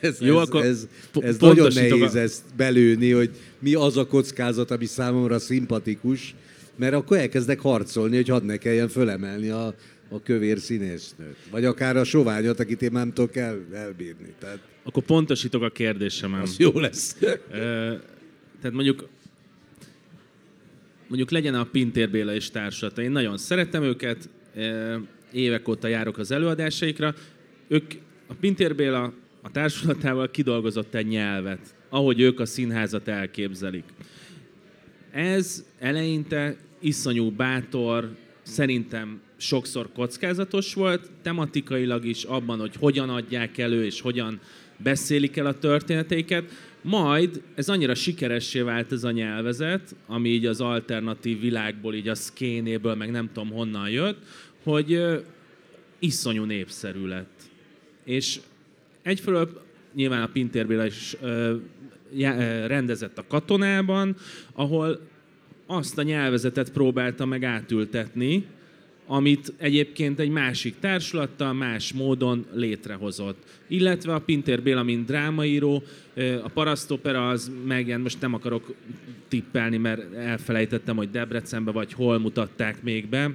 Ez, 0.00 0.20
Jó, 0.20 0.40
ez, 0.40 0.48
akkor 0.48 0.64
ez, 0.64 0.88
ez 1.12 1.36
nagyon 1.38 1.72
nehéz 1.72 2.14
ezt 2.14 2.42
belőni, 2.56 3.10
hogy 3.10 3.30
mi 3.58 3.74
az 3.74 3.96
a 3.96 4.06
kockázat, 4.06 4.70
ami 4.70 4.86
számomra 4.86 5.38
szimpatikus, 5.38 6.34
mert 6.76 6.94
akkor 6.94 7.16
elkezdek 7.16 7.60
harcolni, 7.60 8.16
hogy 8.16 8.28
hadd 8.28 8.44
ne 8.44 8.56
kelljen 8.56 8.88
fölemelni 8.88 9.48
a, 9.48 9.74
a 10.08 10.22
kövér 10.22 10.58
színésznőt. 10.58 11.36
Vagy 11.50 11.64
akár 11.64 11.96
a 11.96 12.04
soványot, 12.04 12.60
akit 12.60 12.82
én 12.82 12.92
nem 12.92 13.12
tudok 13.12 13.36
el, 13.36 13.58
elbírni. 13.72 14.34
Tehát... 14.38 14.58
Akkor 14.82 15.02
pontosítok 15.02 15.62
a 15.62 15.70
kérdésem. 15.70 16.32
Az 16.32 16.56
jó 16.58 16.80
lesz. 16.80 17.16
Tehát 18.60 18.72
mondjuk 18.72 19.08
mondjuk 21.12 21.32
legyen 21.32 21.54
a 21.54 21.64
Pintér 21.64 22.10
Béla 22.10 22.34
és 22.34 22.50
társulata. 22.50 23.02
Én 23.02 23.10
nagyon 23.10 23.38
szeretem 23.38 23.82
őket, 23.82 24.28
évek 25.32 25.68
óta 25.68 25.88
járok 25.88 26.18
az 26.18 26.30
előadásaikra. 26.30 27.14
Ők, 27.68 27.92
a 28.26 28.34
Pintér 28.40 28.74
Béla 28.74 29.12
a 29.42 29.50
társulatával 29.50 30.30
kidolgozott 30.30 30.94
egy 30.94 31.06
nyelvet, 31.06 31.74
ahogy 31.88 32.20
ők 32.20 32.40
a 32.40 32.46
színházat 32.46 33.08
elképzelik. 33.08 33.84
Ez 35.10 35.64
eleinte 35.78 36.56
iszonyú 36.80 37.30
bátor, 37.30 38.16
szerintem 38.42 39.20
sokszor 39.36 39.92
kockázatos 39.92 40.74
volt, 40.74 41.10
tematikailag 41.22 42.04
is 42.04 42.24
abban, 42.24 42.58
hogy 42.58 42.76
hogyan 42.78 43.08
adják 43.08 43.58
elő 43.58 43.84
és 43.84 44.00
hogyan 44.00 44.40
beszélik 44.76 45.36
el 45.36 45.46
a 45.46 45.58
történeteiket. 45.58 46.44
Majd 46.82 47.42
ez 47.54 47.68
annyira 47.68 47.94
sikeressé 47.94 48.60
vált 48.60 48.92
ez 48.92 49.04
a 49.04 49.10
nyelvezet, 49.10 49.94
ami 50.06 50.28
így 50.28 50.46
az 50.46 50.60
alternatív 50.60 51.40
világból, 51.40 51.94
így 51.94 52.08
a 52.08 52.14
szkénéből, 52.14 52.94
meg 52.94 53.10
nem 53.10 53.30
tudom 53.32 53.50
honnan 53.50 53.90
jött, 53.90 54.18
hogy 54.62 55.00
iszonyú 55.98 56.44
népszerű 56.44 57.06
lett. 57.06 57.40
És 58.04 58.40
egyfelől 59.02 59.62
nyilván 59.94 60.22
a 60.22 60.28
Pintér 60.32 60.66
Béla 60.66 60.86
is 60.86 61.16
rendezett 62.66 63.18
a 63.18 63.26
katonában, 63.28 64.16
ahol 64.52 65.00
azt 65.66 65.98
a 65.98 66.02
nyelvezetet 66.02 66.72
próbálta 66.72 67.24
meg 67.24 67.44
átültetni, 67.44 68.46
amit 69.06 69.52
egyébként 69.56 70.18
egy 70.18 70.28
másik 70.28 70.74
társulattal 70.80 71.52
más 71.52 71.92
módon 71.92 72.46
létrehozott. 72.52 73.42
Illetve 73.66 74.14
a 74.14 74.18
Pintér 74.18 74.62
Béla, 74.62 74.82
mint 74.82 75.06
drámaíró, 75.06 75.82
a 76.42 76.48
parasztopera 76.48 77.28
az 77.28 77.52
megjelent, 77.66 78.02
most 78.02 78.20
nem 78.20 78.34
akarok 78.34 78.74
tippelni, 79.28 79.76
mert 79.76 80.14
elfelejtettem, 80.14 80.96
hogy 80.96 81.10
Debrecenbe 81.10 81.70
vagy 81.70 81.92
hol 81.92 82.18
mutatták 82.18 82.82
még 82.82 83.08
be. 83.08 83.30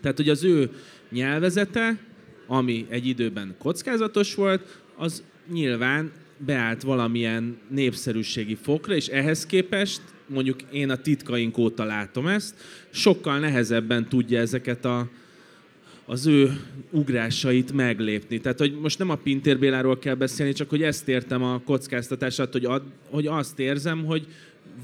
Tehát, 0.00 0.16
hogy 0.16 0.28
az 0.28 0.44
ő 0.44 0.70
nyelvezete, 1.10 1.98
ami 2.46 2.86
egy 2.88 3.06
időben 3.06 3.54
kockázatos 3.58 4.34
volt, 4.34 4.82
az 4.96 5.22
nyilván 5.52 6.12
beállt 6.38 6.82
valamilyen 6.82 7.58
népszerűségi 7.68 8.54
fokra, 8.54 8.94
és 8.94 9.06
ehhez 9.06 9.46
képest 9.46 10.00
mondjuk 10.26 10.62
én 10.70 10.90
a 10.90 10.96
titkaink 10.96 11.58
óta 11.58 11.84
látom 11.84 12.26
ezt, 12.26 12.54
sokkal 12.90 13.38
nehezebben 13.38 14.08
tudja 14.08 14.40
ezeket 14.40 14.84
a, 14.84 15.08
az 16.06 16.26
ő 16.26 16.60
ugrásait 16.90 17.72
meglépni. 17.72 18.40
Tehát, 18.40 18.58
hogy 18.58 18.78
most 18.80 18.98
nem 18.98 19.10
a 19.10 19.14
Pintér 19.14 19.58
Béláról 19.58 19.98
kell 19.98 20.14
beszélni, 20.14 20.52
csak 20.52 20.70
hogy 20.70 20.82
ezt 20.82 21.08
értem 21.08 21.42
a 21.42 21.60
kockáztatását, 21.64 22.52
hogy, 22.52 22.64
ad, 22.64 22.82
hogy 23.10 23.26
azt 23.26 23.58
érzem, 23.58 24.04
hogy 24.04 24.26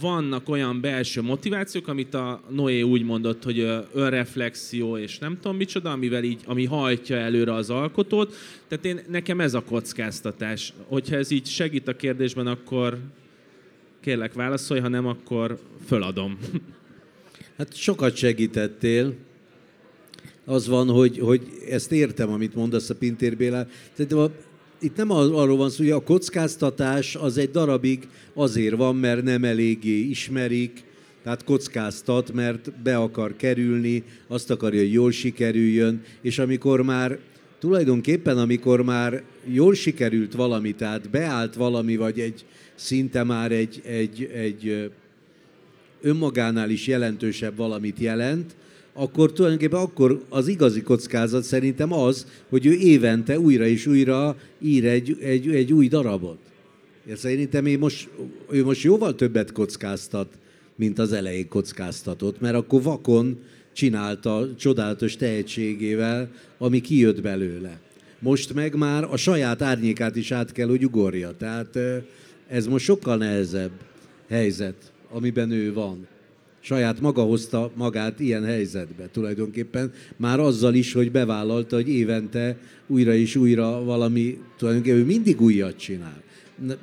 vannak 0.00 0.48
olyan 0.48 0.80
belső 0.80 1.22
motivációk, 1.22 1.88
amit 1.88 2.14
a 2.14 2.42
Noé 2.48 2.82
úgy 2.82 3.04
mondott, 3.04 3.42
hogy 3.42 3.84
önreflexió 3.92 4.96
és 4.96 5.18
nem 5.18 5.38
tudom 5.40 5.56
micsoda, 5.56 5.90
amivel 5.90 6.24
így, 6.24 6.40
ami 6.46 6.64
hajtja 6.64 7.16
előre 7.16 7.54
az 7.54 7.70
alkotót. 7.70 8.34
Tehát 8.68 8.84
én, 8.84 9.00
nekem 9.08 9.40
ez 9.40 9.54
a 9.54 9.64
kockáztatás. 9.64 10.72
Hogyha 10.86 11.16
ez 11.16 11.30
így 11.30 11.46
segít 11.46 11.88
a 11.88 11.96
kérdésben, 11.96 12.46
akkor 12.46 12.98
kérlek 14.00 14.32
válaszolj, 14.32 14.80
ha 14.80 14.88
nem, 14.88 15.06
akkor 15.06 15.58
föladom. 15.86 16.38
Hát 17.56 17.76
sokat 17.76 18.16
segítettél. 18.16 19.14
Az 20.44 20.68
van, 20.68 20.88
hogy, 20.88 21.18
hogy 21.18 21.42
ezt 21.70 21.92
értem, 21.92 22.30
amit 22.30 22.54
mondasz 22.54 22.90
a 22.90 22.94
Pintér 22.94 23.36
Béla. 23.36 23.66
a, 24.10 24.30
itt 24.84 24.96
nem 24.96 25.10
arról 25.10 25.56
van 25.56 25.70
szó, 25.70 25.82
hogy 25.82 25.92
a 25.92 26.00
kockáztatás 26.00 27.16
az 27.16 27.38
egy 27.38 27.50
darabig 27.50 28.08
azért 28.34 28.76
van, 28.76 28.96
mert 28.96 29.22
nem 29.22 29.44
eléggé 29.44 29.98
ismerik, 29.98 30.84
tehát 31.22 31.44
kockáztat, 31.44 32.32
mert 32.32 32.72
be 32.82 32.96
akar 32.96 33.36
kerülni, 33.36 34.02
azt 34.28 34.50
akarja, 34.50 34.80
hogy 34.80 34.92
jól 34.92 35.10
sikerüljön, 35.10 36.02
és 36.22 36.38
amikor 36.38 36.82
már 36.82 37.18
tulajdonképpen, 37.58 38.38
amikor 38.38 38.82
már 38.82 39.22
jól 39.46 39.74
sikerült 39.74 40.34
valami, 40.34 40.72
tehát 40.72 41.10
beállt 41.10 41.54
valami, 41.54 41.96
vagy 41.96 42.20
egy 42.20 42.44
szinte 42.74 43.22
már 43.22 43.52
egy, 43.52 43.80
egy, 43.84 44.30
egy 44.34 44.90
önmagánál 46.00 46.70
is 46.70 46.86
jelentősebb 46.86 47.56
valamit 47.56 47.98
jelent, 47.98 48.56
akkor 48.94 49.32
tulajdonképpen 49.32 49.80
akkor 49.80 50.24
az 50.28 50.48
igazi 50.48 50.82
kockázat 50.82 51.42
szerintem 51.42 51.92
az, 51.92 52.26
hogy 52.48 52.66
ő 52.66 52.72
évente 52.72 53.38
újra 53.38 53.66
és 53.66 53.86
újra 53.86 54.36
ír 54.60 54.86
egy, 54.86 55.16
egy, 55.20 55.48
egy 55.48 55.72
új 55.72 55.88
darabot. 55.88 56.38
Én 57.08 57.16
szerintem 57.16 57.66
ő 57.66 57.78
most, 57.78 58.08
ő 58.50 58.64
most 58.64 58.82
jóval 58.82 59.14
többet 59.14 59.52
kockáztat, 59.52 60.38
mint 60.76 60.98
az 60.98 61.12
elején 61.12 61.48
kockáztatott, 61.48 62.40
mert 62.40 62.54
akkor 62.54 62.82
vakon 62.82 63.38
csinálta 63.72 64.48
csodálatos 64.56 65.16
tehetségével, 65.16 66.30
ami 66.58 66.80
kijött 66.80 67.22
belőle. 67.22 67.80
Most 68.18 68.54
meg 68.54 68.74
már 68.74 69.04
a 69.04 69.16
saját 69.16 69.62
árnyékát 69.62 70.16
is 70.16 70.32
át 70.32 70.52
kell, 70.52 70.68
hogy 70.68 70.84
ugorja. 70.84 71.36
Tehát 71.36 71.78
ez 72.48 72.66
most 72.66 72.84
sokkal 72.84 73.16
nehezebb 73.16 73.72
helyzet, 74.28 74.92
amiben 75.10 75.50
ő 75.50 75.72
van. 75.72 76.06
Saját 76.66 77.00
maga 77.00 77.22
hozta 77.22 77.70
magát 77.74 78.20
ilyen 78.20 78.44
helyzetbe 78.44 79.08
tulajdonképpen, 79.12 79.92
már 80.16 80.40
azzal 80.40 80.74
is, 80.74 80.92
hogy 80.92 81.10
bevállalta, 81.10 81.76
hogy 81.76 81.88
évente 81.88 82.58
újra 82.86 83.14
és 83.14 83.36
újra 83.36 83.84
valami, 83.84 84.38
tulajdonképpen 84.58 84.98
ő 84.98 85.04
mindig 85.04 85.40
újat 85.40 85.76
csinál. 85.76 86.22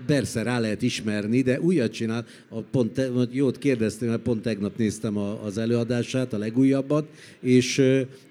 Persze 0.06 0.44
rá 0.44 0.60
lehet 0.60 0.82
ismerni, 0.82 1.42
de 1.42 1.60
újat 1.60 1.92
csinál. 1.92 2.26
A 2.50 2.62
pont 2.62 3.02
jót 3.32 3.58
kérdeztem, 3.58 4.10
mert 4.10 4.22
pont 4.22 4.42
tegnap 4.42 4.78
néztem 4.78 5.18
az 5.18 5.58
előadását, 5.58 6.34
a 6.34 6.38
legújabbat, 6.38 7.08
és, 7.40 7.82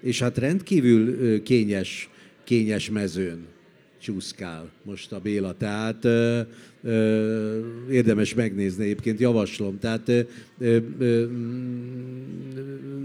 és 0.01 0.19
hát 0.19 0.37
rendkívül 0.37 1.43
kényes, 1.43 2.09
kényes 2.43 2.89
mezőn 2.89 3.45
csúszkál 4.01 4.69
most 4.83 5.11
a 5.11 5.19
Béla. 5.19 5.53
Tehát 5.57 6.05
ö, 6.05 6.39
ö, 6.83 7.59
érdemes 7.89 8.33
megnézni, 8.33 8.83
egyébként 8.83 9.19
javaslom. 9.19 9.79
Tehát 9.79 10.09
ö, 10.09 10.21
ö, 10.99 11.25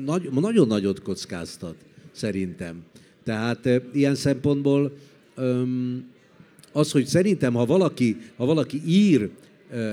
nagy, 0.05 0.31
nagyon 0.31 0.67
nagyot 0.67 1.03
kockáztat, 1.03 1.75
szerintem. 2.13 2.83
Tehát 3.25 3.67
ö, 3.67 3.77
ilyen 3.93 4.15
szempontból 4.15 4.97
ö, 5.35 5.63
az, 6.73 6.91
hogy 6.91 7.07
szerintem, 7.07 7.55
ha 7.55 7.65
valaki, 7.65 8.17
ha 8.37 8.45
valaki 8.45 8.83
ír, 8.87 9.31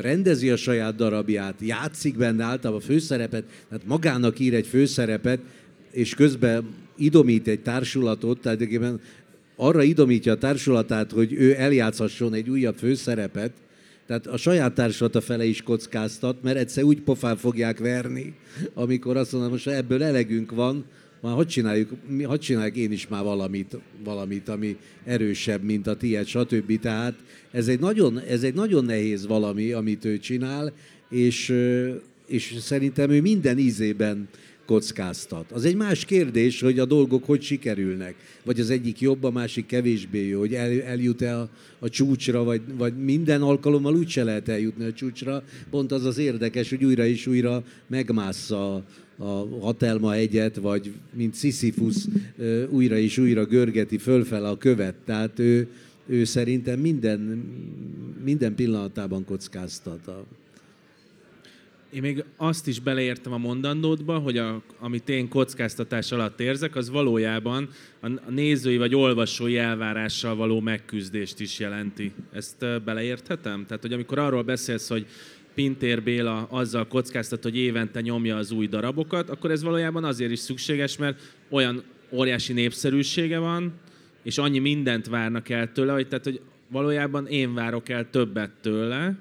rendezi 0.01 0.49
a 0.49 0.55
saját 0.55 0.95
darabját, 0.95 1.55
játszik 1.61 2.17
benne 2.17 2.43
általában 2.43 2.81
a 2.81 2.85
főszerepet, 2.85 3.43
tehát 3.69 3.85
magának 3.85 4.39
ír 4.39 4.53
egy 4.53 4.67
főszerepet, 4.67 5.39
és 5.91 6.15
közben 6.15 6.67
idomít 6.97 7.47
egy 7.47 7.61
társulatot, 7.61 8.39
tehát 8.39 8.61
arra 9.63 9.83
idomítja 9.83 10.31
a 10.31 10.37
társulatát, 10.37 11.11
hogy 11.11 11.33
ő 11.33 11.55
eljátszhasson 11.57 12.33
egy 12.33 12.49
újabb 12.49 12.75
főszerepet, 12.75 13.51
tehát 14.07 14.27
a 14.27 14.37
saját 14.37 14.73
társulata 14.73 15.21
fele 15.21 15.45
is 15.45 15.61
kockáztat, 15.61 16.41
mert 16.41 16.57
egyszer 16.57 16.83
úgy 16.83 17.01
pofán 17.01 17.37
fogják 17.37 17.79
verni, 17.79 18.33
amikor 18.73 19.17
azt 19.17 19.31
mondom, 19.31 19.51
most 19.51 19.67
ebből 19.67 20.03
elegünk 20.03 20.51
van, 20.51 20.85
már 21.21 21.33
hadd, 21.33 21.47
csináljuk, 21.47 21.89
hadd 22.23 22.39
csináljuk 22.39 22.75
én 22.75 22.91
is 22.91 23.07
már 23.07 23.23
valamit, 23.23 23.77
valamit, 24.03 24.49
ami 24.49 24.77
erősebb, 25.05 25.63
mint 25.63 25.87
a 25.87 25.95
tiéd, 25.95 26.25
stb. 26.25 26.79
Tehát 26.79 27.13
ez 27.51 27.67
egy 27.67 27.79
nagyon, 27.79 28.19
ez 28.19 28.43
egy 28.43 28.53
nagyon 28.53 28.85
nehéz 28.85 29.27
valami, 29.27 29.71
amit 29.71 30.05
ő 30.05 30.17
csinál, 30.17 30.73
és, 31.09 31.53
és 32.27 32.55
szerintem 32.59 33.09
ő 33.09 33.21
minden 33.21 33.57
ízében 33.57 34.27
kockáztat. 34.65 35.51
Az 35.51 35.65
egy 35.65 35.75
más 35.75 36.05
kérdés, 36.05 36.61
hogy 36.61 36.79
a 36.79 36.85
dolgok 36.85 37.25
hogy 37.25 37.41
sikerülnek. 37.41 38.15
Vagy 38.43 38.59
az 38.59 38.69
egyik 38.69 39.01
jobb, 39.01 39.23
a 39.23 39.31
másik 39.31 39.65
kevésbé 39.65 40.27
jó, 40.27 40.39
hogy 40.39 40.53
el, 40.53 40.81
eljut-e 40.81 41.37
a, 41.39 41.49
a 41.79 41.89
csúcsra, 41.89 42.43
vagy, 42.43 42.61
vagy 42.77 43.03
minden 43.03 43.41
alkalommal 43.41 43.95
úgyse 43.95 44.23
lehet 44.23 44.49
eljutni 44.49 44.85
a 44.85 44.93
csúcsra. 44.93 45.43
Pont 45.69 45.91
az 45.91 46.05
az 46.05 46.17
érdekes, 46.17 46.69
hogy 46.69 46.83
újra 46.83 47.05
és 47.05 47.27
újra 47.27 47.63
megmássza 47.87 48.73
a, 48.75 48.83
a 49.17 49.47
Hatelma 49.61 50.13
egyet, 50.13 50.55
vagy 50.55 50.93
mint 51.13 51.35
Sisyphus 51.35 51.95
újra 52.69 52.97
és 52.97 53.17
újra 53.17 53.45
görgeti 53.45 53.97
fölfel 53.97 54.45
a 54.45 54.57
követ. 54.57 54.95
Tehát 55.05 55.39
ő, 55.39 55.67
ő 56.07 56.23
szerintem 56.23 56.79
minden, 56.79 57.43
minden 58.23 58.55
pillanatában 58.55 59.25
kockáztat. 59.25 60.07
A, 60.07 60.25
én 61.93 62.01
még 62.01 62.23
azt 62.37 62.67
is 62.67 62.79
beleértem 62.79 63.33
a 63.33 63.37
mondandódba, 63.37 64.17
hogy 64.17 64.37
a, 64.37 64.61
amit 64.79 65.09
én 65.09 65.29
kockáztatás 65.29 66.11
alatt 66.11 66.39
érzek, 66.39 66.75
az 66.75 66.89
valójában 66.89 67.69
a 68.01 68.29
nézői 68.29 68.77
vagy 68.77 68.95
olvasói 68.95 69.57
elvárással 69.57 70.35
való 70.35 70.59
megküzdést 70.59 71.39
is 71.39 71.59
jelenti. 71.59 72.11
Ezt 72.31 72.83
beleérthetem? 72.83 73.65
Tehát, 73.65 73.81
hogy 73.81 73.93
amikor 73.93 74.19
arról 74.19 74.43
beszélsz, 74.43 74.89
hogy 74.89 75.05
Pintér 75.53 76.03
Béla 76.03 76.47
azzal 76.49 76.87
kockáztat, 76.87 77.43
hogy 77.43 77.57
évente 77.57 78.01
nyomja 78.01 78.37
az 78.37 78.51
új 78.51 78.67
darabokat, 78.67 79.29
akkor 79.29 79.51
ez 79.51 79.63
valójában 79.63 80.03
azért 80.03 80.31
is 80.31 80.39
szükséges, 80.39 80.97
mert 80.97 81.21
olyan 81.49 81.83
óriási 82.11 82.53
népszerűsége 82.53 83.37
van, 83.37 83.73
és 84.23 84.37
annyi 84.37 84.59
mindent 84.59 85.07
várnak 85.07 85.49
el 85.49 85.71
tőle, 85.71 85.93
hogy, 85.93 86.07
tehát, 86.07 86.23
hogy 86.23 86.41
valójában 86.67 87.27
én 87.27 87.53
várok 87.53 87.89
el 87.89 88.09
többet 88.09 88.51
tőle, 88.61 89.15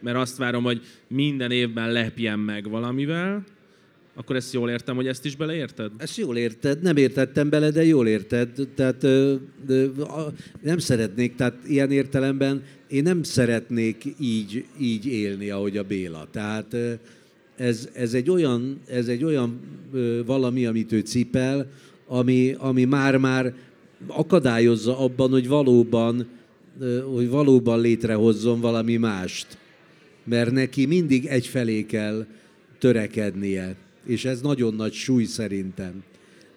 mert 0.00 0.16
azt 0.16 0.36
várom, 0.36 0.62
hogy 0.62 0.80
minden 1.08 1.50
évben 1.50 1.92
lepjen 1.92 2.38
meg 2.38 2.68
valamivel, 2.68 3.44
akkor 4.14 4.36
ezt 4.36 4.52
jól 4.52 4.70
értem, 4.70 4.96
hogy 4.96 5.06
ezt 5.06 5.24
is 5.24 5.36
beleérted? 5.36 5.92
Ezt 5.96 6.16
jól 6.16 6.36
érted, 6.36 6.82
nem 6.82 6.96
értettem 6.96 7.48
bele, 7.48 7.70
de 7.70 7.84
jól 7.84 8.06
érted. 8.06 8.68
Tehát 8.74 9.02
nem 10.62 10.78
szeretnék, 10.78 11.34
tehát 11.34 11.54
ilyen 11.66 11.90
értelemben 11.90 12.62
én 12.88 13.02
nem 13.02 13.22
szeretnék 13.22 14.04
így, 14.20 14.64
így 14.80 15.06
élni, 15.06 15.50
ahogy 15.50 15.76
a 15.76 15.82
Béla. 15.82 16.26
Tehát 16.30 16.76
ez, 17.56 17.88
ez 17.92 18.14
egy 18.14 18.30
olyan, 18.30 18.80
ez 18.86 19.08
egy 19.08 19.24
olyan 19.24 19.60
valami, 20.26 20.66
amit 20.66 20.92
ő 20.92 21.00
cipel, 21.00 21.70
ami, 22.06 22.54
ami 22.58 22.84
már-már 22.84 23.54
akadályozza 24.06 24.98
abban, 24.98 25.30
hogy 25.30 25.48
valóban, 25.48 26.26
hogy 27.14 27.28
valóban 27.28 27.80
létrehozzon 27.80 28.60
valami 28.60 28.96
mást 28.96 29.58
mert 30.28 30.50
neki 30.50 30.86
mindig 30.86 31.26
egyfelé 31.26 31.86
kell 31.86 32.26
törekednie, 32.78 33.76
és 34.06 34.24
ez 34.24 34.40
nagyon 34.40 34.74
nagy 34.74 34.92
súly 34.92 35.24
szerintem. 35.24 36.02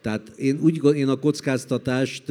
Tehát 0.01 0.31
én, 0.37 0.59
úgy, 0.61 0.95
én 0.95 1.07
a 1.07 1.19
kockáztatást 1.19 2.23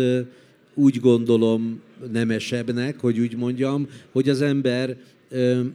úgy 0.74 1.00
gondolom 1.00 1.80
nemesebbnek, 2.12 3.00
hogy 3.00 3.18
úgy 3.18 3.36
mondjam, 3.36 3.88
hogy 4.12 4.28
az 4.28 4.40
ember 4.42 4.96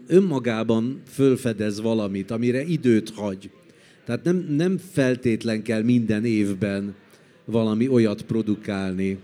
önmagában 0.07 1.01
fölfedez 1.07 1.81
valamit, 1.81 2.31
amire 2.31 2.63
időt 2.63 3.09
hagy. 3.09 3.49
Tehát 4.05 4.23
nem, 4.23 4.45
nem 4.49 4.77
feltétlen 4.91 5.61
kell 5.61 5.81
minden 5.81 6.25
évben 6.25 6.95
valami 7.45 7.87
olyat 7.87 8.21
produkálni, 8.21 9.17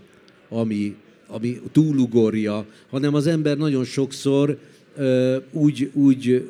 ami, 0.48 0.94
ami 1.26 1.60
túlugorja, 1.72 2.66
hanem 2.90 3.14
az 3.14 3.26
ember 3.26 3.56
nagyon 3.56 3.84
sokszor 3.84 4.58
úgy, 5.52 5.90
úgy, 5.92 6.48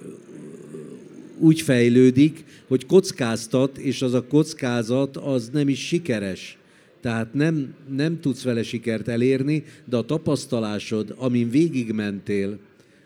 úgy 1.39 1.61
fejlődik, 1.61 2.45
hogy 2.67 2.87
kockáztat, 2.87 3.79
és 3.79 4.03
az 4.03 4.15
a 4.15 4.27
kockázat 4.27 5.17
az 5.17 5.49
nem 5.53 5.69
is 5.69 5.87
sikeres. 5.87 6.59
Tehát 7.01 7.35
nem, 7.35 7.75
nem 7.95 8.21
tudsz 8.21 8.43
vele 8.43 8.63
sikert 8.63 9.09
elérni, 9.09 9.65
de 9.85 9.97
a 9.97 10.05
tapasztalásod, 10.05 11.15
amin 11.19 11.51
végigmentél, 11.51 12.59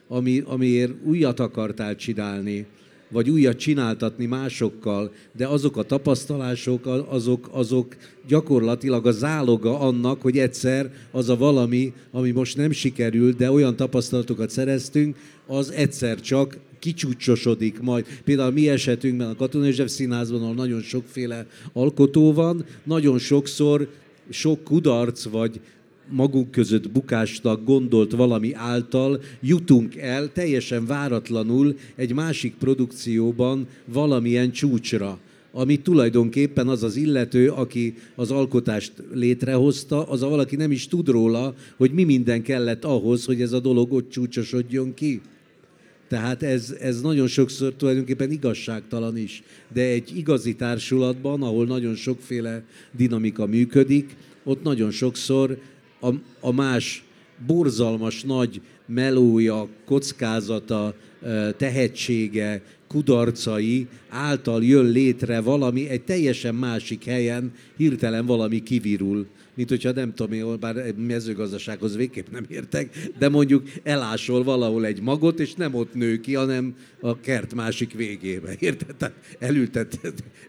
ami, 0.09 0.43
amiért 0.47 0.93
újat 1.05 1.41
akartál 1.41 1.97
csinálni, 1.97 2.67
vagy 3.11 3.31
újat 3.31 3.57
csináltatni 3.57 4.27
másokkal, 4.27 5.13
de 5.37 5.47
azok 5.47 5.77
a 5.77 5.83
tapasztalások, 5.83 6.87
azok, 7.09 7.49
azok 7.53 7.97
gyakorlatilag 8.29 9.07
a 9.07 9.11
záloga 9.11 9.81
annak, 9.81 10.23
hogy 10.23 10.39
egyszer 10.39 10.93
az 11.11 11.29
a 11.29 11.37
valami, 11.37 11.93
ami 12.11 12.31
most 12.31 12.57
nem 12.57 12.71
sikerült, 12.71 13.37
de 13.37 13.51
olyan 13.51 13.77
tapasztalatokat 13.77 14.51
szereztünk, 14.51 15.17
az 15.47 15.71
egyszer 15.71 16.21
csak 16.21 16.59
kicsúcsosodik 16.79 17.81
majd. 17.81 18.07
Például 18.25 18.53
mi 18.53 18.69
esetünkben 18.69 19.29
a 19.29 19.35
Katonai 19.35 19.69
József 19.69 19.91
Színházban, 19.91 20.43
ahol 20.43 20.55
nagyon 20.55 20.81
sokféle 20.81 21.47
alkotó 21.73 22.33
van, 22.33 22.65
nagyon 22.85 23.19
sokszor 23.19 23.89
sok 24.31 24.65
kudarc 24.65 25.25
vagy 25.29 25.61
magunk 26.09 26.51
között 26.51 26.91
bukásnak 26.91 27.65
gondolt 27.65 28.13
valami 28.13 28.55
által 28.55 29.21
jutunk 29.41 29.97
el 29.97 30.33
teljesen 30.33 30.87
váratlanul 30.87 31.77
egy 31.95 32.15
másik 32.15 32.55
produkcióban 32.59 33.67
valamilyen 33.85 34.51
csúcsra 34.51 35.19
ami 35.59 35.77
tulajdonképpen 35.77 36.69
az 36.69 36.83
az 36.83 36.97
illető, 36.97 37.49
aki 37.51 37.95
az 38.15 38.31
alkotást 38.31 38.93
létrehozta, 39.13 40.09
az 40.09 40.23
a 40.23 40.29
valaki 40.29 40.57
nem 40.57 40.71
is 40.71 40.89
tud 40.89 41.09
róla, 41.09 41.55
hogy 41.77 41.91
mi 41.91 42.05
minden 42.05 42.43
kellett 42.43 42.85
ahhoz, 42.85 43.25
hogy 43.25 43.41
ez 43.41 43.53
a 43.53 43.61
dolog 43.61 43.93
ott 43.93 44.11
csúcsosodjon 44.11 44.95
ki. 44.95 45.21
Tehát 46.09 46.43
ez, 46.43 46.77
ez 46.81 47.01
nagyon 47.01 47.27
sokszor 47.27 47.75
tulajdonképpen 47.75 48.31
igazságtalan 48.31 49.17
is. 49.17 49.43
De 49.73 49.83
egy 49.83 50.13
igazi 50.17 50.55
társulatban, 50.55 51.43
ahol 51.43 51.67
nagyon 51.67 51.95
sokféle 51.95 52.65
dinamika 52.97 53.47
működik, 53.47 54.17
ott 54.45 54.63
nagyon 54.63 54.91
sokszor 54.91 55.59
a, 56.07 56.15
a 56.41 56.53
más 56.53 57.05
borzalmas 57.47 58.23
nagy 58.23 58.61
melója, 58.87 59.69
kockázata, 59.85 60.95
tehetsége, 61.57 62.63
kudarcai 62.89 63.87
által 64.09 64.65
jön 64.65 64.87
létre 64.87 65.41
valami 65.41 65.89
egy 65.89 66.03
teljesen 66.03 66.55
másik 66.55 67.05
helyen, 67.05 67.53
hirtelen 67.77 68.27
valami 68.27 68.63
kivirul. 68.63 69.27
Mint 69.57 69.69
hogyha 69.69 69.93
nem 69.93 70.15
tudom 70.15 70.33
én, 70.33 70.61
bár 70.61 70.95
mezőgazdasághoz 70.97 71.97
végképp 71.97 72.27
nem 72.31 72.45
értek, 72.49 72.97
de 73.19 73.29
mondjuk 73.29 73.69
elásol 73.83 74.45
valahol 74.45 74.87
egy 74.87 75.01
magot, 75.01 75.41
és 75.41 75.55
nem 75.55 75.75
ott 75.75 75.95
nő 75.95 76.21
ki, 76.21 76.35
hanem 76.35 76.77
a 77.01 77.21
kert 77.21 77.55
másik 77.55 77.93
végébe. 77.93 78.55
Érted? 78.59 78.97
Tehát 78.97 79.15
elültet 79.39 80.01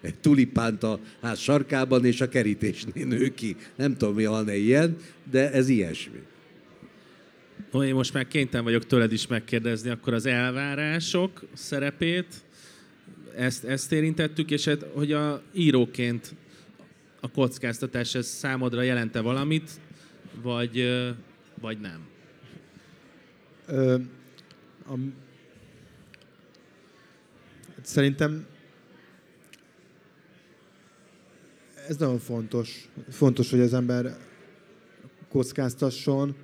egy 0.02 0.16
tulipánt 0.20 0.84
a 0.84 1.00
ház 1.22 1.40
sarkában, 1.40 2.06
és 2.06 2.22
a 2.22 2.30
kerítésnél 2.30 3.06
nő 3.06 3.34
ki. 3.34 3.56
Nem 3.76 3.98
tudom, 3.98 4.16
mi 4.16 4.26
van-e 4.26 4.56
ilyen, 4.56 4.98
de 5.32 5.52
ez 5.52 5.70
ilyesmi. 5.70 6.20
Ó, 7.74 7.84
én 7.84 7.94
most 7.94 8.14
már 8.14 8.28
kénytelen 8.28 8.66
vagyok 8.66 8.86
tőled 8.86 9.12
is 9.12 9.28
megkérdezni, 9.28 9.90
akkor 9.90 10.14
az 10.14 10.26
elvárások 10.26 11.44
szerepét, 11.54 12.28
ezt, 13.38 13.64
ezt 13.64 13.92
érintettük, 13.92 14.52
és 14.52 14.66
hát, 14.66 14.86
hogy 14.94 15.12
a 15.12 15.42
íróként 15.54 16.36
a 17.20 17.32
kockáztatás 17.32 18.16
ez 18.16 18.26
számodra 18.26 18.82
jelente 18.82 19.22
valamit, 19.22 19.70
vagy, 20.42 21.04
vagy 21.62 21.80
nem? 21.80 22.08
Ö, 23.68 23.98
a, 24.88 24.94
szerintem 27.82 28.46
ez 31.88 31.98
nagyon 31.98 32.20
fontos. 32.20 32.90
Fontos, 33.10 33.50
hogy 33.50 33.60
az 33.60 33.74
ember 33.74 34.18
kockáztasson, 35.30 36.36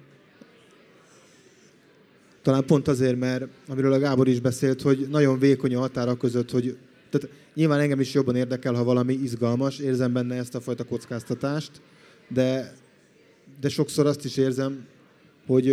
talán 2.42 2.66
pont 2.66 2.88
azért, 2.88 3.16
mert 3.20 3.48
amiről 3.68 3.94
a 3.94 4.00
Gábor 4.00 4.28
is 4.28 4.40
beszélt, 4.40 4.82
hogy 4.82 5.08
nagyon 5.10 5.40
vékony 5.40 5.76
a 5.76 5.80
határa 5.80 6.18
között, 6.18 6.52
hogy 6.52 6.78
tehát 7.14 7.36
nyilván 7.54 7.80
engem 7.80 8.00
is 8.00 8.14
jobban 8.14 8.36
érdekel, 8.36 8.74
ha 8.74 8.84
valami 8.84 9.14
izgalmas, 9.14 9.80
érzem 9.80 10.14
benne 10.14 10.36
ezt 10.36 10.56
a 10.56 10.62
fajta 10.62 10.84
kockáztatást, 10.84 11.72
de, 12.28 12.74
de 13.60 13.70
sokszor 13.70 14.06
azt 14.06 14.26
is 14.26 14.38
érzem, 14.38 14.86
hogy 15.48 15.72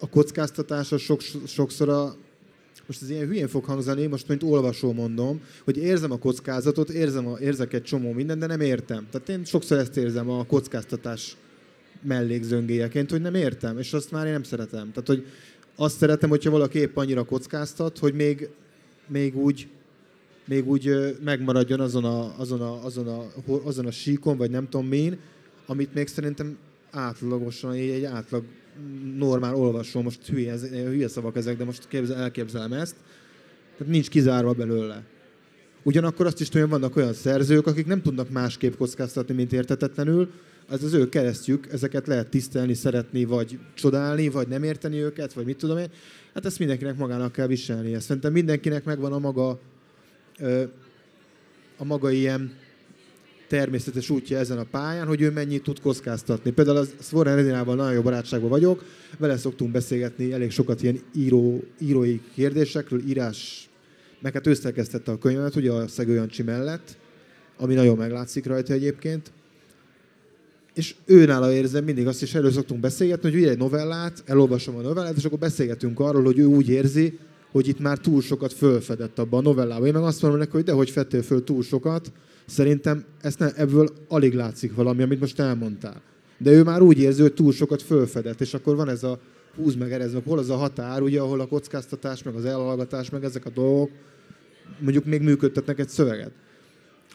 a 0.00 0.08
kockáztatás 0.10 0.92
az 0.92 1.00
sok, 1.00 1.20
sokszor 1.46 1.88
a, 1.88 2.14
most 2.86 3.02
ez 3.02 3.10
ilyen 3.10 3.26
hülyén 3.26 3.48
fog 3.48 3.64
hangzani, 3.64 4.06
most 4.06 4.28
mint 4.28 4.42
olvasó 4.42 4.92
mondom, 4.92 5.40
hogy 5.64 5.76
érzem 5.76 6.10
a 6.10 6.18
kockázatot, 6.18 6.90
érzem 6.90 7.26
a, 7.26 7.38
érzek 7.38 7.72
egy 7.72 7.82
csomó 7.82 8.12
mindent, 8.12 8.40
de 8.40 8.46
nem 8.46 8.60
értem. 8.60 9.06
Tehát 9.10 9.28
én 9.28 9.44
sokszor 9.44 9.78
ezt 9.78 9.96
érzem 9.96 10.30
a 10.30 10.44
kockáztatás 10.44 11.36
mellékzöngéjeként, 12.02 13.10
hogy 13.10 13.20
nem 13.20 13.34
értem, 13.34 13.78
és 13.78 13.92
azt 13.92 14.10
már 14.10 14.26
én 14.26 14.32
nem 14.32 14.42
szeretem. 14.42 14.92
Tehát, 14.92 15.06
hogy 15.06 15.26
azt 15.76 15.96
szeretem, 15.96 16.28
hogyha 16.28 16.50
valaki 16.50 16.78
épp 16.78 16.96
annyira 16.96 17.24
kockáztat, 17.24 17.98
hogy 17.98 18.14
még, 18.14 18.48
még 19.08 19.36
úgy 19.36 19.68
még 20.44 20.68
úgy 20.68 21.16
megmaradjon 21.24 21.80
azon 21.80 22.04
a, 22.04 22.38
azon 22.38 22.60
a, 22.60 22.84
azon 22.84 23.08
a, 23.08 23.26
azon 23.64 23.86
a 23.86 23.90
síkon, 23.90 24.36
vagy 24.36 24.50
nem 24.50 24.68
tudom 24.68 24.86
min, 24.86 25.18
amit 25.66 25.94
még 25.94 26.06
szerintem 26.06 26.56
átlagosan, 26.90 27.72
egy 27.72 28.04
átlag 28.04 28.44
normál 29.16 29.54
olvasó, 29.54 30.02
most 30.02 30.26
hülye, 30.26 30.56
hülye 30.70 31.08
szavak 31.08 31.36
ezek, 31.36 31.56
de 31.56 31.64
most 31.64 31.88
képzel, 31.88 32.16
elképzelem 32.16 32.72
ezt, 32.72 32.96
tehát 33.78 33.92
nincs 33.92 34.08
kizárva 34.08 34.52
belőle. 34.52 35.04
Ugyanakkor 35.82 36.26
azt 36.26 36.40
is 36.40 36.48
tudom, 36.48 36.68
vannak 36.68 36.96
olyan 36.96 37.12
szerzők, 37.12 37.66
akik 37.66 37.86
nem 37.86 38.02
tudnak 38.02 38.30
másképp 38.30 38.76
kockáztatni, 38.76 39.34
mint 39.34 39.52
értetetlenül, 39.52 40.30
ez 40.68 40.82
az 40.82 40.92
ő 40.92 41.08
keresztjük, 41.08 41.72
ezeket 41.72 42.06
lehet 42.06 42.28
tisztelni, 42.28 42.74
szeretni, 42.74 43.24
vagy 43.24 43.58
csodálni, 43.74 44.28
vagy 44.28 44.48
nem 44.48 44.62
érteni 44.62 44.96
őket, 44.98 45.32
vagy 45.32 45.44
mit 45.44 45.56
tudom 45.56 45.78
én. 45.78 45.90
Hát 46.34 46.46
ezt 46.46 46.58
mindenkinek 46.58 46.96
magának 46.96 47.32
kell 47.32 47.46
viselni. 47.46 48.00
Szerintem 48.00 48.32
mindenkinek 48.32 48.84
megvan 48.84 49.12
a 49.12 49.18
maga, 49.18 49.60
a 51.76 51.84
maga 51.84 52.10
ilyen 52.10 52.60
természetes 53.48 54.10
útja 54.10 54.38
ezen 54.38 54.58
a 54.58 54.66
pályán, 54.70 55.06
hogy 55.06 55.20
ő 55.20 55.30
mennyit 55.30 55.62
tud 55.62 55.80
kockáztatni. 55.80 56.50
Például 56.50 56.76
az 56.76 56.94
Svoren 57.00 57.36
Redinával 57.36 57.74
nagyon 57.74 57.92
jó 57.92 58.02
barátságban 58.02 58.50
vagyok, 58.50 58.84
vele 59.18 59.36
szoktunk 59.36 59.70
beszélgetni 59.70 60.32
elég 60.32 60.50
sokat 60.50 60.82
ilyen 60.82 61.00
író, 61.14 61.64
írói 61.78 62.20
kérdésekről, 62.34 63.00
írás, 63.08 63.68
meg 64.20 64.32
hát 64.32 64.46
ő 64.46 64.54
a 65.04 65.18
könyvet, 65.18 65.56
ugye 65.56 65.72
a 65.72 65.88
Szegő 65.88 66.14
Jancsi 66.14 66.42
mellett, 66.42 66.96
ami 67.56 67.74
nagyon 67.74 67.96
meglátszik 67.96 68.46
rajta 68.46 68.72
egyébként. 68.72 69.32
És 70.74 70.94
nála 71.06 71.52
érzem 71.52 71.84
mindig 71.84 72.06
azt 72.06 72.22
is, 72.22 72.34
elő 72.34 72.50
szoktunk 72.50 72.80
beszélgetni, 72.80 73.30
hogy 73.30 73.38
ugye 73.38 73.50
egy 73.50 73.58
novellát, 73.58 74.22
elolvasom 74.26 74.76
a 74.76 74.80
novellát, 74.80 75.16
és 75.16 75.24
akkor 75.24 75.38
beszélgetünk 75.38 76.00
arról, 76.00 76.22
hogy 76.22 76.38
ő 76.38 76.44
úgy 76.44 76.68
érzi, 76.68 77.18
hogy 77.52 77.68
itt 77.68 77.80
már 77.80 77.98
túl 77.98 78.20
sokat 78.20 78.52
fölfedett 78.52 79.18
abban 79.18 79.40
a 79.40 79.48
novellában. 79.48 79.86
Én 79.86 79.92
meg 79.92 80.02
azt 80.02 80.22
mondom 80.22 80.40
neki, 80.40 80.52
hogy 80.52 80.64
dehogy 80.64 80.90
fettél 80.90 81.22
föl 81.22 81.44
túl 81.44 81.62
sokat, 81.62 82.12
Szerintem 82.46 83.04
ezt 83.20 83.38
ne, 83.38 83.54
ebből 83.54 83.88
alig 84.08 84.34
látszik 84.34 84.74
valami, 84.74 85.02
amit 85.02 85.20
most 85.20 85.40
elmondtál. 85.40 86.00
De 86.38 86.50
ő 86.50 86.62
már 86.62 86.80
úgy 86.80 86.98
érzi, 86.98 87.20
hogy 87.22 87.34
túl 87.34 87.52
sokat 87.52 87.82
fölfedett, 87.82 88.40
és 88.40 88.54
akkor 88.54 88.76
van 88.76 88.88
ez 88.88 89.02
a 89.02 89.18
húz 89.56 89.74
meg 89.74 89.92
erez, 89.92 90.12
hol 90.24 90.38
az 90.38 90.50
a 90.50 90.56
határ, 90.56 91.02
ugye, 91.02 91.20
ahol 91.20 91.40
a 91.40 91.46
kockáztatás, 91.46 92.22
meg 92.22 92.34
az 92.34 92.44
elhallgatás, 92.44 93.10
meg 93.10 93.24
ezek 93.24 93.46
a 93.46 93.50
dolgok 93.50 93.90
mondjuk 94.78 95.04
még 95.04 95.22
működtetnek 95.22 95.78
egy 95.78 95.88
szöveget. 95.88 96.30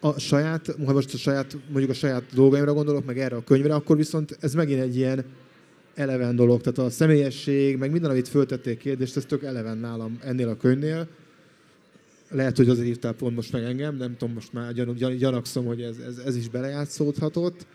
A 0.02 0.20
saját, 0.20 0.76
ha 0.86 0.94
most 0.94 1.14
a 1.14 1.18
saját, 1.18 1.58
mondjuk 1.70 1.90
a 1.90 1.94
saját 1.94 2.24
dolgaimra 2.34 2.74
gondolok, 2.74 3.06
meg 3.06 3.20
erre 3.20 3.36
a 3.36 3.44
könyvre, 3.44 3.74
akkor 3.74 3.98
viszont 3.98 4.38
ez 4.40 4.54
megint 4.54 4.82
egy 4.82 4.96
ilyen 4.96 5.26
eleven 5.98 6.36
dolog. 6.36 6.62
Tehát 6.62 6.78
a 6.78 6.90
személyesség, 6.90 7.78
meg 7.78 7.92
minden, 7.92 8.10
amit 8.10 8.28
föltették 8.28 8.78
kérdést, 8.78 9.18
ez 9.18 9.26
tök 9.26 9.44
eleven 9.44 9.78
nálam 9.78 10.18
ennél 10.22 10.50
a 10.50 10.58
könyvnél 10.58 11.08
lehet, 12.30 12.58
hogy 12.58 12.70
azért 12.70 12.88
írtál 12.88 13.14
pont 13.14 13.36
most 13.36 13.52
meg 13.52 13.64
engem, 13.64 13.96
nem 13.96 14.18
tudom, 14.18 14.34
most 14.34 14.54
már 14.54 14.74
gyan, 14.74 14.96
gyan, 14.96 15.16
gyanakszom, 15.16 15.66
hogy 15.66 15.82
ez, 15.82 15.98
ez, 16.08 16.18
ez 16.26 16.36
is 16.36 16.50
belejátszódhatott, 16.50 17.66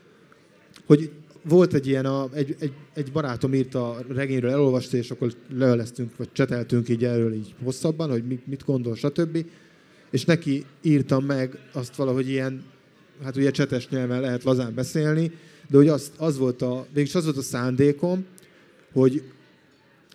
hogy 0.86 1.10
volt 1.42 1.74
egy 1.74 1.86
ilyen, 1.86 2.06
a, 2.06 2.28
egy, 2.32 2.56
egy, 2.58 2.72
egy 2.94 3.12
barátom 3.12 3.54
írta 3.54 3.90
a 3.90 4.04
regényről, 4.08 4.50
elolvasta, 4.50 4.96
és 4.96 5.10
akkor 5.10 5.32
leveleztünk, 5.54 6.16
vagy 6.16 6.28
cseteltünk 6.32 6.88
így 6.88 7.04
erről 7.04 7.34
így 7.34 7.54
hosszabban, 7.64 8.10
hogy 8.10 8.26
mit, 8.26 8.46
mit 8.46 8.64
gondol, 8.64 8.94
stb. 8.94 9.46
És 10.10 10.24
neki 10.24 10.64
írtam 10.82 11.24
meg 11.24 11.58
azt 11.72 11.96
valahogy 11.96 12.28
ilyen, 12.28 12.64
hát 13.22 13.36
ugye 13.36 13.50
csetes 13.50 13.88
nyelven 13.88 14.20
lehet 14.20 14.42
lazán 14.42 14.74
beszélni, 14.74 15.32
de 15.72 15.78
hogy 15.78 15.88
az, 15.88 16.12
az 16.16 16.38
volt 16.38 16.62
a, 16.62 16.86
végülis 16.86 17.14
az 17.14 17.24
volt 17.24 17.36
a 17.36 17.42
szándékom, 17.42 18.24
hogy 18.92 19.22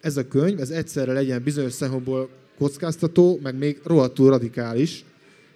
ez 0.02 0.18
a 0.18 0.28
könyv, 0.28 0.60
ez 0.60 0.70
egyszerre 0.70 1.14
legyen 1.14 1.44
bizonyos 1.44 1.74
szempontból 1.74 2.30
kockáztató, 2.58 3.40
meg 3.44 3.58
még 3.58 3.80
rohadtul 3.84 4.30
radikális, 4.30 5.06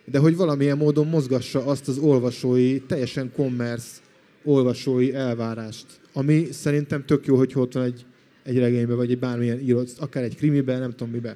de 0.05 0.19
hogy 0.19 0.35
valamilyen 0.35 0.77
módon 0.77 1.07
mozgassa 1.07 1.65
azt 1.65 1.87
az 1.87 1.97
olvasói, 1.97 2.79
teljesen 2.79 3.31
commerce 3.35 3.99
olvasói 4.43 5.13
elvárást, 5.13 5.85
ami 6.13 6.47
szerintem 6.51 7.05
tök 7.05 7.25
jó, 7.25 7.37
hogy 7.37 7.51
ott 7.55 7.73
van 7.73 7.83
egy, 7.83 8.05
egy 8.43 8.57
regényben, 8.57 8.97
vagy 8.97 9.11
egy 9.11 9.19
bármilyen 9.19 9.59
írott, 9.59 9.89
akár 9.99 10.23
egy 10.23 10.35
krimiben, 10.35 10.79
nem 10.79 10.91
tudom 10.91 11.13
miben. 11.13 11.35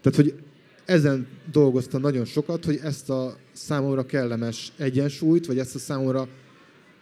Tehát, 0.00 0.18
hogy 0.18 0.34
ezen 0.84 1.26
dolgoztam 1.52 2.00
nagyon 2.00 2.24
sokat, 2.24 2.64
hogy 2.64 2.80
ezt 2.82 3.10
a 3.10 3.36
számomra 3.52 4.06
kellemes 4.06 4.72
egyensúlyt, 4.76 5.46
vagy 5.46 5.58
ezt 5.58 5.74
a 5.74 5.78
számomra 5.78 6.28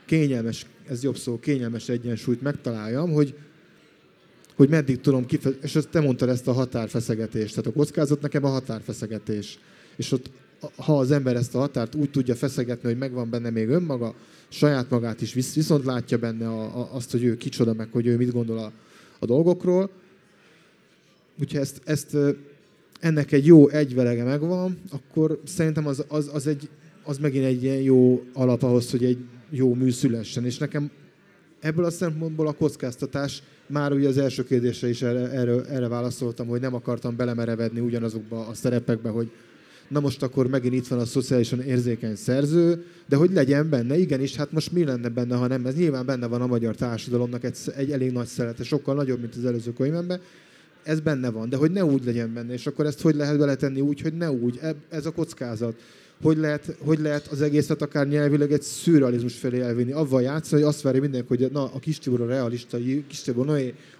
kényelmes, 0.06 0.66
ez 0.88 1.02
jobb 1.02 1.16
szó, 1.16 1.38
kényelmes 1.38 1.88
egyensúlyt 1.88 2.42
megtaláljam, 2.42 3.12
hogy, 3.12 3.34
hogy 4.56 4.68
meddig 4.68 5.00
tudom 5.00 5.26
kifejezni, 5.26 5.64
és 5.64 5.76
ezt 5.76 5.88
te 5.88 6.00
mondtad 6.00 6.28
ezt 6.28 6.48
a 6.48 6.52
határfeszegetést. 6.52 7.54
Tehát 7.54 7.70
a 7.70 7.72
kockázat 7.72 8.20
nekem 8.20 8.44
a 8.44 8.48
határfeszegetés. 8.48 9.58
És 9.96 10.12
ott, 10.12 10.30
ha 10.76 10.98
az 10.98 11.10
ember 11.10 11.36
ezt 11.36 11.54
a 11.54 11.58
határt 11.58 11.94
úgy 11.94 12.10
tudja 12.10 12.34
feszegetni, 12.34 12.88
hogy 12.88 12.98
megvan 12.98 13.30
benne 13.30 13.50
még 13.50 13.68
önmaga, 13.68 14.14
saját 14.48 14.90
magát 14.90 15.20
is 15.20 15.32
visz, 15.32 15.54
viszont 15.54 15.84
látja 15.84 16.18
benne 16.18 16.48
a, 16.48 16.62
a, 16.62 16.94
azt, 16.94 17.10
hogy 17.10 17.24
ő 17.24 17.36
kicsoda, 17.36 17.74
meg 17.74 17.88
hogy 17.92 18.06
ő 18.06 18.16
mit 18.16 18.32
gondol 18.32 18.58
a, 18.58 18.72
a 19.18 19.26
dolgokról. 19.26 19.90
Úgyhogy 21.40 21.60
ezt, 21.60 21.80
ezt 21.84 22.16
ennek 23.00 23.32
egy 23.32 23.46
jó 23.46 23.68
egyvelege 23.68 24.24
megvan, 24.24 24.78
akkor 24.90 25.40
szerintem 25.44 25.86
az, 25.86 26.04
az, 26.08 26.30
az, 26.32 26.46
egy, 26.46 26.68
az 27.04 27.18
megint 27.18 27.44
egy 27.44 27.84
jó 27.84 28.22
alap 28.32 28.62
ahhoz, 28.62 28.90
hogy 28.90 29.04
egy 29.04 29.18
jó 29.50 29.74
mű 29.74 29.90
szülessen. 29.90 30.44
És 30.44 30.58
nekem 30.58 30.90
ebből 31.60 31.84
a 31.84 31.90
szempontból 31.90 32.46
a 32.46 32.52
kockáztatás 32.52 33.42
már 33.66 33.92
ugye 33.92 34.08
az 34.08 34.18
első 34.18 34.44
kérdésre 34.44 34.88
is 34.88 35.02
erre, 35.02 35.30
erre, 35.30 35.64
erre 35.64 35.88
válaszoltam, 35.88 36.46
hogy 36.46 36.60
nem 36.60 36.74
akartam 36.74 37.16
belemerevedni 37.16 37.80
ugyanazokba 37.80 38.46
a 38.46 38.54
szerepekbe, 38.54 39.08
hogy 39.08 39.30
na 39.88 40.00
most 40.00 40.22
akkor 40.22 40.46
megint 40.46 40.74
itt 40.74 40.86
van 40.86 40.98
a 40.98 41.04
szociálisan 41.04 41.60
érzékeny 41.60 42.14
szerző, 42.14 42.84
de 43.08 43.16
hogy 43.16 43.32
legyen 43.32 43.70
benne, 43.70 43.96
igenis, 43.96 44.36
hát 44.36 44.52
most 44.52 44.72
mi 44.72 44.84
lenne 44.84 45.08
benne, 45.08 45.36
ha 45.36 45.46
nem, 45.46 45.66
ez? 45.66 45.74
Nyilván 45.74 46.06
benne 46.06 46.26
van 46.26 46.40
a 46.40 46.46
magyar 46.46 46.74
társadalomnak 46.74 47.44
egy, 47.44 47.56
egy 47.76 47.90
elég 47.90 48.12
nagy 48.12 48.26
szerete, 48.26 48.64
sokkal 48.64 48.94
nagyobb, 48.94 49.20
mint 49.20 49.34
az 49.34 49.44
előző 49.44 49.72
könyvemben, 49.72 50.20
ez 50.82 51.00
benne 51.00 51.30
van, 51.30 51.48
de 51.48 51.56
hogy 51.56 51.70
ne 51.70 51.84
úgy 51.84 52.04
legyen 52.04 52.34
benne, 52.34 52.52
és 52.52 52.66
akkor 52.66 52.86
ezt 52.86 53.00
hogy 53.00 53.14
lehet 53.14 53.38
beletenni 53.38 53.80
úgy, 53.80 54.00
hogy 54.00 54.14
ne 54.14 54.30
úgy, 54.30 54.60
ez 54.88 55.06
a 55.06 55.10
kockázat 55.10 55.74
hogy 56.24 56.36
lehet, 56.36 56.76
hogy 56.78 56.98
lehet 56.98 57.26
az 57.26 57.42
egészet 57.42 57.82
akár 57.82 58.08
nyelvileg 58.08 58.52
egy 58.52 58.62
szürrealizmus 58.62 59.34
felé 59.34 59.60
elvinni. 59.60 59.92
Avval 59.92 60.22
játszani, 60.22 60.62
hogy 60.62 60.70
azt 60.70 60.80
várja 60.80 61.00
mindenki, 61.00 61.26
hogy 61.28 61.52
na, 61.52 61.64
a 61.64 61.78
kis 61.78 61.98
Tibor 61.98 62.20
a 62.20 62.26
realista, 62.26 62.78
kis 63.08 63.20
Tibor 63.20 63.50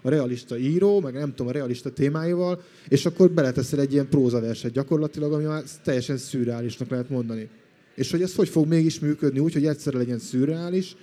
a 0.02 0.08
realista 0.08 0.58
író, 0.58 1.00
meg 1.00 1.12
nem 1.12 1.28
tudom, 1.28 1.46
a 1.46 1.52
realista 1.52 1.90
témáival, 1.90 2.62
és 2.88 3.06
akkor 3.06 3.30
beleteszel 3.30 3.80
egy 3.80 3.92
ilyen 3.92 4.08
prózaverset 4.08 4.72
gyakorlatilag, 4.72 5.32
ami 5.32 5.44
már 5.44 5.62
teljesen 5.82 6.16
szürreálisnak 6.16 6.88
lehet 6.88 7.08
mondani. 7.08 7.48
És 7.94 8.10
hogy 8.10 8.22
ez 8.22 8.34
hogy 8.34 8.48
fog 8.48 8.66
mégis 8.66 8.98
működni 8.98 9.38
úgy, 9.38 9.52
hogy 9.52 9.66
egyszerre 9.66 9.98
legyen 9.98 10.18
szürreális, 10.18 10.96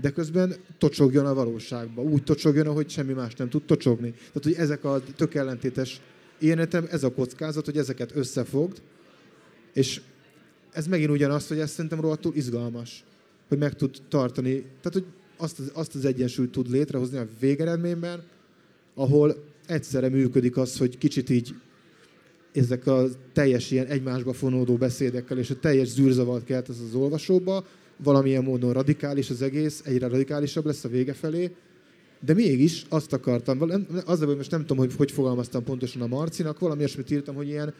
de 0.00 0.10
közben 0.10 0.54
tocsogjon 0.78 1.26
a 1.26 1.34
valóságba. 1.34 2.02
Úgy 2.02 2.22
tocsogjon, 2.22 2.66
ahogy 2.66 2.90
semmi 2.90 3.12
más 3.12 3.34
nem 3.34 3.48
tud 3.48 3.62
tocsogni. 3.62 4.10
Tehát, 4.10 4.42
hogy 4.42 4.54
ezek 4.54 4.84
a 4.84 5.02
tök 5.16 5.34
ellentétes 5.34 6.00
én 6.38 6.58
ez 6.90 7.04
a 7.04 7.12
kockázat, 7.12 7.64
hogy 7.64 7.76
ezeket 7.76 8.16
összefogd, 8.16 8.82
és 9.72 10.00
ez 10.74 10.86
megint 10.86 11.10
ugyanaz, 11.10 11.48
hogy 11.48 11.58
ez 11.58 11.70
szerintem 11.70 12.00
rohadtul 12.00 12.34
izgalmas, 12.34 13.04
hogy 13.48 13.58
meg 13.58 13.74
tud 13.74 13.96
tartani, 14.08 14.52
tehát 14.52 14.92
hogy 14.92 15.04
azt 15.36 15.58
az, 15.58 15.70
azt 15.74 15.94
az 15.94 16.04
egyensúlyt 16.04 16.50
tud 16.50 16.70
létrehozni 16.70 17.18
a 17.18 17.28
végeredményben, 17.40 18.22
ahol 18.94 19.44
egyszerre 19.66 20.08
működik 20.08 20.56
az, 20.56 20.78
hogy 20.78 20.98
kicsit 20.98 21.30
így 21.30 21.54
ezek 22.52 22.86
a 22.86 23.06
teljes 23.32 23.70
ilyen 23.70 23.86
egymásba 23.86 24.32
fonódó 24.32 24.76
beszédekkel 24.76 25.38
és 25.38 25.50
a 25.50 25.58
teljes 25.58 25.88
zűrzavart 25.88 26.44
kelt 26.44 26.68
ez 26.68 26.80
az 26.88 26.94
olvasóba, 26.94 27.66
valamilyen 27.96 28.42
módon 28.42 28.72
radikális 28.72 29.30
az 29.30 29.42
egész, 29.42 29.82
egyre 29.84 30.08
radikálisabb 30.08 30.66
lesz 30.66 30.84
a 30.84 30.88
vége 30.88 31.12
felé, 31.12 31.50
de 32.24 32.34
mégis 32.34 32.84
azt 32.88 33.12
akartam, 33.12 33.60
az 34.04 34.22
hogy 34.22 34.36
most 34.36 34.50
nem 34.50 34.60
tudom, 34.60 34.78
hogy 34.78 34.94
hogy 34.96 35.10
fogalmaztam 35.10 35.64
pontosan 35.64 36.02
a 36.02 36.06
Marcinak, 36.06 36.58
valami 36.58 36.80
olyasmit 36.80 37.10
írtam, 37.10 37.34
hogy 37.34 37.48
ilyen 37.48 37.74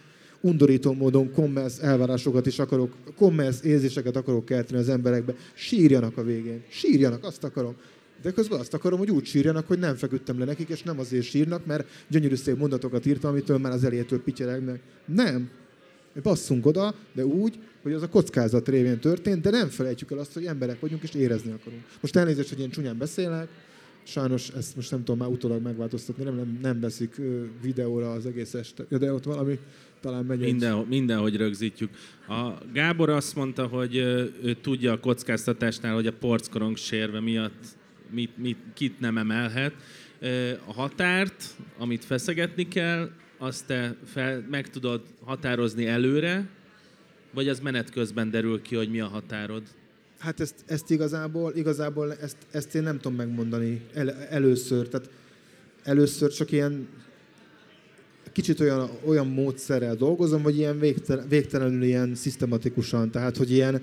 undorító 0.45 0.92
módon 0.92 1.32
commerce 1.32 1.82
elvárásokat 1.82 2.47
is 2.47 2.59
akarok, 2.59 2.92
commerce 3.16 3.64
érzéseket 3.64 4.16
akarok 4.16 4.45
kelteni 4.45 4.80
az 4.80 4.88
emberekbe. 4.88 5.34
Sírjanak 5.55 6.16
a 6.16 6.22
végén. 6.22 6.62
Sírjanak, 6.68 7.24
azt 7.24 7.45
akarom. 7.45 7.74
De 8.22 8.30
közben 8.30 8.61
azt 8.61 8.74
akarom, 8.74 8.99
hogy 8.99 9.11
úgy 9.11 9.24
sírjanak, 9.24 9.66
hogy 9.66 9.78
nem 9.78 9.95
feküdtem 9.95 10.38
le 10.38 10.45
nekik, 10.45 10.68
és 10.68 10.82
nem 10.82 10.99
azért 10.99 11.24
sírnak, 11.24 11.66
mert 11.66 11.88
gyönyörű 12.09 12.34
szép 12.34 12.59
mondatokat 12.59 13.07
írtam, 13.07 13.30
amitől 13.30 13.59
már 13.59 13.72
az 13.72 13.84
elejétől 13.84 14.22
pityeregnek. 14.22 14.80
Nem. 15.07 15.51
Basszunk 16.22 16.66
oda, 16.66 16.95
de 17.12 17.26
úgy, 17.26 17.59
hogy 17.82 17.92
az 17.92 18.03
a 18.03 18.09
kockázat 18.09 18.68
révén 18.68 18.99
történt, 18.99 19.42
de 19.42 19.51
nem 19.51 19.68
felejtjük 19.68 20.11
el 20.11 20.18
azt, 20.18 20.32
hogy 20.32 20.45
emberek 20.45 20.80
vagyunk, 20.80 21.03
és 21.03 21.14
érezni 21.14 21.53
akarunk. 21.53 21.82
Most 22.01 22.16
elnézést, 22.16 22.49
hogy 22.49 22.61
én 22.61 22.70
csúnyán 22.70 22.99
beszélek, 22.99 23.49
sajnos 24.03 24.49
ezt 24.49 24.76
most 24.76 24.90
nem 24.90 24.99
tudom 24.99 25.18
már 25.18 25.28
utólag 25.28 25.62
megváltoztatni, 25.62 26.24
nem, 26.24 26.34
nem, 26.34 26.59
nem 26.62 26.80
veszik 26.80 27.20
videóra 27.62 28.12
az 28.12 28.26
egész 28.26 28.55
este, 28.55 28.84
de 28.99 29.12
ott 29.12 29.24
valami 29.24 29.59
talán 30.05 30.24
megy 30.24 30.38
Minden, 30.38 30.78
egy... 30.78 30.86
Mindenhogy 30.86 31.36
rögzítjük. 31.36 31.90
A 32.28 32.50
Gábor 32.72 33.09
azt 33.11 33.34
mondta, 33.34 33.66
hogy 33.66 33.96
ő 33.96 34.57
tudja 34.61 34.92
a 34.92 35.00
kockáztatásnál, 35.00 35.94
hogy 35.94 36.07
a 36.07 36.12
porckorong 36.12 36.76
sérve 36.76 37.20
miatt 37.20 37.64
mit, 38.11 38.38
mit, 38.38 38.57
kit 38.74 39.00
nem 39.00 39.18
emelhet. 39.18 39.74
A 40.66 40.72
határt, 40.72 41.44
amit 41.78 42.05
feszegetni 42.05 42.68
kell, 42.68 43.11
azt 43.38 43.66
te 43.66 43.96
fel, 44.05 44.46
meg 44.50 44.70
tudod 44.70 45.02
határozni 45.24 45.86
előre, 45.86 46.48
Vagy 47.34 47.48
az 47.48 47.61
menet 47.61 47.90
közben 47.90 48.30
derül 48.30 48.62
ki, 48.62 48.76
hogy 48.76 48.90
mi 48.90 49.00
a 49.00 49.07
határod? 49.07 49.62
Hát 50.18 50.40
ezt, 50.40 50.55
ezt 50.66 50.90
igazából, 50.90 51.52
igazából 51.55 52.12
ezt, 52.12 52.36
ezt 52.50 52.74
én 52.74 52.82
nem 52.82 52.96
tudom 52.96 53.16
megmondani 53.16 53.80
el, 53.94 54.12
először. 54.12 54.88
Tehát 54.88 55.11
először 55.82 56.32
csak 56.32 56.52
ilyen 56.52 56.88
kicsit 58.35 58.61
olyan, 58.61 58.91
olyan 59.05 59.26
módszerrel 59.26 59.95
dolgozom, 59.95 60.43
hogy 60.43 60.57
ilyen 60.57 60.78
végtelen, 60.78 61.28
végtelenül 61.28 61.82
ilyen 61.82 62.14
szisztematikusan, 62.14 63.11
tehát 63.11 63.37
hogy 63.37 63.51
ilyen 63.51 63.82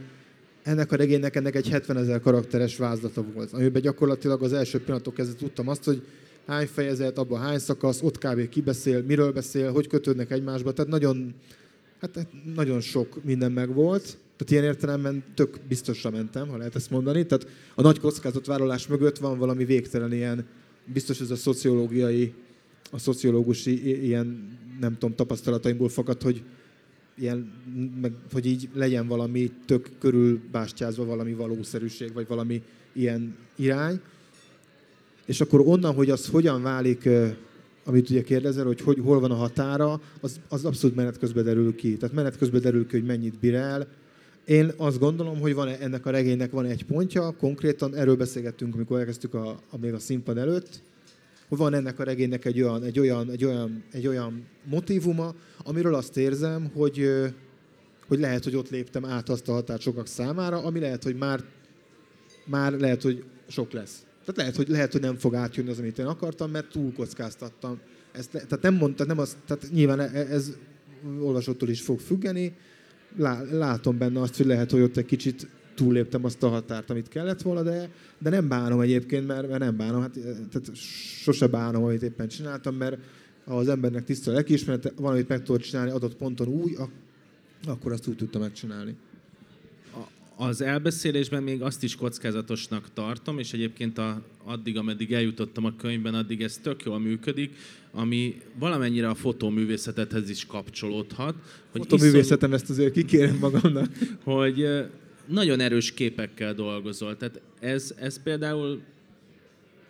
ennek 0.63 0.91
a 0.91 0.95
regénynek 0.95 1.35
ennek 1.35 1.55
egy 1.55 1.69
70 1.69 1.97
ezer 1.97 2.19
karakteres 2.19 2.77
vázlata 2.77 3.23
volt, 3.33 3.53
amiben 3.53 3.81
gyakorlatilag 3.81 4.43
az 4.43 4.53
első 4.53 4.79
pillanatok 4.79 5.13
kezdve 5.13 5.37
tudtam 5.37 5.67
azt, 5.67 5.83
hogy 5.83 6.01
hány 6.45 6.67
fejezet, 6.67 7.17
abban 7.17 7.39
hány 7.39 7.59
szakasz, 7.59 8.01
ott 8.01 8.17
kb. 8.17 8.49
ki 8.49 8.61
beszél, 8.61 9.01
miről 9.01 9.31
beszél, 9.31 9.71
hogy 9.71 9.87
kötődnek 9.87 10.31
egymásba, 10.31 10.71
tehát 10.71 10.91
nagyon, 10.91 11.33
hát, 11.99 12.15
hát 12.15 12.27
nagyon 12.55 12.79
sok 12.79 13.23
minden 13.23 13.51
megvolt. 13.51 14.17
Tehát 14.37 14.51
ilyen 14.51 14.63
értelemben 14.63 15.23
tök 15.35 15.59
biztosra 15.67 16.09
mentem, 16.09 16.47
ha 16.47 16.57
lehet 16.57 16.75
ezt 16.75 16.89
mondani. 16.89 17.25
Tehát 17.25 17.47
a 17.75 17.81
nagy 17.81 17.99
kockázatvállalás 17.99 18.87
mögött 18.87 19.17
van 19.17 19.37
valami 19.37 19.65
végtelen 19.65 20.13
ilyen, 20.13 20.45
biztos 20.93 21.21
ez 21.21 21.31
a 21.31 21.35
szociológiai, 21.35 22.33
a 22.91 22.97
szociológusi 22.97 24.03
ilyen, 24.05 24.57
nem 24.79 24.93
tudom, 24.93 25.15
tapasztalataimból 25.15 25.89
fakad, 25.89 26.21
hogy 26.21 26.43
ilyen, 27.17 27.51
meg, 28.01 28.13
hogy 28.31 28.45
így 28.45 28.69
legyen 28.73 29.07
valami 29.07 29.51
tök 29.65 29.89
körül 29.99 30.39
bástyázva 30.51 31.05
valami 31.05 31.33
valószerűség, 31.33 32.13
vagy 32.13 32.27
valami 32.27 32.61
ilyen 32.93 33.35
irány. 33.55 33.99
És 35.25 35.41
akkor 35.41 35.59
onnan, 35.59 35.93
hogy 35.93 36.09
az 36.09 36.27
hogyan 36.27 36.61
válik, 36.61 37.09
amit 37.85 38.09
ugye 38.09 38.21
kérdezel, 38.21 38.65
hogy, 38.65 38.81
hogy 38.81 38.99
hol 39.03 39.19
van 39.19 39.31
a 39.31 39.35
határa, 39.35 40.01
az, 40.21 40.39
az 40.49 40.65
abszolút 40.65 40.95
menet 40.95 41.17
közben 41.17 41.43
derül 41.43 41.75
ki. 41.75 41.97
Tehát 41.97 42.15
menet 42.15 42.37
közben 42.37 42.61
derül 42.61 42.87
ki, 42.87 42.97
hogy 42.97 43.07
mennyit 43.07 43.39
bír 43.39 43.53
el. 43.53 43.87
Én 44.45 44.71
azt 44.77 44.99
gondolom, 44.99 45.39
hogy 45.39 45.53
van 45.53 45.67
ennek 45.67 46.05
a 46.05 46.09
regénynek 46.09 46.51
van 46.51 46.65
egy 46.65 46.85
pontja, 46.85 47.31
konkrétan 47.31 47.95
erről 47.95 48.15
beszélgettünk, 48.15 48.75
amikor 48.75 48.99
elkezdtük 48.99 49.33
a, 49.33 49.59
a, 49.69 49.77
még 49.77 49.93
a 49.93 49.99
színpad 49.99 50.37
előtt, 50.37 50.81
van 51.57 51.73
ennek 51.73 51.99
a 51.99 52.03
regénynek 52.03 52.45
egy 52.45 52.61
olyan, 52.61 52.83
egy 52.83 52.99
olyan, 52.99 53.29
egy 53.29 53.45
olyan, 53.45 53.83
egy 53.91 54.07
olyan 54.07 54.45
motivuma, 54.63 55.35
amiről 55.63 55.95
azt 55.95 56.17
érzem, 56.17 56.71
hogy, 56.73 57.09
hogy 58.07 58.19
lehet, 58.19 58.43
hogy 58.43 58.55
ott 58.55 58.69
léptem 58.69 59.05
át 59.05 59.29
azt 59.29 59.47
a 59.47 59.51
határt 59.51 59.81
sokak 59.81 60.07
számára, 60.07 60.63
ami 60.63 60.79
lehet, 60.79 61.03
hogy 61.03 61.15
már, 61.15 61.43
már 62.45 62.71
lehet, 62.71 63.01
hogy 63.01 63.23
sok 63.47 63.71
lesz. 63.71 64.05
Tehát 64.19 64.37
lehet, 64.37 64.55
hogy, 64.55 64.67
lehet, 64.67 64.91
hogy 64.91 65.01
nem 65.01 65.15
fog 65.15 65.35
átjönni 65.35 65.69
az, 65.69 65.79
amit 65.79 65.99
én 65.99 66.05
akartam, 66.05 66.51
mert 66.51 66.71
túl 66.71 66.93
kockáztattam. 66.93 67.79
Ezt, 68.11 68.31
tehát 68.31 68.61
nem 68.61 68.73
mondta, 68.73 69.05
nem 69.05 69.19
az, 69.19 69.37
tehát 69.45 69.71
nyilván 69.71 69.99
e, 69.99 70.19
ez 70.29 70.51
olvasótól 71.19 71.69
is 71.69 71.81
fog 71.81 71.99
függeni. 71.99 72.55
Lá, 73.17 73.43
látom 73.51 73.97
benne 73.97 74.21
azt, 74.21 74.37
hogy 74.37 74.45
lehet, 74.45 74.71
hogy 74.71 74.81
ott 74.81 74.97
egy 74.97 75.05
kicsit 75.05 75.47
túlléptem 75.83 76.25
azt 76.25 76.43
a 76.43 76.47
határt, 76.47 76.89
amit 76.89 77.07
kellett 77.07 77.41
volna, 77.41 77.61
de, 77.61 77.89
de 78.17 78.29
nem 78.29 78.47
bánom 78.47 78.79
egyébként, 78.79 79.27
mert, 79.27 79.47
mert 79.47 79.59
nem 79.59 79.77
bánom. 79.77 80.01
Hát, 80.01 80.11
tehát 80.51 80.75
sose 81.21 81.47
bánom, 81.47 81.83
amit 81.83 82.01
éppen 82.01 82.27
csináltam, 82.27 82.75
mert 82.75 82.97
ha 83.45 83.57
az 83.57 83.67
embernek 83.67 84.03
tiszta 84.03 84.31
a 84.31 84.33
lelkiismerete, 84.33 84.91
valamit 84.95 85.27
meg 85.27 85.43
tudod 85.43 85.61
csinálni 85.61 85.91
adott 85.91 86.15
ponton 86.15 86.47
úgy, 86.47 86.77
akkor 87.65 87.91
azt 87.91 88.07
úgy 88.07 88.15
tudta 88.15 88.39
megcsinálni 88.39 88.95
az 90.41 90.61
elbeszélésben 90.61 91.43
még 91.43 91.61
azt 91.61 91.83
is 91.83 91.95
kockázatosnak 91.95 92.87
tartom, 92.93 93.39
és 93.39 93.53
egyébként 93.53 93.97
a, 93.97 94.21
addig, 94.43 94.77
ameddig 94.77 95.13
eljutottam 95.13 95.65
a 95.65 95.75
könyvben, 95.75 96.13
addig 96.13 96.41
ez 96.41 96.57
tök 96.57 96.83
jól 96.83 96.99
működik, 96.99 97.55
ami 97.91 98.41
valamennyire 98.59 99.09
a 99.09 99.15
fotóművészetethez 99.15 100.29
is 100.29 100.45
kapcsolódhat. 100.45 101.35
Hogy 101.71 101.81
Fotóművészetem 101.81 102.49
iszony, 102.49 102.61
ezt 102.61 102.69
azért 102.69 102.93
kikérem 102.93 103.37
magamnak. 103.37 103.87
Hogy 104.23 104.65
nagyon 105.31 105.59
erős 105.59 105.93
képekkel 105.93 106.53
dolgozol. 106.53 107.17
Tehát 107.17 107.41
ez, 107.59 107.93
ez 107.99 108.21
például 108.23 108.81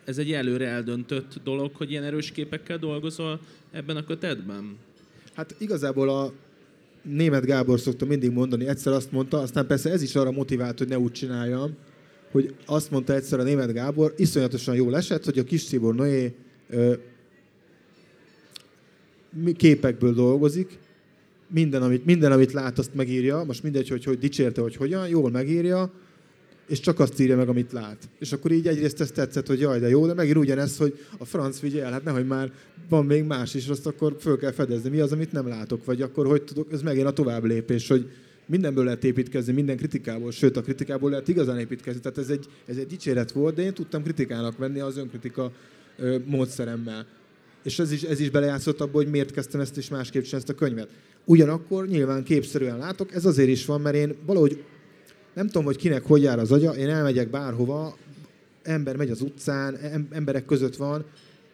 ez 0.04 0.18
egy 0.18 0.32
előre 0.32 0.66
eldöntött 0.66 1.34
dolog, 1.44 1.70
hogy 1.74 1.90
ilyen 1.90 2.04
erős 2.04 2.30
képekkel 2.30 2.78
dolgozol 2.78 3.40
ebben 3.70 3.96
a 3.96 4.04
kötetben? 4.04 4.76
Hát 5.34 5.54
igazából 5.58 6.08
a, 6.08 6.32
német 7.02 7.44
Gábor 7.44 7.80
szokta 7.80 8.04
mindig 8.04 8.30
mondani, 8.30 8.66
egyszer 8.66 8.92
azt 8.92 9.12
mondta, 9.12 9.38
aztán 9.38 9.66
persze 9.66 9.90
ez 9.90 10.02
is 10.02 10.14
arra 10.14 10.30
motivált, 10.30 10.78
hogy 10.78 10.88
ne 10.88 10.98
úgy 10.98 11.12
csináljam, 11.12 11.76
hogy 12.30 12.54
azt 12.66 12.90
mondta 12.90 13.14
egyszer 13.14 13.38
a 13.38 13.42
német 13.42 13.72
Gábor, 13.72 14.14
iszonyatosan 14.16 14.74
jól 14.74 14.96
esett, 14.96 15.24
hogy 15.24 15.38
a 15.38 15.44
kis 15.44 15.64
Tibor 15.64 15.94
Noé 15.94 16.34
képekből 19.56 20.12
dolgozik, 20.12 20.78
minden 21.52 21.82
amit, 21.82 22.04
minden, 22.04 22.32
amit 22.32 22.52
lát, 22.52 22.78
azt 22.78 22.94
megírja, 22.94 23.44
most 23.44 23.62
mindegy, 23.62 23.88
hogy, 23.88 24.04
hogy 24.04 24.18
dicsérte, 24.18 24.60
hogy 24.60 24.76
hogyan, 24.76 25.08
jól 25.08 25.30
megírja, 25.30 25.92
és 26.68 26.80
csak 26.80 27.00
azt 27.00 27.20
írja 27.20 27.36
meg, 27.36 27.48
amit 27.48 27.72
lát. 27.72 28.08
És 28.18 28.32
akkor 28.32 28.50
így 28.50 28.66
egyrészt 28.66 29.00
ezt 29.00 29.14
tetszett, 29.14 29.46
hogy 29.46 29.60
jaj, 29.60 29.78
de 29.78 29.88
jó, 29.88 30.06
de 30.06 30.14
megint 30.14 30.36
ugyanezt, 30.36 30.78
hogy 30.78 30.98
a 31.18 31.24
franc 31.24 31.60
vigye 31.60 31.84
el, 31.84 31.92
hát 31.92 32.04
nehogy 32.04 32.26
már 32.26 32.52
van 32.88 33.06
még 33.06 33.24
más 33.24 33.54
is, 33.54 33.68
azt 33.68 33.86
akkor 33.86 34.16
föl 34.20 34.38
kell 34.38 34.52
fedezni, 34.52 34.90
mi 34.90 35.00
az, 35.00 35.12
amit 35.12 35.32
nem 35.32 35.48
látok, 35.48 35.84
vagy 35.84 36.02
akkor 36.02 36.26
hogy 36.26 36.42
tudok, 36.42 36.72
ez 36.72 36.82
megint 36.82 37.06
a 37.06 37.12
tovább 37.12 37.44
lépés, 37.44 37.88
hogy 37.88 38.10
mindenből 38.46 38.84
lehet 38.84 39.04
építkezni, 39.04 39.52
minden 39.52 39.76
kritikából, 39.76 40.30
sőt 40.30 40.56
a 40.56 40.60
kritikából 40.60 41.10
lehet 41.10 41.28
igazán 41.28 41.58
építkezni. 41.58 42.00
Tehát 42.00 42.18
ez 42.18 42.28
egy, 42.28 42.46
ez 42.66 42.76
egy 42.76 42.86
dicséret 42.86 43.32
volt, 43.32 43.54
de 43.54 43.62
én 43.62 43.74
tudtam 43.74 44.02
kritikának 44.02 44.58
venni 44.58 44.80
az 44.80 44.96
önkritika 44.96 45.52
módszeremmel. 46.24 47.06
És 47.62 47.78
ez 47.78 47.92
is, 47.92 48.02
ez 48.02 48.20
is 48.20 48.30
belejátszott 48.30 48.80
abba, 48.80 48.96
hogy 48.96 49.10
miért 49.10 49.30
kezdtem 49.30 49.60
ezt 49.60 49.76
is 49.76 49.88
másképp 49.88 50.22
csinálni 50.22 50.46
ezt 50.48 50.58
a 50.58 50.64
könyvet. 50.64 50.88
Ugyanakkor 51.24 51.88
nyilván 51.88 52.24
képszerűen 52.24 52.78
látok, 52.78 53.14
ez 53.14 53.24
azért 53.24 53.48
is 53.48 53.64
van, 53.64 53.80
mert 53.80 53.96
én 53.96 54.14
valahogy 54.26 54.64
nem 55.34 55.46
tudom, 55.46 55.64
hogy 55.64 55.76
kinek 55.76 56.04
hogy 56.06 56.22
jár 56.22 56.38
az 56.38 56.52
agya, 56.52 56.74
én 56.74 56.88
elmegyek 56.88 57.30
bárhova, 57.30 57.96
ember 58.62 58.96
megy 58.96 59.10
az 59.10 59.20
utcán, 59.20 59.78
emberek 60.10 60.44
között 60.44 60.76
van, 60.76 61.04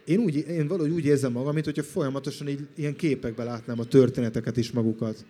én, 0.04 0.18
úgy, 0.18 0.36
én 0.48 0.66
valahogy 0.66 0.90
úgy 0.90 1.04
érzem 1.04 1.32
magam, 1.32 1.52
mint 1.52 1.64
hogyha 1.64 1.82
folyamatosan 1.82 2.48
így, 2.48 2.66
ilyen 2.74 2.96
képekbe 2.96 3.44
látnám 3.44 3.78
a 3.78 3.84
történeteket 3.84 4.56
is 4.56 4.70
magukat. 4.70 5.24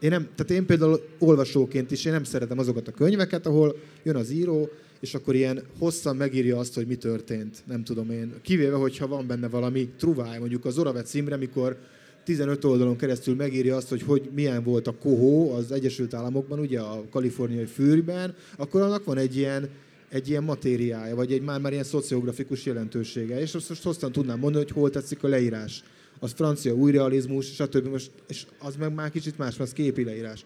Én, 0.00 0.10
nem, 0.10 0.28
tehát 0.34 0.50
én 0.50 0.66
például 0.66 1.00
olvasóként 1.18 1.90
is, 1.90 2.04
én 2.04 2.12
nem 2.12 2.24
szeretem 2.24 2.58
azokat 2.58 2.88
a 2.88 2.92
könyveket, 2.92 3.46
ahol 3.46 3.76
jön 4.02 4.16
az 4.16 4.30
író, 4.30 4.70
és 5.00 5.14
akkor 5.14 5.34
ilyen 5.34 5.62
hosszan 5.78 6.16
megírja 6.16 6.58
azt, 6.58 6.74
hogy 6.74 6.86
mi 6.86 6.94
történt. 6.94 7.62
Nem 7.66 7.84
tudom 7.84 8.10
én. 8.10 8.34
Kivéve, 8.42 8.76
hogyha 8.76 9.06
van 9.06 9.26
benne 9.26 9.48
valami 9.48 9.88
truváj, 9.88 10.38
mondjuk 10.38 10.64
az 10.64 10.78
Oravet 10.78 11.06
címre, 11.06 11.36
mikor 11.36 11.78
15 12.24 12.64
oldalon 12.64 12.96
keresztül 12.96 13.34
megírja 13.34 13.76
azt, 13.76 13.88
hogy, 13.88 14.02
hogy 14.02 14.30
milyen 14.34 14.62
volt 14.62 14.86
a 14.86 14.94
kohó 14.98 15.52
az 15.52 15.72
Egyesült 15.72 16.14
Államokban, 16.14 16.58
ugye 16.58 16.80
a 16.80 17.04
kaliforniai 17.10 17.64
fűrben, 17.64 18.34
akkor 18.56 18.80
annak 18.80 19.04
van 19.04 19.18
egy 19.18 19.36
ilyen, 19.36 19.68
egy 20.08 20.28
ilyen 20.28 20.44
matériája, 20.44 21.14
vagy 21.14 21.32
egy 21.32 21.42
már, 21.42 21.60
már 21.60 21.72
ilyen 21.72 21.84
szociografikus 21.84 22.64
jelentősége. 22.64 23.40
És 23.40 23.54
azt 23.54 23.68
most 23.68 23.82
hosszan 23.82 24.12
tudnám 24.12 24.38
mondani, 24.38 24.64
hogy 24.64 24.74
hol 24.74 24.90
tetszik 24.90 25.22
a 25.22 25.28
leírás. 25.28 25.82
Az 26.18 26.32
francia 26.32 26.74
újrealizmus, 26.74 27.54
stb. 27.54 27.86
Most, 27.88 28.10
és 28.28 28.46
az 28.58 28.76
meg 28.76 28.94
már 28.94 29.10
kicsit 29.10 29.38
más, 29.38 29.58
az 29.58 29.72
képi 29.72 30.04
leírás. 30.04 30.44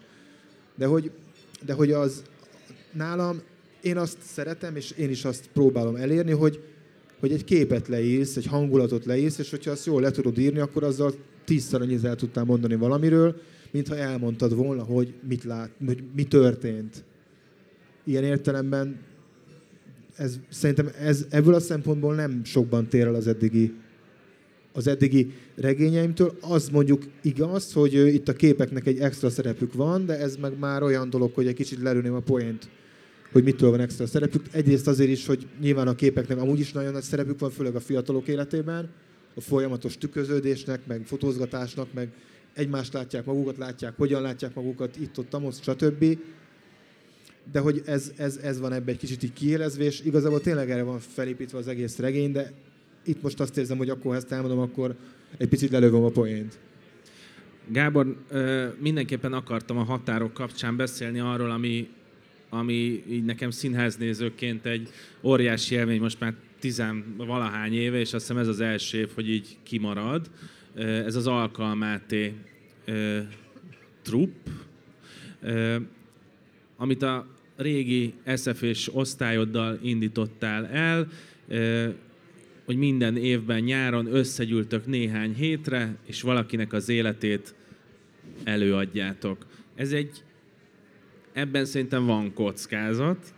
De 0.75 0.85
hogy, 0.85 1.11
de 1.65 1.73
hogy 1.73 1.91
az 1.91 2.23
nálam, 2.93 3.41
én 3.81 3.97
azt 3.97 4.17
szeretem, 4.21 4.75
és 4.75 4.91
én 4.91 5.09
is 5.09 5.25
azt 5.25 5.49
próbálom 5.53 5.95
elérni, 5.95 6.31
hogy, 6.31 6.63
hogy 7.19 7.31
egy 7.31 7.43
képet 7.43 7.87
leírsz, 7.87 8.35
egy 8.35 8.45
hangulatot 8.45 9.05
leírsz, 9.05 9.37
és 9.37 9.49
hogyha 9.49 9.71
azt 9.71 9.85
jól 9.85 10.01
le 10.01 10.11
tudod 10.11 10.37
írni, 10.37 10.59
akkor 10.59 10.83
azzal 10.83 11.13
tízszer 11.49 11.81
annyit 11.81 12.03
el 12.03 12.15
tudtál 12.15 12.43
mondani 12.43 12.75
valamiről, 12.75 13.35
mintha 13.71 13.95
elmondtad 13.95 14.55
volna, 14.55 14.83
hogy 14.83 15.13
mit 15.27 15.43
lát, 15.43 15.71
hogy 15.85 16.03
mi 16.15 16.23
történt. 16.23 17.03
Ilyen 18.03 18.23
értelemben 18.23 18.99
ez, 20.15 20.39
szerintem 20.49 20.89
ez, 20.99 21.25
ebből 21.29 21.53
a 21.53 21.59
szempontból 21.59 22.15
nem 22.15 22.41
sokban 22.43 22.87
tér 22.87 23.07
el 23.07 23.15
az 23.15 23.27
eddigi, 23.27 23.73
az 24.73 24.87
eddigi 24.87 25.33
regényeimtől. 25.55 26.37
Az 26.41 26.69
mondjuk 26.69 27.03
igaz, 27.21 27.73
hogy 27.73 27.93
itt 27.93 28.27
a 28.27 28.33
képeknek 28.33 28.87
egy 28.87 28.99
extra 28.99 29.29
szerepük 29.29 29.73
van, 29.73 30.05
de 30.05 30.19
ez 30.19 30.35
meg 30.35 30.59
már 30.59 30.83
olyan 30.83 31.09
dolog, 31.09 31.33
hogy 31.33 31.47
egy 31.47 31.53
kicsit 31.53 31.81
lerőném 31.81 32.13
a 32.13 32.19
poént, 32.19 32.69
hogy 33.31 33.43
mitől 33.43 33.69
van 33.69 33.79
extra 33.79 34.07
szerepük. 34.07 34.43
Egyrészt 34.51 34.87
azért 34.87 35.09
is, 35.09 35.25
hogy 35.25 35.47
nyilván 35.61 35.87
a 35.87 35.95
képeknek 35.95 36.37
amúgy 36.37 36.59
is 36.59 36.71
nagyon 36.71 36.91
nagy 36.91 37.03
szerepük 37.03 37.39
van, 37.39 37.49
főleg 37.49 37.75
a 37.75 37.79
fiatalok 37.79 38.27
életében, 38.27 38.89
a 39.35 39.41
folyamatos 39.41 39.97
tükröződésnek, 39.97 40.85
meg 40.85 41.01
fotózgatásnak, 41.05 41.93
meg 41.93 42.09
egymást 42.53 42.93
látják 42.93 43.25
magukat, 43.25 43.57
látják, 43.57 43.93
hogyan 43.97 44.21
látják 44.21 44.55
magukat, 44.55 44.97
itt-ott, 44.99 45.33
amosz, 45.33 45.61
stb. 45.61 46.17
De 47.51 47.59
hogy 47.59 47.81
ez, 47.85 48.11
ez, 48.15 48.37
ez 48.37 48.59
van 48.59 48.73
ebbe 48.73 48.91
egy 48.91 48.97
kicsit 48.97 49.23
így 49.23 49.33
és 49.77 50.01
igazából 50.01 50.41
tényleg 50.41 50.71
erre 50.71 50.83
van 50.83 50.99
felépítve 50.99 51.57
az 51.57 51.67
egész 51.67 51.97
regény, 51.97 52.31
de 52.31 52.51
itt 53.03 53.21
most 53.21 53.39
azt 53.39 53.57
érzem, 53.57 53.77
hogy 53.77 53.89
akkor, 53.89 54.11
ha 54.11 54.17
ezt 54.17 54.31
elmondom, 54.31 54.59
akkor 54.59 54.95
egy 55.37 55.47
picit 55.47 55.71
lelövöm 55.71 56.03
a 56.03 56.09
poént. 56.09 56.59
Gábor, 57.71 58.15
mindenképpen 58.79 59.33
akartam 59.33 59.77
a 59.77 59.83
határok 59.83 60.33
kapcsán 60.33 60.75
beszélni 60.75 61.19
arról, 61.19 61.51
ami, 61.51 61.89
ami 62.49 63.03
így 63.09 63.25
nekem 63.25 63.49
színháznézőként 63.49 64.65
egy 64.65 64.89
óriási 65.23 65.75
élmény, 65.75 65.99
most 65.99 66.19
már 66.19 66.33
tizen 66.59 67.15
valahány 67.17 67.73
éve, 67.73 67.99
és 67.99 68.13
azt 68.13 68.27
hiszem 68.27 68.37
ez 68.37 68.47
az 68.47 68.59
első 68.59 68.97
év, 68.97 69.09
hogy 69.15 69.29
így 69.29 69.57
kimarad. 69.63 70.29
Ez 70.75 71.15
az 71.15 71.27
Alkalmáté 71.27 72.33
trupp, 74.01 74.47
amit 76.77 77.01
a 77.01 77.27
régi 77.55 78.13
SF 78.35 78.61
és 78.61 78.95
osztályoddal 78.95 79.79
indítottál 79.81 80.67
el, 80.67 81.07
hogy 82.65 82.75
minden 82.77 83.17
évben 83.17 83.59
nyáron 83.59 84.13
összegyűltök 84.13 84.85
néhány 84.85 85.33
hétre, 85.33 85.95
és 86.05 86.21
valakinek 86.21 86.73
az 86.73 86.89
életét 86.89 87.55
előadjátok. 88.43 89.45
Ez 89.75 89.91
egy 89.91 90.23
ebben 91.33 91.65
szerintem 91.65 92.05
van 92.05 92.33
kockázat, 92.33 93.33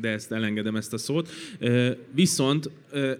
de 0.00 0.08
ezt 0.08 0.32
elengedem 0.32 0.76
ezt 0.76 0.92
a 0.92 0.98
szót. 0.98 1.28
Viszont 2.14 2.70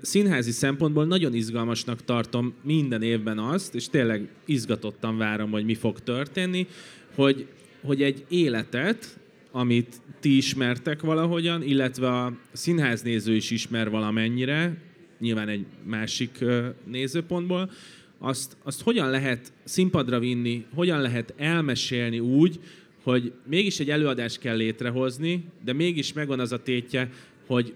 színházi 0.00 0.50
szempontból 0.50 1.04
nagyon 1.04 1.34
izgalmasnak 1.34 2.04
tartom 2.04 2.54
minden 2.62 3.02
évben 3.02 3.38
azt, 3.38 3.74
és 3.74 3.88
tényleg 3.88 4.28
izgatottan 4.44 5.16
várom, 5.16 5.50
hogy 5.50 5.64
mi 5.64 5.74
fog 5.74 6.00
történni, 6.00 6.66
hogy, 7.14 7.46
hogy 7.82 8.02
egy 8.02 8.24
életet, 8.28 9.18
amit 9.50 10.00
ti 10.20 10.36
ismertek 10.36 11.00
valahogyan, 11.00 11.62
illetve 11.62 12.08
a 12.08 12.32
színháznéző 12.52 13.34
is 13.34 13.50
ismer 13.50 13.90
valamennyire, 13.90 14.76
nyilván 15.18 15.48
egy 15.48 15.64
másik 15.84 16.44
nézőpontból, 16.84 17.70
azt, 18.18 18.56
azt 18.62 18.82
hogyan 18.82 19.10
lehet 19.10 19.52
színpadra 19.64 20.18
vinni, 20.18 20.64
hogyan 20.74 21.00
lehet 21.00 21.34
elmesélni 21.36 22.18
úgy, 22.18 22.60
hogy 23.02 23.32
mégis 23.46 23.80
egy 23.80 23.90
előadást 23.90 24.38
kell 24.38 24.56
létrehozni, 24.56 25.44
de 25.64 25.72
mégis 25.72 26.12
megvan 26.12 26.40
az 26.40 26.52
a 26.52 26.62
tétje, 26.62 27.10
hogy 27.46 27.74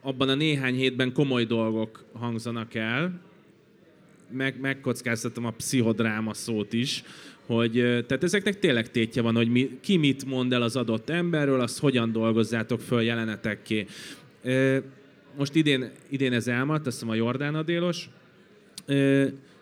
abban 0.00 0.28
a 0.28 0.34
néhány 0.34 0.74
hétben 0.74 1.12
komoly 1.12 1.44
dolgok 1.44 2.04
hangzanak 2.12 2.74
el, 2.74 3.20
meg, 4.30 4.60
megkockáztatom 4.60 5.46
a 5.46 5.50
pszichodráma 5.50 6.34
szót 6.34 6.72
is, 6.72 7.02
hogy 7.46 7.72
tehát 7.72 8.22
ezeknek 8.22 8.58
tényleg 8.58 8.90
tétje 8.90 9.22
van, 9.22 9.34
hogy 9.34 9.48
mi, 9.48 9.78
ki 9.80 9.96
mit 9.96 10.24
mond 10.24 10.52
el 10.52 10.62
az 10.62 10.76
adott 10.76 11.10
emberről, 11.10 11.60
azt 11.60 11.78
hogyan 11.78 12.12
dolgozzátok 12.12 12.80
föl 12.80 13.02
jelenetekké. 13.02 13.86
Most 15.36 15.54
idén, 15.54 15.90
idén 16.08 16.32
ez 16.32 16.48
elmaradt, 16.48 16.86
azt 16.86 16.96
hiszem 16.96 17.12
a 17.12 17.16
Jordán 17.16 17.54
Adélos. 17.54 18.10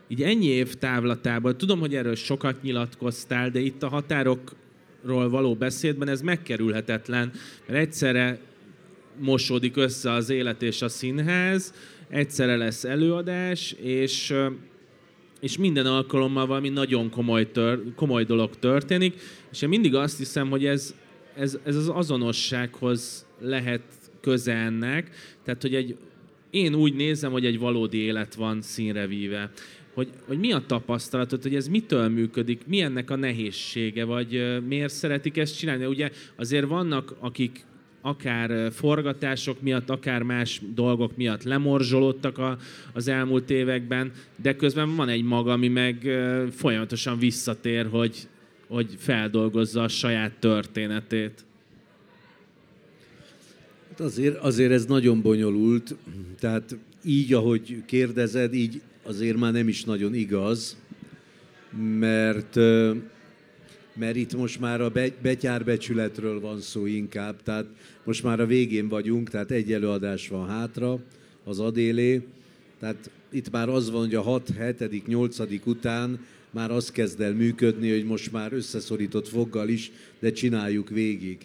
Így 0.09 0.23
ennyi 0.23 0.47
év 0.47 0.75
távlatában, 0.75 1.57
tudom, 1.57 1.81
hogy 1.81 1.95
erről 1.95 2.15
sokat 2.15 2.63
nyilatkoztál, 2.63 3.51
de 3.51 3.61
itt 3.61 3.83
a 3.83 3.89
határok 3.89 4.53
ról 5.05 5.29
való 5.29 5.55
beszédben 5.55 6.09
ez 6.09 6.21
megkerülhetetlen, 6.21 7.33
mert 7.67 7.79
egyszerre 7.79 8.41
mosódik 9.19 9.77
össze 9.77 10.13
az 10.13 10.31
élet 10.31 10.63
és 10.63 10.83
a 10.83 10.89
színház, 10.89 11.75
egyszerre 12.09 12.57
lesz 12.57 12.85
előadás, 12.85 13.73
és, 13.73 14.35
és 15.41 15.59
minden 15.59 15.87
alkalommal 15.87 16.47
valami 16.47 16.69
nagyon 16.69 17.11
komoly, 17.11 17.51
tör, 17.51 17.83
komoly 17.95 18.25
dolog 18.25 18.59
történik, 18.59 19.15
és 19.53 19.63
én 19.63 19.69
mindig 19.69 19.95
azt 19.95 20.19
hiszem, 20.19 20.51
hogy 20.51 20.67
ez, 20.67 20.95
ez, 21.37 21.59
ez 21.65 21.77
az 21.77 21.89
azonossághoz 21.89 23.27
lehet 23.41 23.83
köze 24.21 24.55
ennek, 24.55 25.11
tehát 25.45 25.63
hogy 25.63 25.75
egy, 25.75 25.97
én 26.51 26.75
úgy 26.75 26.95
nézem, 26.95 27.33
hogy 27.33 27.47
egy 27.47 27.59
valódi 27.59 27.99
élet 27.99 28.35
van 28.35 28.63
színre 28.63 29.07
víve 29.07 29.51
hogy, 29.95 30.09
hogy 30.27 30.39
mi 30.39 30.53
a 30.53 30.65
tapasztalatod, 30.67 31.43
hogy 31.43 31.55
ez 31.55 31.69
mitől 31.69 32.09
működik, 32.09 32.67
mi 32.67 32.81
ennek 32.81 33.11
a 33.11 33.17
nehézsége, 33.17 34.05
vagy 34.05 34.61
miért 34.67 34.93
szeretik 34.93 35.37
ezt 35.37 35.59
csinálni. 35.59 35.85
Ugye 35.85 36.11
azért 36.37 36.67
vannak, 36.67 37.17
akik 37.21 37.65
akár 38.01 38.73
forgatások 38.73 39.61
miatt, 39.61 39.91
akár 39.91 40.23
más 40.23 40.61
dolgok 40.75 41.17
miatt 41.17 41.43
lemorzsolódtak 41.43 42.39
a, 42.39 42.59
az 42.93 43.09
elmúlt 43.09 43.51
években, 43.51 44.13
de 44.43 44.57
közben 44.57 44.97
van 44.97 45.09
egy 45.09 45.23
maga, 45.23 45.53
ami 45.53 45.69
meg 45.69 46.09
folyamatosan 46.51 47.19
visszatér, 47.19 47.87
hogy, 47.87 48.17
hogy 48.67 48.95
feldolgozza 48.99 49.83
a 49.83 49.89
saját 49.89 50.33
történetét. 50.39 51.45
Hát 53.89 54.01
azért, 54.01 54.37
azért 54.37 54.73
ez 54.73 54.85
nagyon 54.85 55.23
bonyolult, 55.23 55.95
tehát 56.39 56.77
így, 57.05 57.33
ahogy 57.33 57.83
kérdezed, 57.87 58.55
így 58.55 58.81
azért 59.05 59.37
már 59.37 59.53
nem 59.53 59.69
is 59.69 59.85
nagyon 59.85 60.15
igaz, 60.15 60.77
mert, 61.99 62.55
mert 63.95 64.17
itt 64.17 64.37
most 64.37 64.61
már 64.61 64.81
a 64.81 64.93
betyárbecsületről 65.23 66.41
van 66.41 66.61
szó 66.61 66.87
inkább, 66.87 67.43
tehát 67.43 67.67
most 68.05 68.23
már 68.23 68.41
a 68.41 68.47
végén 68.47 68.89
vagyunk, 68.89 69.31
tehát 69.31 69.51
egy 69.51 69.73
előadás 69.73 70.29
van 70.29 70.49
hátra, 70.49 70.99
az 71.45 71.59
adélé, 71.61 72.23
tehát 72.81 73.11
itt 73.31 73.51
már 73.51 73.69
az 73.69 73.91
van, 73.91 74.01
hogy 74.01 74.15
a 74.15 74.23
6, 74.23 74.53
7., 74.79 75.07
8. 75.07 75.39
után 75.65 76.19
már 76.51 76.71
az 76.71 76.91
kezd 76.91 77.21
el 77.21 77.33
működni, 77.33 77.91
hogy 77.91 78.05
most 78.05 78.33
már 78.33 78.53
összeszorított 78.53 79.29
foggal 79.29 79.69
is, 79.69 79.93
de 80.19 80.33
csináljuk 80.33 80.89
végig. 80.89 81.39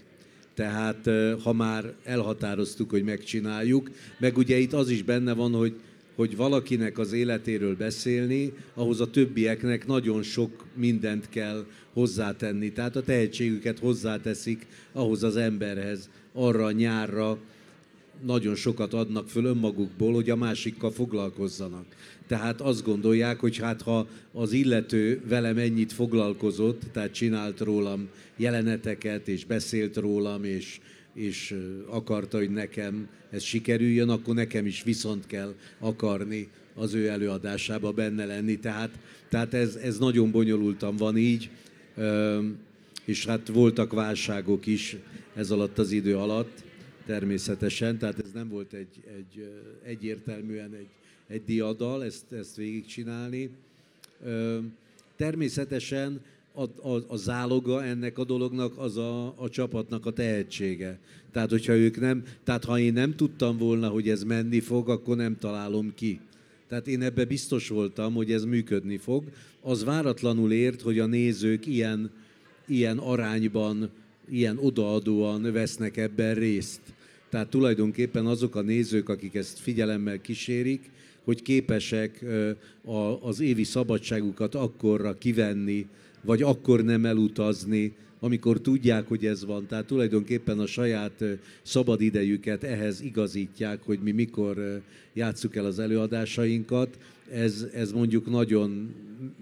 Tehát 0.54 1.10
ha 1.44 1.54
már 1.54 1.94
elhatároztuk, 2.04 2.90
hogy 2.90 3.04
megcsináljuk, 3.04 3.90
meg 4.18 4.38
ugye 4.38 4.58
itt 4.58 4.74
az 4.74 4.90
is 4.90 5.04
benne 5.04 5.34
van, 5.34 5.52
hogy 5.52 5.74
hogy 6.20 6.36
valakinek 6.36 6.98
az 6.98 7.14
életéről 7.14 7.76
beszélni, 7.76 8.54
ahhoz 8.74 9.00
a 9.00 9.10
többieknek 9.10 9.88
nagyon 9.88 10.24
sok 10.24 10.66
mindent 10.76 11.30
kell 11.30 11.66
hozzátenni. 11.94 12.72
Tehát 12.72 12.96
a 12.96 13.02
tehetségüket 13.02 13.80
hozzáteszik 13.80 14.66
ahhoz 14.92 15.24
az 15.24 15.36
emberhez, 15.36 16.10
arra 16.34 16.66
a 16.66 16.72
nyárra, 16.72 17.38
nagyon 18.26 18.56
sokat 18.56 18.94
adnak 18.94 19.28
föl 19.28 19.46
önmagukból, 19.46 20.14
hogy 20.14 20.30
a 20.30 20.36
másikkal 20.36 20.92
foglalkozzanak. 20.92 21.86
Tehát 22.28 22.62
azt 22.62 22.84
gondolják, 22.84 23.40
hogy 23.40 23.58
hát 23.58 23.82
ha 23.82 24.08
az 24.34 24.52
illető 24.52 25.22
velem 25.28 25.58
ennyit 25.58 25.94
foglalkozott, 25.94 26.82
tehát 26.92 27.12
csinált 27.12 27.60
rólam 27.60 28.08
jeleneteket, 28.36 29.28
és 29.28 29.46
beszélt 29.46 29.98
rólam, 29.98 30.44
és 30.44 30.80
és 31.14 31.56
akarta, 31.88 32.38
hogy 32.38 32.50
nekem 32.50 33.10
ez 33.30 33.44
sikerüljön, 33.44 34.10
akkor 34.10 34.36
nekem 34.36 34.66
is 34.66 34.84
viszont 34.84 35.28
kell 35.28 35.56
akarni 35.80 36.50
az 36.76 36.94
ő 36.94 37.08
előadásába 37.08 37.92
benne 37.92 38.26
lenni. 38.26 38.60
Tehát, 38.60 39.00
tehát 39.30 39.54
ez, 39.54 39.76
ez 39.76 39.98
nagyon 39.98 40.32
bonyolultan 40.32 40.96
van 40.96 41.18
így, 41.18 41.50
és 43.06 43.26
hát 43.26 43.48
voltak 43.48 43.94
válságok 43.94 44.66
is 44.66 44.98
ez 45.36 45.52
alatt 45.52 45.78
az 45.78 45.92
idő 45.92 46.18
alatt, 46.18 46.64
természetesen, 47.06 47.98
tehát 47.98 48.20
ez 48.20 48.32
nem 48.34 48.50
volt 48.50 48.74
egy, 48.74 49.04
egy 49.18 49.50
egyértelműen 49.84 50.74
egy, 50.74 50.90
egy 51.28 51.42
diadal, 51.46 52.04
ezt, 52.04 52.32
ezt 52.32 52.56
végigcsinálni. 52.56 53.50
Természetesen 55.16 56.22
a, 56.54 56.90
a, 56.90 57.04
a 57.08 57.16
záloga 57.16 57.84
ennek 57.84 58.18
a 58.18 58.24
dolognak 58.24 58.78
az 58.78 58.98
a, 58.98 59.34
a 59.38 59.50
csapatnak 59.50 60.06
a 60.06 60.12
tehetsége. 60.12 61.00
Tehát, 61.32 61.50
hogyha 61.50 61.74
ők 61.74 62.00
nem, 62.00 62.24
tehát 62.44 62.66
ha 62.66 62.80
én 62.80 62.94
nem 62.94 63.16
tudtam 63.16 63.58
volna, 63.58 63.88
hogy 63.88 64.10
ez 64.10 64.24
menni 64.24 64.60
fog, 64.60 64.90
akkor 64.90 65.16
nem 65.16 65.38
találom 65.38 65.94
ki. 65.96 66.20
Tehát 66.68 66.88
én 66.88 67.02
ebbe 67.02 67.26
biztos 67.26 67.68
voltam, 67.68 68.14
hogy 68.14 68.32
ez 68.32 68.44
működni 68.44 68.98
fog. 68.98 69.24
Az 69.62 69.84
váratlanul 69.84 70.52
ért, 70.52 70.82
hogy 70.82 71.00
a 71.00 71.06
nézők 71.06 71.66
ilyen, 71.66 72.12
ilyen 72.68 72.98
arányban, 72.98 73.90
ilyen 74.30 74.58
odaadóan 74.58 75.52
vesznek 75.52 75.98
ebben 75.98 76.34
részt. 76.34 76.82
Tehát 77.30 77.50
tulajdonképpen 77.50 78.26
azok 78.26 78.56
a 78.56 78.62
nézők, 78.62 79.10
akik 79.10 79.36
ezt 79.36 79.60
figyelemmel 79.60 80.22
kísérik, 80.22 80.90
hogy 81.24 81.42
képesek 81.42 82.26
az 83.22 83.40
évi 83.40 83.64
szabadságukat 83.64 84.56
akkorra 84.56 85.18
kivenni, 85.18 85.88
vagy 86.22 86.42
akkor 86.42 86.84
nem 86.84 87.06
elutazni, 87.06 87.94
amikor 88.20 88.62
tudják, 88.62 89.08
hogy 89.08 89.26
ez 89.26 89.46
van. 89.46 89.66
Tehát 89.68 89.86
tulajdonképpen 89.86 90.60
a 90.60 90.66
saját 90.66 91.24
szabad 91.62 92.02
idejüket 92.02 92.64
ehhez 92.64 93.02
igazítják, 93.02 93.82
hogy 93.84 94.00
mi 94.00 94.12
mikor 94.12 94.82
játsszuk 95.14 95.56
el 95.56 95.66
az 95.66 95.80
előadásainkat. 95.80 96.98
Ez, 97.32 97.68
ez 97.74 97.92
mondjuk 97.92 98.30
nagyon 98.30 98.94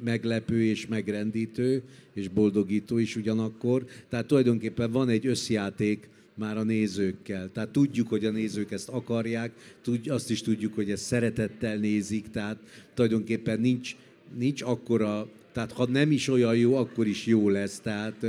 meglepő 0.04 0.64
és 0.64 0.88
megrendítő, 0.88 1.82
és 2.14 2.28
boldogító 2.28 2.98
is 2.98 3.16
ugyanakkor. 3.16 3.86
Tehát 4.10 4.26
tulajdonképpen 4.26 4.92
van 4.92 5.10
egy 5.10 5.28
összjáték 5.28 6.10
már 6.34 6.58
a 6.58 6.64
nézőkkel. 6.64 7.52
Tehát 7.52 7.70
tudjuk, 7.70 8.08
hogy 8.08 8.26
a 8.26 8.32
nézők 8.32 8.72
ezt 8.72 8.90
akarják, 8.90 9.52
azt 10.08 10.30
is 10.30 10.42
tudjuk, 10.42 10.74
hogy 10.74 10.92
ezt 10.92 11.04
szeretettel 11.04 11.78
nézik, 11.78 12.30
tehát 12.30 12.58
tulajdonképpen 12.94 13.60
nincs, 13.60 13.96
nincs 14.38 14.62
akkora 14.62 15.28
tehát 15.58 15.72
ha 15.72 15.88
nem 15.88 16.12
is 16.12 16.28
olyan 16.28 16.56
jó, 16.56 16.76
akkor 16.76 17.08
is 17.08 17.26
jó 17.26 17.50
lesz. 17.50 17.80
Tehát 17.80 18.26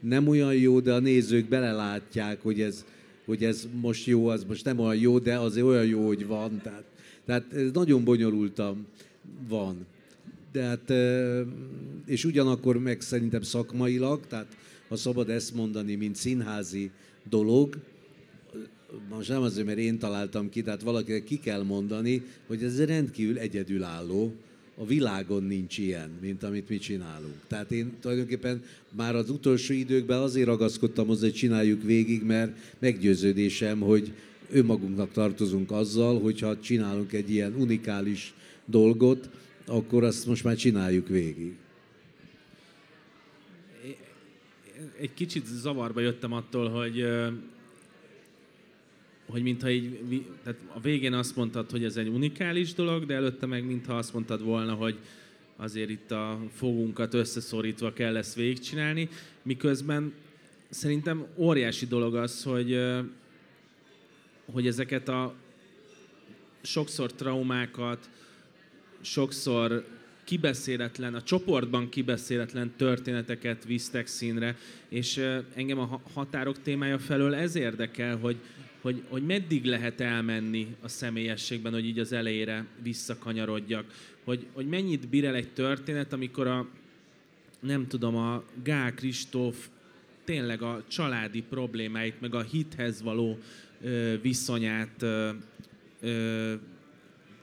nem 0.00 0.28
olyan 0.28 0.54
jó, 0.54 0.80
de 0.80 0.92
a 0.92 0.98
nézők 0.98 1.48
belelátják, 1.48 2.42
hogy 2.42 2.60
ez, 2.60 2.84
hogy 3.24 3.44
ez 3.44 3.68
most 3.80 4.06
jó, 4.06 4.26
az 4.26 4.44
most 4.44 4.64
nem 4.64 4.78
olyan 4.78 4.96
jó, 4.96 5.18
de 5.18 5.38
azért 5.38 5.66
olyan 5.66 5.86
jó, 5.86 6.06
hogy 6.06 6.26
van. 6.26 6.60
Tehát, 6.62 6.84
tehát 7.26 7.52
ez 7.52 7.70
nagyon 7.72 8.04
bonyolultan 8.04 8.86
van. 9.48 9.86
De 10.52 10.62
hát, 10.62 10.92
és 12.06 12.24
ugyanakkor 12.24 12.78
meg 12.78 13.00
szerintem 13.00 13.42
szakmailag, 13.42 14.26
tehát 14.26 14.56
ha 14.88 14.96
szabad 14.96 15.30
ezt 15.30 15.54
mondani, 15.54 15.94
mint 15.94 16.16
színházi 16.16 16.90
dolog, 17.28 17.76
most 19.10 19.28
nem 19.28 19.42
azért, 19.42 19.66
mert 19.66 19.78
én 19.78 19.98
találtam 19.98 20.48
ki, 20.48 20.62
tehát 20.62 20.82
valakinek 20.82 21.24
ki 21.24 21.38
kell 21.38 21.62
mondani, 21.62 22.22
hogy 22.46 22.62
ez 22.62 22.84
rendkívül 22.84 23.38
egyedülálló, 23.38 24.34
a 24.76 24.86
világon 24.86 25.42
nincs 25.42 25.78
ilyen, 25.78 26.10
mint 26.20 26.42
amit 26.42 26.68
mi 26.68 26.78
csinálunk. 26.78 27.34
Tehát 27.46 27.70
én 27.70 27.92
tulajdonképpen 28.00 28.62
már 28.90 29.14
az 29.14 29.30
utolsó 29.30 29.74
időkben 29.74 30.18
azért 30.18 30.46
ragaszkodtam 30.46 31.06
hozzá, 31.06 31.22
hogy 31.22 31.34
csináljuk 31.34 31.82
végig, 31.82 32.22
mert 32.22 32.56
meggyőződésem, 32.78 33.80
hogy 33.80 34.12
önmagunknak 34.50 35.12
tartozunk 35.12 35.70
azzal, 35.70 36.20
hogyha 36.20 36.60
csinálunk 36.60 37.12
egy 37.12 37.30
ilyen 37.30 37.54
unikális 37.54 38.34
dolgot, 38.66 39.30
akkor 39.66 40.04
azt 40.04 40.26
most 40.26 40.44
már 40.44 40.56
csináljuk 40.56 41.08
végig. 41.08 41.56
Egy 45.00 45.14
kicsit 45.14 45.46
zavarba 45.46 46.00
jöttem 46.00 46.32
attól, 46.32 46.68
hogy 46.68 47.04
hogy 49.32 49.42
mintha 49.42 49.70
így, 49.70 50.26
tehát 50.42 50.60
a 50.74 50.80
végén 50.80 51.12
azt 51.12 51.36
mondtad, 51.36 51.70
hogy 51.70 51.84
ez 51.84 51.96
egy 51.96 52.08
unikális 52.08 52.74
dolog, 52.74 53.06
de 53.06 53.14
előtte 53.14 53.46
meg 53.46 53.64
mintha 53.64 53.96
azt 53.96 54.12
mondtad 54.12 54.42
volna, 54.42 54.74
hogy 54.74 54.98
azért 55.56 55.90
itt 55.90 56.10
a 56.10 56.38
fogunkat 56.54 57.14
összeszorítva 57.14 57.92
kell 57.92 58.16
ezt 58.16 58.34
végigcsinálni, 58.34 59.08
miközben 59.42 60.12
szerintem 60.68 61.26
óriási 61.36 61.86
dolog 61.86 62.14
az, 62.14 62.42
hogy, 62.42 62.78
hogy 64.52 64.66
ezeket 64.66 65.08
a 65.08 65.34
sokszor 66.62 67.12
traumákat, 67.12 68.10
sokszor 69.00 69.84
kibeszéletlen, 70.24 71.14
a 71.14 71.22
csoportban 71.22 71.88
kibeszéletlen 71.88 72.72
történeteket 72.76 73.64
visztek 73.64 74.06
színre, 74.06 74.56
és 74.88 75.28
engem 75.54 75.78
a 75.78 76.00
határok 76.12 76.62
témája 76.62 76.98
felől 76.98 77.34
ez 77.34 77.54
érdekel, 77.54 78.16
hogy, 78.16 78.36
hogy, 78.82 79.02
hogy 79.08 79.26
meddig 79.26 79.64
lehet 79.64 80.00
elmenni 80.00 80.76
a 80.80 80.88
személyességben, 80.88 81.72
hogy 81.72 81.84
így 81.84 81.98
az 81.98 82.12
elejére 82.12 82.66
visszakanyarodjak. 82.82 83.84
Hogy, 84.24 84.46
hogy 84.52 84.66
mennyit 84.66 85.08
bír 85.08 85.24
el 85.24 85.34
egy 85.34 85.52
történet, 85.52 86.12
amikor 86.12 86.46
a, 86.46 86.68
nem 87.60 87.86
tudom, 87.86 88.16
a 88.16 88.42
Gál 88.62 88.94
Kristóf 88.94 89.68
tényleg 90.24 90.62
a 90.62 90.84
családi 90.88 91.42
problémáit, 91.42 92.20
meg 92.20 92.34
a 92.34 92.40
hithez 92.40 93.02
való 93.02 93.38
ö, 93.82 94.14
viszonyát 94.20 95.02
ö, 95.02 95.30
ö, 96.00 96.54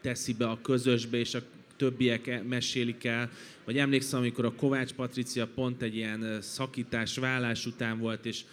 teszi 0.02 0.34
be 0.34 0.50
a 0.50 0.60
közösbe, 0.62 1.18
és 1.18 1.34
a 1.34 1.42
többiek 1.76 2.28
e, 2.28 2.42
mesélik 2.42 3.04
el. 3.04 3.30
Vagy 3.66 3.78
emlékszem, 3.78 4.20
amikor 4.20 4.46
a 4.46 4.54
Kovács 4.54 4.94
Patricia 4.94 5.48
pont 5.48 5.82
egy 5.82 5.96
ilyen 5.96 6.42
szakítás, 6.42 7.18
vállás 7.18 7.66
után 7.66 8.00
volt, 8.00 8.26
és 8.26 8.44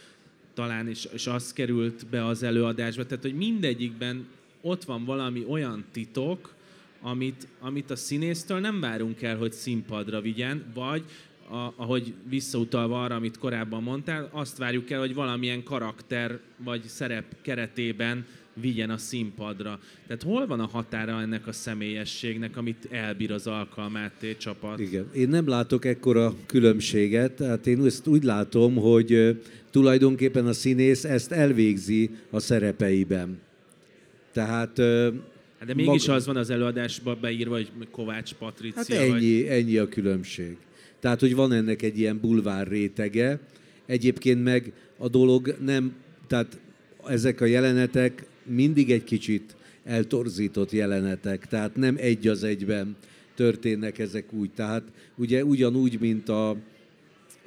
talán, 0.56 0.88
és, 0.88 1.08
és 1.12 1.26
az 1.26 1.52
került 1.52 2.06
be 2.06 2.26
az 2.26 2.42
előadásba. 2.42 3.06
Tehát, 3.06 3.24
hogy 3.24 3.36
mindegyikben 3.36 4.26
ott 4.60 4.84
van 4.84 5.04
valami 5.04 5.44
olyan 5.48 5.84
titok, 5.92 6.54
amit, 7.00 7.46
amit 7.60 7.90
a 7.90 7.96
színésztől 7.96 8.58
nem 8.60 8.80
várunk 8.80 9.22
el, 9.22 9.36
hogy 9.36 9.52
színpadra 9.52 10.20
vigyen, 10.20 10.64
vagy 10.74 11.04
a, 11.50 11.72
ahogy 11.76 12.14
visszautalva 12.28 13.02
arra, 13.02 13.14
amit 13.14 13.38
korábban 13.38 13.82
mondtál, 13.82 14.28
azt 14.32 14.58
várjuk 14.58 14.90
el, 14.90 14.98
hogy 14.98 15.14
valamilyen 15.14 15.62
karakter 15.62 16.40
vagy 16.56 16.82
szerep 16.82 17.24
keretében 17.42 18.26
vigyen 18.60 18.90
a 18.90 18.96
színpadra. 18.96 19.80
Tehát 20.06 20.22
hol 20.22 20.46
van 20.46 20.60
a 20.60 20.66
határa 20.66 21.20
ennek 21.20 21.46
a 21.46 21.52
személyességnek, 21.52 22.56
amit 22.56 22.88
elbír 22.90 23.32
az 23.32 23.46
alkalmát 23.46 24.36
csapat? 24.38 24.80
Igen, 24.80 25.10
én 25.14 25.28
nem 25.28 25.48
látok 25.48 25.84
ekkora 25.84 26.34
különbséget, 26.46 27.32
tehát 27.32 27.66
én 27.66 27.84
ezt 27.84 28.06
úgy 28.06 28.22
látom, 28.22 28.74
hogy 28.74 29.40
tulajdonképpen 29.70 30.46
a 30.46 30.52
színész 30.52 31.04
ezt 31.04 31.32
elvégzi 31.32 32.10
a 32.30 32.40
szerepeiben. 32.40 33.38
Tehát 34.32 34.80
Hát 35.58 35.68
de 35.68 35.74
mégis 35.74 36.08
az 36.08 36.26
van 36.26 36.36
az 36.36 36.50
előadásban 36.50 37.18
beírva, 37.20 37.54
hogy 37.54 37.70
Kovács 37.90 38.34
Patricia. 38.34 38.76
Hát 38.76 38.90
ennyi, 38.90 39.42
vagy... 39.42 39.46
ennyi 39.48 39.76
a 39.76 39.88
különbség. 39.88 40.56
Tehát, 41.00 41.20
hogy 41.20 41.34
van 41.34 41.52
ennek 41.52 41.82
egy 41.82 41.98
ilyen 41.98 42.20
bulvár 42.20 42.68
rétege. 42.68 43.38
Egyébként 43.86 44.42
meg 44.42 44.72
a 44.98 45.08
dolog 45.08 45.56
nem, 45.60 45.94
tehát 46.26 46.60
ezek 47.06 47.40
a 47.40 47.44
jelenetek 47.44 48.26
mindig 48.46 48.90
egy 48.90 49.04
kicsit 49.04 49.56
eltorzított 49.84 50.70
jelenetek, 50.70 51.46
tehát 51.46 51.76
nem 51.76 51.96
egy 51.98 52.28
az 52.28 52.44
egyben 52.44 52.96
történnek 53.34 53.98
ezek 53.98 54.32
úgy. 54.32 54.50
Tehát 54.50 54.82
ugye 55.16 55.44
ugyanúgy, 55.44 56.00
mint 56.00 56.28
a, 56.28 56.56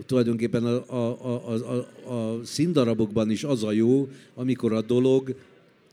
tulajdonképpen 0.06 0.66
a, 0.66 0.84
a, 0.88 1.18
a, 1.24 1.54
a, 1.54 2.14
a 2.14 2.40
színdarabokban 2.44 3.30
is 3.30 3.44
az 3.44 3.64
a 3.64 3.72
jó, 3.72 4.08
amikor 4.36 4.74
a 4.74 4.82
dolog 4.82 5.36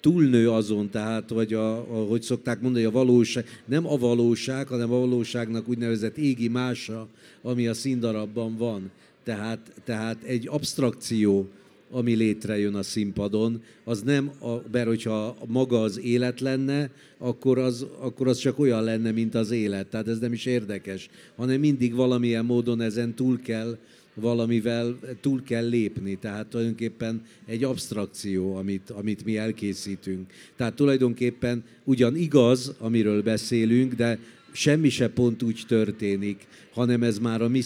túlnő 0.01 0.51
azon, 0.51 0.91
tehát, 0.91 1.31
vagy 1.31 1.55
a, 1.55 1.77
a, 1.77 2.07
hogy 2.09 2.23
szokták 2.23 2.61
mondani, 2.61 2.85
a 2.85 2.91
valóság, 2.91 3.45
nem 3.65 3.87
a 3.87 3.97
valóság, 3.97 4.69
hanem 4.69 4.93
a 4.93 4.99
valóságnak 4.99 5.69
úgynevezett 5.69 6.17
égi 6.17 6.49
mása, 6.49 7.09
ami 7.43 7.67
a 7.67 7.75
színdarabban 7.75 8.57
van. 8.57 8.91
Tehát, 9.25 9.73
tehát 9.85 10.23
egy 10.23 10.49
abstrakció, 10.49 11.49
ami 11.91 12.14
létrejön 12.14 12.74
a 12.74 12.82
színpadon, 12.82 13.62
az 13.84 14.03
nem, 14.03 14.30
a, 14.41 14.55
bár 14.70 14.87
hogyha 14.87 15.37
maga 15.47 15.80
az 15.80 16.01
élet 16.01 16.41
lenne, 16.41 16.91
akkor 17.18 17.59
az, 17.59 17.87
akkor 17.99 18.28
az 18.28 18.39
csak 18.39 18.59
olyan 18.59 18.84
lenne, 18.84 19.11
mint 19.11 19.34
az 19.34 19.51
élet. 19.51 19.87
Tehát 19.87 20.09
ez 20.09 20.18
nem 20.18 20.32
is 20.32 20.47
érdekes, 20.47 21.09
hanem 21.37 21.61
mindig 21.61 21.95
valamilyen 21.95 22.45
módon 22.45 22.80
ezen 22.80 23.14
túl 23.14 23.41
kell 23.41 23.78
valamivel 24.20 24.99
túl 25.20 25.43
kell 25.43 25.68
lépni, 25.68 26.16
tehát 26.20 26.47
tulajdonképpen 26.47 27.22
egy 27.47 27.64
abstrakció, 27.64 28.57
amit, 28.57 28.91
amit 28.91 29.24
mi 29.24 29.37
elkészítünk. 29.37 30.30
Tehát 30.57 30.74
tulajdonképpen 30.74 31.64
ugyan 31.84 32.16
igaz, 32.16 32.74
amiről 32.78 33.22
beszélünk, 33.22 33.95
de 33.95 34.18
semmi 34.53 34.89
se 34.89 35.09
pont 35.09 35.43
úgy 35.43 35.62
történik, 35.68 36.47
hanem 36.72 37.03
ez 37.03 37.18
már 37.18 37.43
a 37.43 37.49
mi 37.49 37.61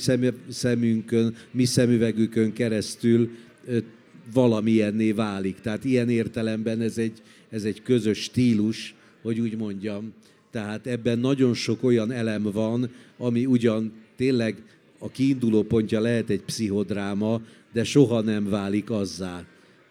szemünkön, 0.48 1.34
mi 1.50 1.64
szemüvegükön 1.64 2.52
keresztül 2.52 3.30
valamilyenné 4.32 5.12
válik. 5.12 5.60
Tehát 5.60 5.84
ilyen 5.84 6.08
értelemben 6.08 6.80
ez 6.80 6.98
egy, 6.98 7.22
ez 7.50 7.64
egy 7.64 7.82
közös 7.82 8.22
stílus, 8.22 8.94
hogy 9.22 9.40
úgy 9.40 9.56
mondjam. 9.56 10.12
Tehát 10.50 10.86
ebben 10.86 11.18
nagyon 11.18 11.54
sok 11.54 11.82
olyan 11.82 12.10
elem 12.12 12.42
van, 12.42 12.90
ami 13.18 13.46
ugyan 13.46 13.92
tényleg 14.16 14.62
a 14.98 15.10
kiinduló 15.10 15.62
pontja 15.62 16.00
lehet 16.00 16.30
egy 16.30 16.42
pszichodráma, 16.42 17.40
de 17.72 17.84
soha 17.84 18.20
nem 18.20 18.48
válik 18.48 18.90
azzá. 18.90 19.44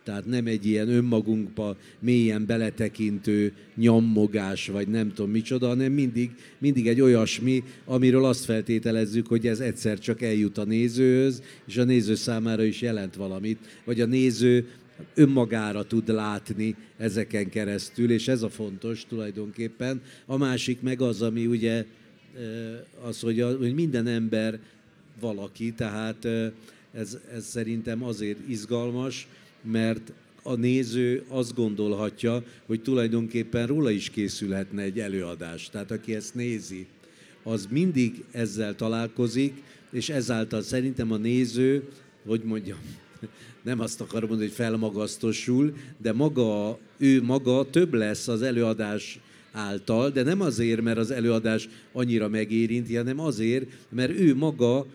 Tehát 0.09 0.25
nem 0.25 0.45
egy 0.45 0.65
ilyen 0.65 0.89
önmagunkba 0.89 1.77
mélyen 1.99 2.45
beletekintő 2.45 3.53
nyammogás, 3.75 4.67
vagy 4.67 4.87
nem 4.87 5.13
tudom 5.13 5.31
micsoda, 5.31 5.67
hanem 5.67 5.91
mindig, 5.91 6.31
mindig 6.57 6.87
egy 6.87 7.01
olyasmi, 7.01 7.63
amiről 7.85 8.25
azt 8.25 8.45
feltételezzük, 8.45 9.27
hogy 9.27 9.47
ez 9.47 9.59
egyszer 9.59 9.99
csak 9.99 10.21
eljut 10.21 10.57
a 10.57 10.63
nézőhöz, 10.63 11.43
és 11.65 11.77
a 11.77 11.83
néző 11.83 12.15
számára 12.15 12.63
is 12.63 12.81
jelent 12.81 13.15
valamit, 13.15 13.57
vagy 13.85 14.01
a 14.01 14.05
néző 14.05 14.67
önmagára 15.13 15.83
tud 15.83 16.07
látni 16.07 16.75
ezeken 16.97 17.49
keresztül, 17.49 18.11
és 18.11 18.27
ez 18.27 18.41
a 18.41 18.49
fontos 18.49 19.05
tulajdonképpen. 19.05 20.01
A 20.25 20.37
másik 20.37 20.81
meg 20.81 21.01
az, 21.01 21.21
ami 21.21 21.45
ugye 21.45 21.85
az, 23.01 23.19
hogy, 23.19 23.41
a, 23.41 23.57
hogy 23.57 23.73
minden 23.73 24.07
ember 24.07 24.59
valaki, 25.19 25.73
tehát 25.73 26.27
ez, 26.93 27.17
ez 27.33 27.45
szerintem 27.45 28.03
azért 28.03 28.37
izgalmas, 28.47 29.27
mert 29.61 30.11
a 30.43 30.55
néző 30.55 31.23
azt 31.27 31.55
gondolhatja, 31.55 32.43
hogy 32.65 32.81
tulajdonképpen 32.81 33.67
róla 33.67 33.89
is 33.89 34.09
készülhetne 34.09 34.81
egy 34.81 34.99
előadás. 34.99 35.69
Tehát 35.69 35.91
aki 35.91 36.15
ezt 36.15 36.35
nézi, 36.35 36.87
az 37.43 37.67
mindig 37.69 38.23
ezzel 38.31 38.75
találkozik, 38.75 39.53
és 39.91 40.09
ezáltal 40.09 40.61
szerintem 40.61 41.11
a 41.11 41.17
néző, 41.17 41.87
hogy 42.25 42.41
mondjam, 42.43 42.77
nem 43.63 43.79
azt 43.79 44.01
akarom 44.01 44.29
mondani, 44.29 44.49
hogy 44.49 44.57
felmagasztosul, 44.57 45.73
de 45.97 46.13
maga, 46.13 46.77
ő 46.97 47.21
maga 47.23 47.69
több 47.69 47.93
lesz 47.93 48.27
az 48.27 48.41
előadás 48.41 49.19
által, 49.51 50.09
de 50.09 50.23
nem 50.23 50.41
azért, 50.41 50.81
mert 50.81 50.97
az 50.97 51.11
előadás 51.11 51.69
annyira 51.91 52.27
megérinti, 52.27 52.95
hanem 52.95 53.19
azért, 53.19 53.65
mert 53.89 54.19
ő 54.19 54.35
maga 54.35 54.85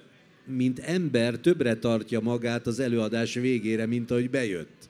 mint 0.46 0.78
ember 0.78 1.38
többre 1.38 1.76
tartja 1.76 2.20
magát 2.20 2.66
az 2.66 2.80
előadás 2.80 3.34
végére, 3.34 3.86
mint 3.86 4.10
ahogy 4.10 4.30
bejött. 4.30 4.88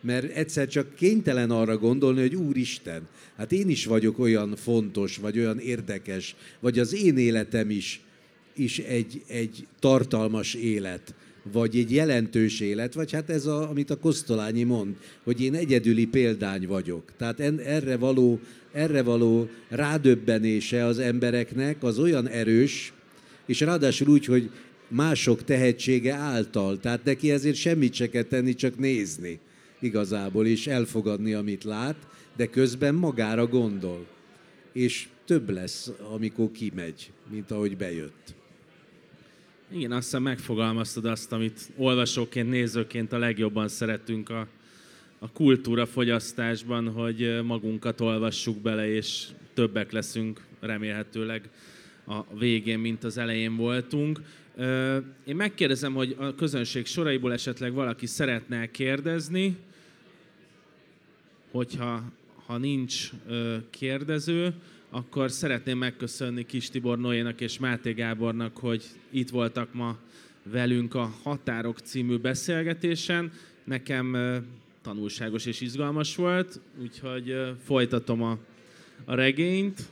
Mert 0.00 0.36
egyszer 0.36 0.68
csak 0.68 0.94
kénytelen 0.94 1.50
arra 1.50 1.78
gondolni, 1.78 2.20
hogy 2.20 2.34
Úristen, 2.34 3.08
hát 3.36 3.52
én 3.52 3.68
is 3.68 3.86
vagyok 3.86 4.18
olyan 4.18 4.56
fontos, 4.56 5.16
vagy 5.16 5.38
olyan 5.38 5.58
érdekes, 5.58 6.36
vagy 6.60 6.78
az 6.78 6.94
én 6.94 7.18
életem 7.18 7.70
is, 7.70 8.00
is 8.54 8.78
egy, 8.78 9.22
egy 9.26 9.66
tartalmas 9.78 10.54
élet, 10.54 11.14
vagy 11.52 11.76
egy 11.76 11.92
jelentős 11.92 12.60
élet, 12.60 12.94
vagy 12.94 13.12
hát 13.12 13.30
ez, 13.30 13.46
a, 13.46 13.68
amit 13.70 13.90
a 13.90 13.98
Kosztolányi 13.98 14.62
mond, 14.62 14.96
hogy 15.22 15.40
én 15.40 15.54
egyedüli 15.54 16.06
példány 16.06 16.66
vagyok. 16.66 17.12
Tehát 17.16 17.40
en, 17.40 17.58
erre 17.58 17.96
való, 17.96 18.40
erre 18.72 19.02
való 19.02 19.48
rádöbbenése 19.68 20.84
az 20.84 20.98
embereknek 20.98 21.82
az 21.82 21.98
olyan 21.98 22.28
erős, 22.28 22.92
és 23.46 23.60
ráadásul 23.60 24.08
úgy, 24.08 24.24
hogy 24.24 24.50
mások 24.88 25.44
tehetsége 25.44 26.14
által. 26.14 26.80
Tehát 26.80 27.04
neki 27.04 27.30
ezért 27.30 27.56
semmit 27.56 27.94
se 27.94 28.08
kell 28.08 28.22
tenni, 28.22 28.54
csak 28.54 28.78
nézni 28.78 29.38
igazából, 29.80 30.46
és 30.46 30.66
elfogadni, 30.66 31.32
amit 31.32 31.64
lát, 31.64 31.96
de 32.36 32.46
közben 32.46 32.94
magára 32.94 33.46
gondol. 33.46 34.06
és 34.72 35.08
több 35.24 35.50
lesz, 35.50 35.90
amikor 36.12 36.50
kimegy, 36.50 37.12
mint 37.30 37.50
ahogy 37.50 37.76
bejött. 37.76 38.34
Igen, 39.72 39.92
azt 39.92 40.04
hiszem 40.04 40.22
megfogalmaztad 40.22 41.04
azt, 41.04 41.32
amit 41.32 41.70
olvasóként, 41.76 42.48
nézőként 42.48 43.12
a 43.12 43.18
legjobban 43.18 43.68
szeretünk 43.68 44.28
a, 44.28 44.48
a 45.18 45.30
kultúra 45.30 45.86
fogyasztásban, 45.86 46.88
hogy 46.88 47.40
magunkat 47.44 48.00
olvassuk 48.00 48.58
bele, 48.58 48.88
és 48.88 49.26
többek 49.54 49.92
leszünk 49.92 50.40
remélhetőleg 50.60 51.50
a 52.06 52.36
végén, 52.38 52.78
mint 52.78 53.04
az 53.04 53.18
elején 53.18 53.56
voltunk. 53.56 54.20
Én 55.24 55.36
megkérdezem, 55.36 55.94
hogy 55.94 56.16
a 56.18 56.34
közönség 56.34 56.86
soraiból 56.86 57.32
esetleg 57.32 57.72
valaki 57.72 58.06
szeretne 58.06 58.70
kérdezni, 58.70 59.56
hogyha 61.50 62.02
ha 62.46 62.58
nincs 62.58 63.10
kérdező, 63.70 64.54
akkor 64.90 65.30
szeretném 65.30 65.78
megköszönni 65.78 66.46
Kis 66.46 66.70
Tibor 66.70 66.98
Noénak 66.98 67.40
és 67.40 67.58
Máté 67.58 67.92
Gábornak, 67.92 68.56
hogy 68.56 68.84
itt 69.10 69.30
voltak 69.30 69.74
ma 69.74 69.98
velünk 70.42 70.94
a 70.94 71.14
Határok 71.22 71.78
című 71.78 72.16
beszélgetésen. 72.16 73.32
Nekem 73.64 74.16
tanulságos 74.82 75.46
és 75.46 75.60
izgalmas 75.60 76.16
volt, 76.16 76.60
úgyhogy 76.80 77.54
folytatom 77.64 78.22
a, 78.22 78.38
a 79.04 79.14
regényt, 79.14 79.88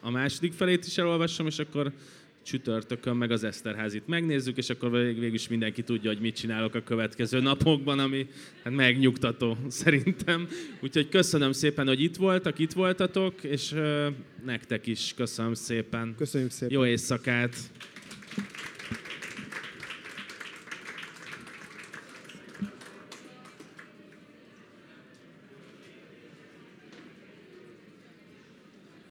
a 0.00 0.10
második 0.10 0.52
felét 0.52 0.86
is 0.86 0.98
elolvasom, 0.98 1.46
és 1.46 1.58
akkor 1.58 1.92
csütörtökön 2.42 3.16
meg 3.16 3.30
az 3.30 3.44
Eszterházit 3.44 4.06
megnézzük, 4.06 4.56
és 4.56 4.70
akkor 4.70 4.90
végül 4.90 5.34
is 5.34 5.48
mindenki 5.48 5.82
tudja, 5.82 6.10
hogy 6.10 6.20
mit 6.20 6.36
csinálok 6.36 6.74
a 6.74 6.82
következő 6.82 7.40
napokban, 7.40 7.98
ami 7.98 8.26
hát 8.64 8.72
megnyugtató 8.72 9.56
szerintem. 9.68 10.48
Úgyhogy 10.80 11.08
köszönöm 11.08 11.52
szépen, 11.52 11.86
hogy 11.86 12.02
itt 12.02 12.16
voltak, 12.16 12.58
itt 12.58 12.72
voltatok, 12.72 13.44
és 13.44 13.74
nektek 14.44 14.86
is 14.86 15.12
köszönöm 15.16 15.54
szépen. 15.54 16.14
Köszönjük 16.16 16.50
szépen. 16.50 16.74
Jó 16.74 16.86
éjszakát! 16.86 17.56